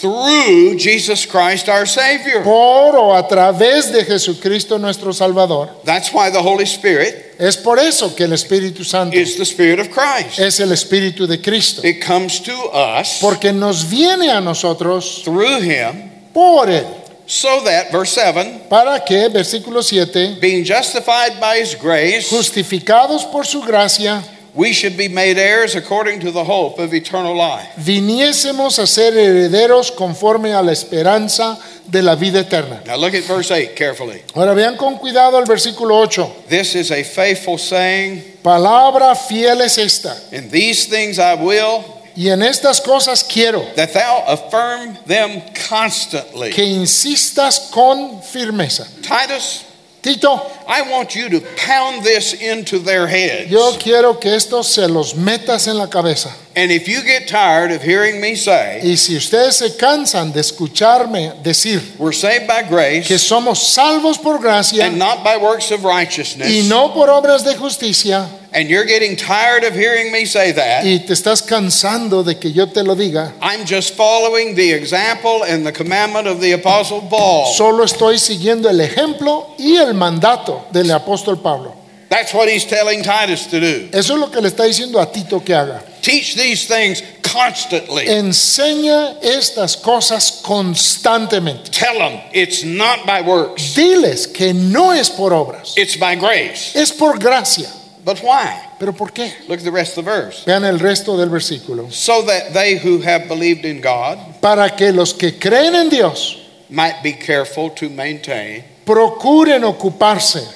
through 0.00 0.76
Jesus 0.78 1.24
Christ 1.26 1.68
our 1.68 1.86
Savior. 1.86 2.42
por 2.42 2.96
o 2.96 3.14
a 3.14 3.26
través 3.28 3.92
de 3.92 4.04
Jesucristo 4.04 4.78
nuestro 4.78 5.12
Salvador. 5.12 5.68
That's 5.84 6.12
why 6.12 6.30
the 6.30 6.40
Holy 6.42 6.64
Spirit 6.66 7.36
Es 7.38 7.56
por 7.56 7.78
eso 7.78 8.14
que 8.14 8.24
el 8.24 8.32
Espíritu 8.32 8.84
Santo 8.84 9.16
is 9.16 9.36
the 9.36 9.44
Spirit 9.44 9.78
of 9.80 9.90
Christ. 9.90 10.38
es 10.38 10.60
el 10.60 10.70
Espíritu 10.72 11.26
de 11.26 11.38
Cristo, 11.40 11.82
It 11.86 12.04
comes 12.04 12.40
to 12.40 12.52
us 12.72 13.18
porque 13.20 13.52
nos 13.52 13.84
viene 13.88 14.30
a 14.30 14.40
nosotros 14.40 15.22
through 15.24 15.60
Him, 15.62 16.10
por 16.32 16.66
Él. 16.68 16.86
so 17.26 17.62
that, 17.64 17.90
verse 17.92 18.12
7, 18.12 18.62
Para 18.68 19.00
que, 19.04 19.28
versículo 19.28 19.82
7, 19.82 20.38
being 20.40 20.64
justified 20.64 21.38
by 21.40 21.58
His 21.60 21.74
grace, 21.76 22.28
justificados 22.28 23.24
por 23.30 23.44
su 23.46 23.60
gracia, 23.62 24.22
we 24.54 24.72
should 24.72 24.96
be 24.96 25.08
made 25.08 25.38
heirs 25.38 25.74
according 25.74 26.20
to 26.20 26.30
the 26.30 26.44
hope 26.44 26.78
of 26.78 26.92
eternal 26.92 27.34
life. 27.34 27.68
viniésemos 27.78 28.78
a 28.78 28.86
ser 28.86 29.12
herederos 29.14 29.90
conforme 29.90 30.52
a 30.52 30.62
la 30.62 30.72
esperanza 30.72 31.58
de 31.90 32.02
la 32.02 32.14
vida 32.14 32.40
eterna. 32.40 32.82
Now 32.86 32.96
look 32.96 33.14
at 33.14 33.24
verse 33.24 33.50
8 33.50 33.74
carefully. 33.74 34.22
Ahora 34.34 34.54
vean 34.54 34.76
con 34.76 34.98
cuidado 34.98 35.38
el 35.38 35.46
versículo 35.46 35.96
8. 36.02 36.48
This 36.48 36.74
is 36.74 36.90
a 36.90 37.02
faithful 37.02 37.58
saying, 37.58 38.22
Palabra 38.42 39.14
fiel 39.16 39.62
es 39.62 39.78
esta. 39.78 40.14
In 40.32 40.50
these 40.50 40.86
things 40.86 41.18
I 41.18 41.34
will, 41.34 41.84
Y 42.14 42.28
en 42.28 42.42
estas 42.42 42.78
cosas 42.82 43.24
quiero 43.24 43.62
that 43.74 43.94
thou 43.94 44.22
affirm 44.26 44.98
them 45.06 45.40
constantly. 45.68 46.50
que 46.50 46.62
insistas 46.62 47.70
con 47.72 48.20
firmeza. 48.22 48.86
Titus, 49.00 49.64
Tito, 50.02 50.50
I 50.66 50.82
want 50.90 51.14
you 51.14 51.28
to 51.30 51.40
pound 51.56 52.02
this 52.02 52.34
into 52.34 52.80
their 52.80 53.06
heads. 53.06 53.48
yo 53.48 53.72
quiero 53.78 54.18
que 54.18 54.34
esto 54.34 54.64
se 54.64 54.88
los 54.88 55.14
metas 55.14 55.68
en 55.68 55.78
la 55.78 55.86
cabeza. 55.88 56.36
And 56.54 56.70
if 56.70 56.86
you 56.86 57.02
get 57.02 57.28
tired 57.28 57.72
of 57.72 57.82
hearing 57.82 58.20
me 58.20 58.34
say, 58.34 58.80
Y 58.82 58.96
si 58.96 59.16
ustedes 59.16 59.54
se 59.56 59.76
cansan 59.76 60.32
de 60.32 60.40
escucharme 60.40 61.42
decir 61.42 61.80
we're 61.98 62.12
saved 62.12 62.46
by 62.46 62.62
grace 62.62 63.08
que 63.08 63.18
somos 63.18 63.58
salvos 63.58 64.18
por 64.18 64.38
gracia 64.38 64.84
and 64.84 64.98
not 64.98 65.24
by 65.24 65.38
works 65.38 65.70
of 65.70 65.84
righteousness, 65.84 66.48
y 66.48 66.68
no 66.68 66.92
por 66.92 67.08
obras 67.08 67.42
de 67.44 67.54
justicia, 67.54 68.28
and 68.52 68.68
you're 68.68 68.84
getting 68.84 69.16
tired 69.16 69.64
of 69.64 69.74
hearing 69.74 70.12
me 70.12 70.26
say 70.26 70.52
that, 70.52 70.84
y 70.84 70.98
te 71.06 71.14
estás 71.14 71.40
cansando 71.42 72.22
de 72.22 72.34
que 72.34 72.50
yo 72.50 72.66
te 72.66 72.82
lo 72.82 72.94
diga, 72.94 73.32
I'm 73.40 73.64
just 73.64 73.94
following 73.94 74.54
the 74.54 74.72
example 74.72 75.44
and 75.44 75.64
the 75.66 75.72
commandment 75.72 76.26
of 76.26 76.40
the 76.40 76.52
Apostle 76.52 77.00
Paul. 77.08 77.46
solo 77.54 77.84
estoy 77.84 78.18
siguiendo 78.18 78.68
el 78.68 78.80
ejemplo 78.80 79.54
y 79.58 79.76
el 79.76 79.94
mandato 79.94 80.66
del 80.70 80.90
apóstol 80.90 81.40
Pablo. 81.40 81.81
That's 82.12 82.34
what 82.34 82.46
he's 82.46 82.66
telling 82.66 83.02
Titus 83.02 83.46
to 83.46 83.58
do. 83.58 83.88
Eso 83.90 84.12
es 84.12 84.20
lo 84.20 84.26
que 84.26 84.42
le 84.42 84.50
está 84.50 84.64
diciendo 84.64 85.00
a 85.00 85.10
Tito 85.10 85.40
que 85.40 85.54
haga. 85.54 85.82
Teach 86.02 86.34
these 86.34 86.66
things 86.68 87.02
constantly. 87.22 88.04
Enseña 88.06 89.16
estas 89.22 89.78
cosas 89.78 90.42
constantemente. 90.42 91.70
Tell 91.70 91.98
them 91.98 92.20
it's 92.34 92.64
not 92.64 93.06
by 93.06 93.22
works, 93.22 93.74
Diles 93.74 94.26
que 94.26 94.52
no 94.52 94.90
es 94.90 95.08
por 95.08 95.32
obras, 95.32 95.72
it's 95.78 95.96
by 95.96 96.14
grace. 96.16 96.76
es 96.76 96.92
por 96.92 97.16
gracia. 97.16 97.70
But 98.04 98.18
why? 98.22 98.60
¿Pero 98.78 98.92
por 98.92 99.08
qué? 99.08 99.32
Look 99.48 99.60
at 99.60 99.64
the 99.64 99.72
rest 99.72 99.96
of 99.96 100.04
the 100.04 100.10
verse. 100.10 100.44
Vean 100.44 100.64
el 100.64 100.80
resto 100.80 101.16
del 101.16 101.30
versículo. 101.30 101.90
So 101.90 102.20
that 102.26 102.52
they 102.52 102.76
who 102.76 103.00
have 103.00 103.26
believed 103.26 103.64
in 103.64 103.80
God 103.80 104.18
Para 104.42 104.68
que 104.76 104.92
los 104.92 105.14
que 105.14 105.38
creen 105.38 105.74
en 105.74 105.88
Dios 105.88 106.36
might 106.68 107.02
be 107.02 107.14
careful 107.14 107.70
to 107.70 107.88
maintain 107.88 108.64
procuren 108.84 109.62
ocuparse 109.64 110.46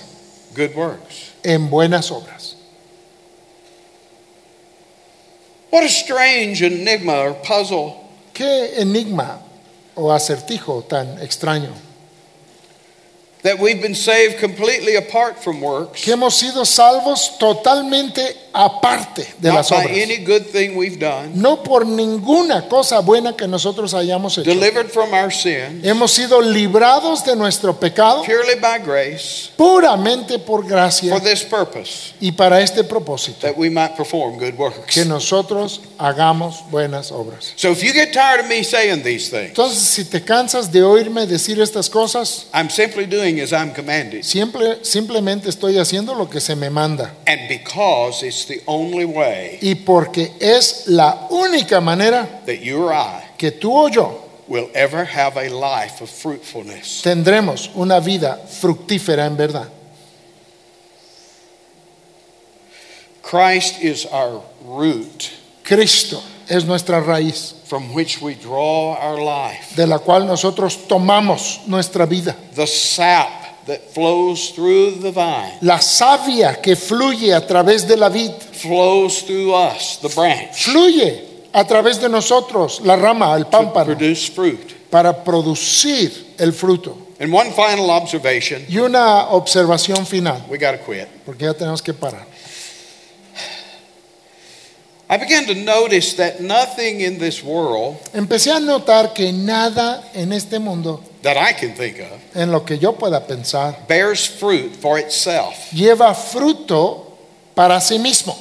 good 0.54 0.74
works. 0.74 1.25
En 1.46 1.70
buenas 1.70 2.10
obras. 2.10 2.56
What 5.70 5.84
a 5.84 5.88
strange 5.88 6.62
enigma 6.62 7.12
or 7.18 7.34
puzzle 7.34 8.02
Qué 8.34 8.80
enigma 8.80 9.40
o 9.94 10.10
acertijo 10.10 10.86
tan 10.88 11.18
extraño. 11.18 11.72
that 13.42 13.58
we've 13.60 13.80
been 13.80 13.94
saved 13.94 14.38
completely 14.40 14.96
apart 14.96 15.38
from 15.42 15.60
works, 15.60 16.02
Que 16.02 16.12
hemos 16.14 16.34
sido 16.34 16.64
salvos 16.66 17.38
totalmente 17.38 18.34
aparte 18.64 19.26
de 19.38 19.48
not 19.48 19.56
las 19.58 19.70
by 19.70 19.84
obras. 19.84 19.98
any 20.02 20.16
good 20.24 20.46
thing 20.46 20.76
we've 20.76 20.98
done, 20.98 21.32
No 21.34 21.62
por 21.62 21.84
ninguna 21.86 22.68
cosa 22.68 23.00
buena 23.00 23.36
que 23.36 23.46
nosotros 23.46 23.92
hayamos 23.94 24.38
hecho. 24.38 24.48
delivered 24.48 24.90
from 24.90 25.12
our 25.12 25.30
sin, 25.32 25.80
Hemos 25.84 26.12
sido 26.12 26.40
librados 26.40 27.24
de 27.24 27.36
nuestro 27.36 27.74
pecado 27.78 28.22
purely 28.24 28.54
by 28.60 28.78
grace, 28.78 29.50
puramente 29.56 30.38
por 30.38 30.64
gracia 30.66 31.10
for 31.12 31.20
this 31.22 31.42
purpose, 31.44 32.14
y 32.20 32.32
para 32.32 32.60
este 32.60 32.82
propósito, 32.84 33.40
that 33.40 33.56
we 33.56 33.68
might 33.70 33.96
perform 33.96 34.38
good 34.38 34.56
works. 34.56 34.94
que 34.94 35.04
nosotros 35.04 35.80
hagamos 35.98 36.62
buenas 36.70 37.10
obras. 37.12 37.52
So 37.56 37.70
if 37.70 37.82
you 37.82 37.92
get 37.92 38.12
tired 38.12 38.40
of 38.40 38.48
me 38.48 38.62
saying 38.62 39.02
these 39.02 39.28
things, 39.30 39.50
Entonces, 39.50 39.78
si 39.78 40.04
te 40.04 40.20
cansas 40.22 40.70
de 40.72 40.82
oírme 40.82 41.26
decir 41.26 41.60
estas 41.60 41.90
cosas, 41.90 42.46
I'm 42.54 42.70
simply 42.70 43.06
doing 43.06 43.40
as 43.40 43.52
I'm 43.52 43.72
commanded. 43.72 44.24
siempre, 44.24 44.78
simplemente 44.84 45.48
estoy 45.48 45.78
haciendo 45.78 46.14
lo 46.14 46.28
que 46.30 46.40
se 46.40 46.54
me 46.56 46.70
manda. 46.70 47.14
And 47.26 47.48
because 47.48 48.22
it's 48.26 48.45
the 48.46 48.62
only 48.66 49.04
way 49.04 49.58
Y 49.62 49.74
porque 49.74 50.32
es 50.40 50.86
la 50.88 51.28
única 51.30 51.80
manera 51.80 52.26
that 52.46 52.60
you 52.60 52.84
or 52.84 52.92
I 52.92 53.22
que 53.38 53.50
tú 53.52 53.72
o 53.72 53.88
yo 53.88 54.22
will 54.48 54.70
ever 54.74 55.04
have 55.04 55.36
a 55.36 55.48
life 55.50 56.00
of 56.02 56.08
fruitfulness. 56.10 57.02
tendremos 57.02 57.70
una 57.74 58.00
vida 58.00 58.38
fructífera 58.46 59.26
en 59.26 59.36
verdad. 59.36 59.68
Christ 63.22 63.82
is 63.82 64.06
our 64.06 64.42
root 64.64 65.30
Cristo 65.64 66.22
es 66.48 66.64
nuestra 66.64 67.00
raíz, 67.00 67.54
from 67.64 67.92
which 67.92 68.22
we 68.22 68.34
draw 68.34 68.94
our 68.94 69.20
life. 69.20 69.74
de 69.74 69.86
la 69.86 69.98
cual 69.98 70.26
nosotros 70.26 70.86
tomamos 70.86 71.66
nuestra 71.66 72.06
vida. 72.06 72.36
The 72.54 72.66
sap 72.66 73.45
that 73.66 73.80
flows 73.92 74.52
through 74.54 75.00
the 75.00 75.10
vine 75.12 75.58
La 75.62 75.80
savia 75.80 76.60
que 76.60 76.76
fluye 76.76 77.32
a 77.34 77.46
través 77.46 77.86
de 77.86 77.96
la 77.96 78.08
vid, 78.08 78.30
flows 78.52 79.22
through 79.24 79.52
us, 79.54 79.98
the 80.00 80.08
branch, 80.08 80.64
fluye 80.64 81.24
a 81.52 81.64
través 81.64 82.00
de 82.00 82.08
nosotros, 82.08 82.80
la 82.84 82.96
rama, 82.96 83.34
el 83.36 83.44
to 83.44 83.50
pámpano, 83.50 83.86
produce 83.96 84.30
fruit. 84.30 84.72
para 84.90 85.12
producir 85.24 86.34
el 86.38 86.52
fruto. 86.52 86.96
And 87.18 87.32
one 87.32 87.50
final 87.52 87.88
observation, 87.90 88.64
Y 88.68 88.76
una 88.78 89.28
observación 89.30 90.06
final, 90.06 90.44
we 90.50 90.58
got 90.58 90.72
to 90.72 90.78
quit. 90.84 91.08
porque 91.24 91.44
ya 91.46 91.54
tenemos 91.54 91.80
que 91.82 91.94
parar. 91.94 92.26
I 95.08 95.18
began 95.18 95.46
to 95.46 95.54
notice 95.54 96.14
that 96.14 96.40
nothing 96.40 97.00
in 97.00 97.18
this 97.18 97.42
world 97.42 97.96
Empecé 98.12 98.50
a 98.50 98.58
notar 98.60 99.14
que 99.14 99.32
nada 99.32 100.02
en 100.14 100.32
este 100.32 100.58
mundo, 100.58 101.00
that 101.22 101.36
I 101.36 101.52
can 101.52 101.74
think 101.74 101.98
of 102.00 102.20
en 102.34 102.50
lo 102.50 102.60
que 102.64 102.76
yo 102.76 102.92
pueda 102.92 103.20
pensar, 103.26 103.86
bears 103.86 104.26
fruit 104.26 104.74
for 104.76 104.98
itself. 104.98 105.54
lleva 105.72 106.12
fruto 106.14 107.04
para 107.54 107.80
sí 107.80 107.98
mismo. 107.98 108.36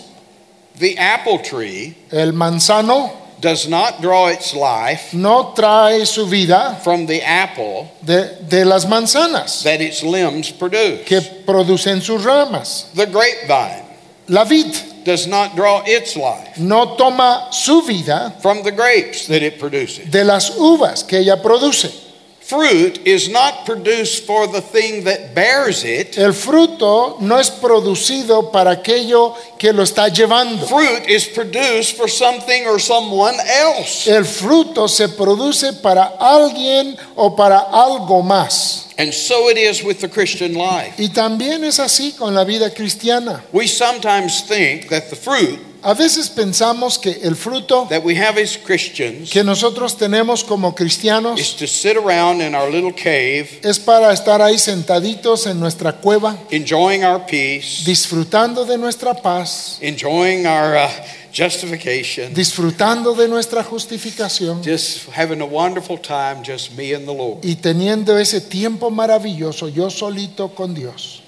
The 0.79 0.97
apple 0.97 1.39
tree 1.39 1.95
El 2.11 2.33
manzano 2.33 3.11
does 3.39 3.67
not 3.67 4.01
draw 4.01 4.27
its 4.27 4.53
life 4.55 5.13
no 5.13 5.53
trae 5.55 6.05
su 6.07 6.25
vida 6.25 6.79
from 6.83 7.05
the 7.05 7.21
apple 7.21 7.91
de, 8.03 8.39
de 8.49 8.65
las 8.65 8.85
manzanas 8.85 9.61
that 9.63 9.81
its 9.81 10.01
limbs 10.03 10.49
produce. 10.51 11.05
que 11.05 11.21
producen 11.45 12.01
sus 12.01 12.23
ramas. 12.25 12.89
The 12.95 13.05
grapevine 13.05 13.83
La 14.29 14.43
vid 14.45 14.75
does 15.05 15.27
not 15.27 15.55
draw 15.55 15.81
its 15.85 16.15
life 16.15 16.57
no 16.57 16.95
toma 16.97 17.47
su 17.51 17.81
vida 17.83 18.33
from 18.41 18.63
the 18.63 18.71
grapes 18.71 19.27
that 19.27 19.41
it 19.41 19.59
produces. 19.59 20.09
de 20.11 20.23
las 20.23 20.57
uvas 20.57 21.03
que 21.07 21.19
ella 21.19 21.41
produce. 21.41 22.05
Fruit 22.45 23.07
is 23.07 23.27
not 23.27 23.65
produced 23.65 24.27
for 24.27 24.45
the 24.45 24.61
thing 24.61 25.03
that 25.05 25.33
bears 25.33 25.83
it. 25.83 26.15
El 26.15 26.31
fruto 26.31 27.17
no 27.19 27.39
es 27.39 27.49
producido 27.49 28.51
para 28.51 28.69
aquello 28.69 29.33
que 29.57 29.73
lo 29.73 29.81
está 29.81 30.09
llevando. 30.09 30.67
Fruit 30.67 31.09
is 31.09 31.27
produced 31.27 31.97
for 31.97 32.07
something 32.07 32.67
or 32.67 32.79
someone 32.79 33.35
else. 33.39 34.07
El 34.07 34.25
fruto 34.25 34.87
se 34.87 35.09
produce 35.09 35.73
para 35.81 36.17
alguien 36.19 36.95
o 37.15 37.35
para 37.35 37.57
algo 37.57 38.21
más. 38.21 38.84
And 38.97 39.13
so 39.13 39.49
it 39.49 39.57
is 39.57 39.83
with 39.83 39.99
the 39.99 40.07
Christian 40.07 40.53
life. 40.53 40.95
Y 40.97 41.09
también 41.09 41.63
es 41.63 41.79
así 41.79 42.15
con 42.17 42.33
la 42.33 42.45
vida 42.45 42.73
cristiana. 42.73 43.43
We 43.51 43.67
sometimes 43.67 44.41
think 44.41 44.89
that 44.89 45.09
the 45.09 45.15
fruit 45.15 45.59
A 45.87 45.93
veces 45.93 46.31
pensamos 46.31 46.97
que 46.97 47.19
el 47.21 47.35
fruto 47.35 47.85
that 47.91 48.03
we 48.03 48.15
have 48.15 48.41
as 48.41 48.57
Christians 48.57 49.29
que 49.29 49.43
nosotros 49.43 49.95
tenemos 49.95 50.43
como 50.43 50.69
is 50.69 50.75
cristianos 50.75 51.55
to 51.57 51.67
sit 51.67 51.95
around 51.95 52.41
in 52.41 52.55
our 52.55 52.71
little 52.71 52.91
cave, 52.91 53.59
es 53.61 53.77
para 53.77 54.11
estar 54.11 54.41
ahí 54.41 54.57
sentaditos 54.57 55.45
en 55.45 55.59
nuestra 55.59 55.93
cueva, 55.93 56.39
enjoying 56.49 57.05
our 57.05 57.23
peace, 57.27 57.83
disfrutando 57.85 58.65
de 58.65 58.79
nuestra 58.79 59.13
paz, 59.13 59.77
enjoying 59.79 60.47
our 60.47 60.75
uh, 60.75 60.89
justification, 61.31 62.33
disfrutando 62.33 63.13
de 63.13 63.27
nuestra 63.27 63.63
justificación 63.63 64.63
just 64.63 65.07
having 65.15 65.39
a 65.39 65.45
wonderful 65.45 65.99
time, 65.99 66.41
just 66.43 66.75
me 66.75 66.95
and 66.95 67.05
the 67.05 67.13
Lord. 67.13 67.45
y 67.45 67.57
teniendo 67.57 68.17
ese 68.17 68.41
tiempo 68.41 68.89
maravilloso 68.89 69.69
yo 69.69 69.91
solito 69.91 70.55
con 70.55 70.73
Dios. 70.73 71.21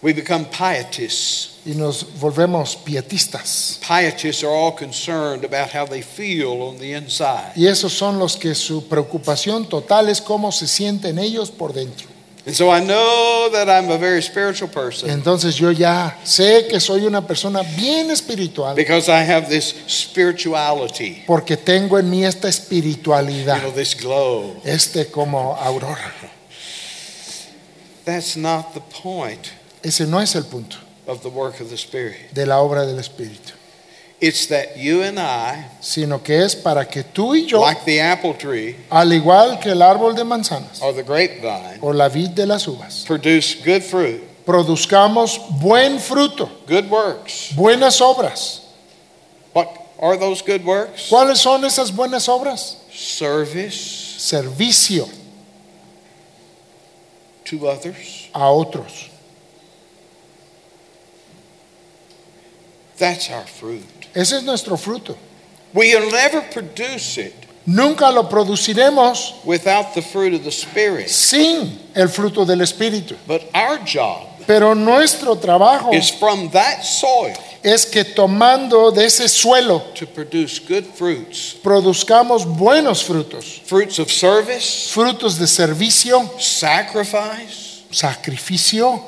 We 0.00 0.12
become 0.12 0.44
pietists. 0.44 1.57
Y 1.68 1.72
nos 1.72 2.06
volvemos 2.18 2.76
pietistas. 2.76 3.78
Pietists 3.86 4.42
are 4.42 4.50
all 4.50 4.74
concerned 4.74 5.44
about 5.44 5.68
how 5.70 5.84
they 5.84 6.00
feel 6.00 6.62
on 6.62 6.78
the 6.78 6.94
inside. 6.94 7.52
Y 7.56 7.66
esos 7.66 7.92
son 7.92 8.18
los 8.18 8.38
que 8.38 8.54
su 8.54 8.88
preocupación 8.88 9.68
total 9.68 10.08
es 10.08 10.22
cómo 10.22 10.50
se 10.50 10.66
sienten 10.66 11.18
ellos 11.18 11.50
por 11.50 11.74
dentro. 11.74 12.08
And 12.46 12.56
so 12.56 12.70
I 12.70 12.80
know 12.80 13.50
that 13.52 13.68
I'm 13.68 13.90
a 13.90 13.98
very 13.98 14.22
spiritual 14.22 14.70
person 14.70 15.10
Entonces 15.10 15.56
yo 15.56 15.70
ya 15.70 16.18
sé 16.24 16.66
que 16.70 16.80
soy 16.80 17.04
una 17.04 17.26
persona 17.26 17.60
bien 17.76 18.10
espiritual 18.10 18.74
because 18.74 19.10
I 19.10 19.22
have 19.22 19.50
this 19.50 19.74
spirituality, 19.86 21.24
porque 21.26 21.58
tengo 21.58 21.98
en 21.98 22.08
mí 22.08 22.24
esta 22.24 22.48
you 22.48 22.48
espiritualidad, 22.48 23.60
know, 23.60 23.72
this 23.72 23.94
glow. 23.94 24.56
este 24.64 25.10
como 25.10 25.54
aurora. 25.54 26.14
That's 28.06 28.38
not 28.38 28.72
the 28.72 28.80
point 28.80 29.48
Ese 29.82 30.06
no 30.06 30.18
es 30.18 30.34
el 30.34 30.44
punto 30.44 30.87
of 31.08 31.22
the 31.22 31.28
work 31.28 31.58
of 31.60 31.68
the 31.70 31.76
Spirit. 31.76 32.32
de 32.32 32.46
la 32.46 32.60
obra 32.60 32.86
del 32.86 32.98
Espíritu, 32.98 33.54
It's 34.20 34.46
that 34.48 34.76
you 34.76 35.02
and 35.02 35.18
I, 35.18 35.64
sino 35.80 36.18
que 36.22 36.42
es 36.44 36.54
para 36.56 36.84
que 36.84 37.02
tú 37.04 37.34
y 37.36 37.46
yo, 37.46 37.60
like 37.60 37.84
the 37.84 38.00
apple 38.00 38.34
tree 38.34 38.76
al 38.90 39.12
igual 39.12 39.60
que 39.60 39.70
el 39.70 39.80
árbol 39.80 40.14
de 40.14 40.24
manzanas 40.24 40.80
or 40.82 40.92
the 40.92 41.02
grapevine, 41.04 41.78
o 41.80 41.90
la 41.92 42.08
vid 42.08 42.30
de 42.30 42.44
las 42.46 42.66
uvas, 42.66 43.04
produce 43.06 43.56
good 43.64 43.82
fruit, 43.82 44.20
produzcamos 44.44 45.38
buen 45.60 45.98
fruto, 46.00 46.48
good 46.66 46.90
works. 46.90 47.52
buenas 47.56 48.00
obras. 48.00 48.62
What 49.52 49.68
are 50.00 50.16
those 50.16 50.42
good 50.42 50.64
works? 50.64 51.08
¿Cuáles 51.08 51.38
son 51.38 51.64
esas 51.64 51.90
buenas 51.94 52.28
obras? 52.28 52.76
Service 52.92 53.76
Servicio 54.18 55.06
to 57.44 57.68
others. 57.68 58.28
a 58.34 58.50
otros. 58.50 59.10
That's 62.98 63.30
our 63.30 63.46
fruit. 63.46 63.84
Ese 64.14 64.32
es 64.32 64.42
nuestro 64.42 64.76
fruto. 64.76 65.16
We'll 65.72 66.10
never 66.10 66.40
produce 66.50 67.18
it 67.18 67.34
Nunca 67.70 68.10
lo 68.10 68.30
produciremos 68.30 69.44
without 69.44 69.92
the 69.92 70.00
fruit 70.00 70.32
of 70.32 70.42
the 70.42 70.50
Spirit. 70.50 71.08
sin 71.08 71.78
el 71.94 72.08
fruto 72.08 72.46
del 72.46 72.62
Espíritu. 72.62 73.14
But 73.26 73.42
our 73.54 73.78
job 73.84 74.26
Pero 74.46 74.74
nuestro 74.74 75.36
trabajo 75.36 75.92
is 75.92 76.10
from 76.10 76.48
that 76.52 76.82
soil 76.82 77.34
es 77.62 77.84
que 77.84 78.04
tomando 78.04 78.90
de 78.90 79.04
ese 79.04 79.28
suelo 79.28 79.82
to 79.94 80.06
produce 80.06 80.58
good 80.58 80.86
fruits 80.94 81.56
produzcamos 81.62 82.46
buenos 82.46 83.04
frutos, 83.04 83.60
fruits 83.66 83.98
of 83.98 84.10
service, 84.10 84.88
frutos 84.90 85.36
de 85.38 85.46
servicio, 85.46 86.26
sacrifice, 86.38 87.82
sacrificio, 87.90 88.98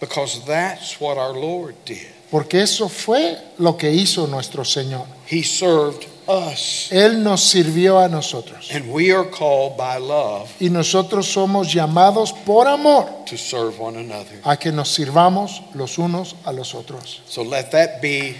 because 0.00 0.44
that's 0.46 1.00
what 1.00 1.16
our 1.18 1.34
Lord 1.34 1.74
did. 1.84 2.06
porque 2.30 2.62
eso 2.62 2.88
fue 2.88 3.36
lo 3.58 3.76
que 3.76 3.90
hizo 3.92 4.26
nuestro 4.26 4.64
Señor. 4.64 5.06
He 5.28 5.42
served 5.42 6.06
us. 6.26 6.88
Él 6.90 7.22
nos 7.22 7.42
sirvió 7.42 7.98
a 7.98 8.08
nosotros 8.08 8.70
And 8.72 8.92
we 8.92 9.12
are 9.12 9.28
called 9.28 9.76
by 9.76 9.98
love 9.98 10.48
y 10.60 10.70
nosotros 10.70 11.26
somos 11.26 11.72
llamados 11.72 12.32
por 12.32 12.68
amor 12.68 13.06
to 13.26 13.36
serve 13.36 13.78
one 13.78 13.98
another. 13.98 14.40
a 14.44 14.56
que 14.56 14.70
nos 14.70 14.88
sirvamos 14.90 15.62
los 15.74 15.98
unos 15.98 16.36
a 16.44 16.52
los 16.52 16.74
otros. 16.74 17.20
So 17.26 17.42
let 17.42 17.70
that 17.72 18.00
be 18.00 18.36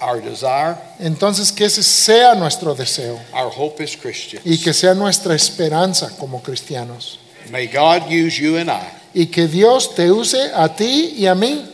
our 0.00 0.20
desire. 0.20 0.76
Entonces 0.98 1.52
que 1.52 1.66
ese 1.66 1.82
sea 1.82 2.34
nuestro 2.34 2.74
deseo 2.74 3.18
Our 3.32 3.52
hope 3.54 3.84
is 3.84 3.98
y 4.44 4.58
que 4.58 4.72
sea 4.72 4.94
nuestra 4.94 5.34
esperanza 5.34 6.10
como 6.18 6.42
cristianos. 6.42 7.18
May 7.50 7.66
God 7.66 8.10
use 8.10 8.38
you 8.40 8.56
and 8.56 8.70
I 8.70 8.88
Y 9.18 9.28
que 9.28 9.46
Dios 9.48 9.94
te 9.94 10.12
use 10.12 10.52
a 10.54 10.68
ti 10.68 11.14
y 11.16 11.26
a 11.26 11.34
mí 11.34 11.64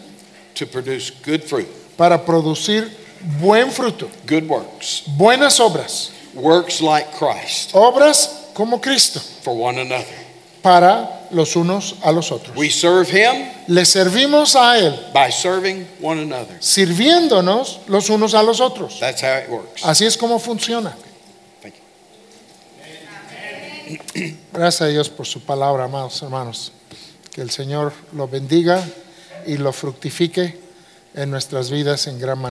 to 0.55 0.65
produce 0.65 1.13
good 1.25 1.43
fruit, 1.43 1.67
para 1.97 2.25
producir 2.25 2.89
buen 3.41 3.69
fruto, 3.73 4.09
good 4.29 4.47
works, 4.49 5.03
buenas 5.17 5.59
obras, 5.59 6.13
works 6.35 6.81
like 6.81 7.11
Christ 7.19 7.71
obras 7.75 8.29
como 8.55 8.81
Cristo 8.81 9.19
for 9.43 9.57
one 9.57 9.81
another. 9.81 10.15
para 10.63 11.27
los 11.33 11.57
unos 11.57 11.97
a 12.05 12.13
los 12.13 12.31
otros. 12.31 12.57
We 12.57 12.71
serve 12.71 13.09
Him 13.11 13.51
Le 13.67 13.85
servimos 13.85 14.55
a 14.55 14.79
Él 14.79 15.11
by 15.13 15.33
serving 15.33 15.85
one 16.01 16.21
another. 16.23 16.57
sirviéndonos 16.61 17.81
los 17.89 18.09
unos 18.09 18.35
a 18.35 18.43
los 18.45 18.61
otros. 18.61 19.01
That's 19.01 19.21
how 19.21 19.39
it 19.39 19.49
works. 19.49 19.83
Así 19.83 20.07
es 20.07 20.17
como 20.17 20.39
funciona. 20.39 20.95
Thank 21.61 21.75
Gracias 24.53 24.83
a 24.83 24.87
Dios 24.87 25.09
por 25.09 25.27
su 25.27 25.41
palabra, 25.41 25.85
amados 25.85 26.23
hermanos. 26.23 26.71
Que 27.33 27.41
el 27.41 27.51
Señor 27.51 27.93
lo 28.15 28.29
bendiga 28.29 28.85
y 29.47 29.57
lo 29.57 29.73
fructifique 29.73 30.59
en 31.15 31.31
nuestras 31.31 31.71
vidas 31.71 32.07
en 32.07 32.19
gran 32.19 32.39
manera. 32.39 32.51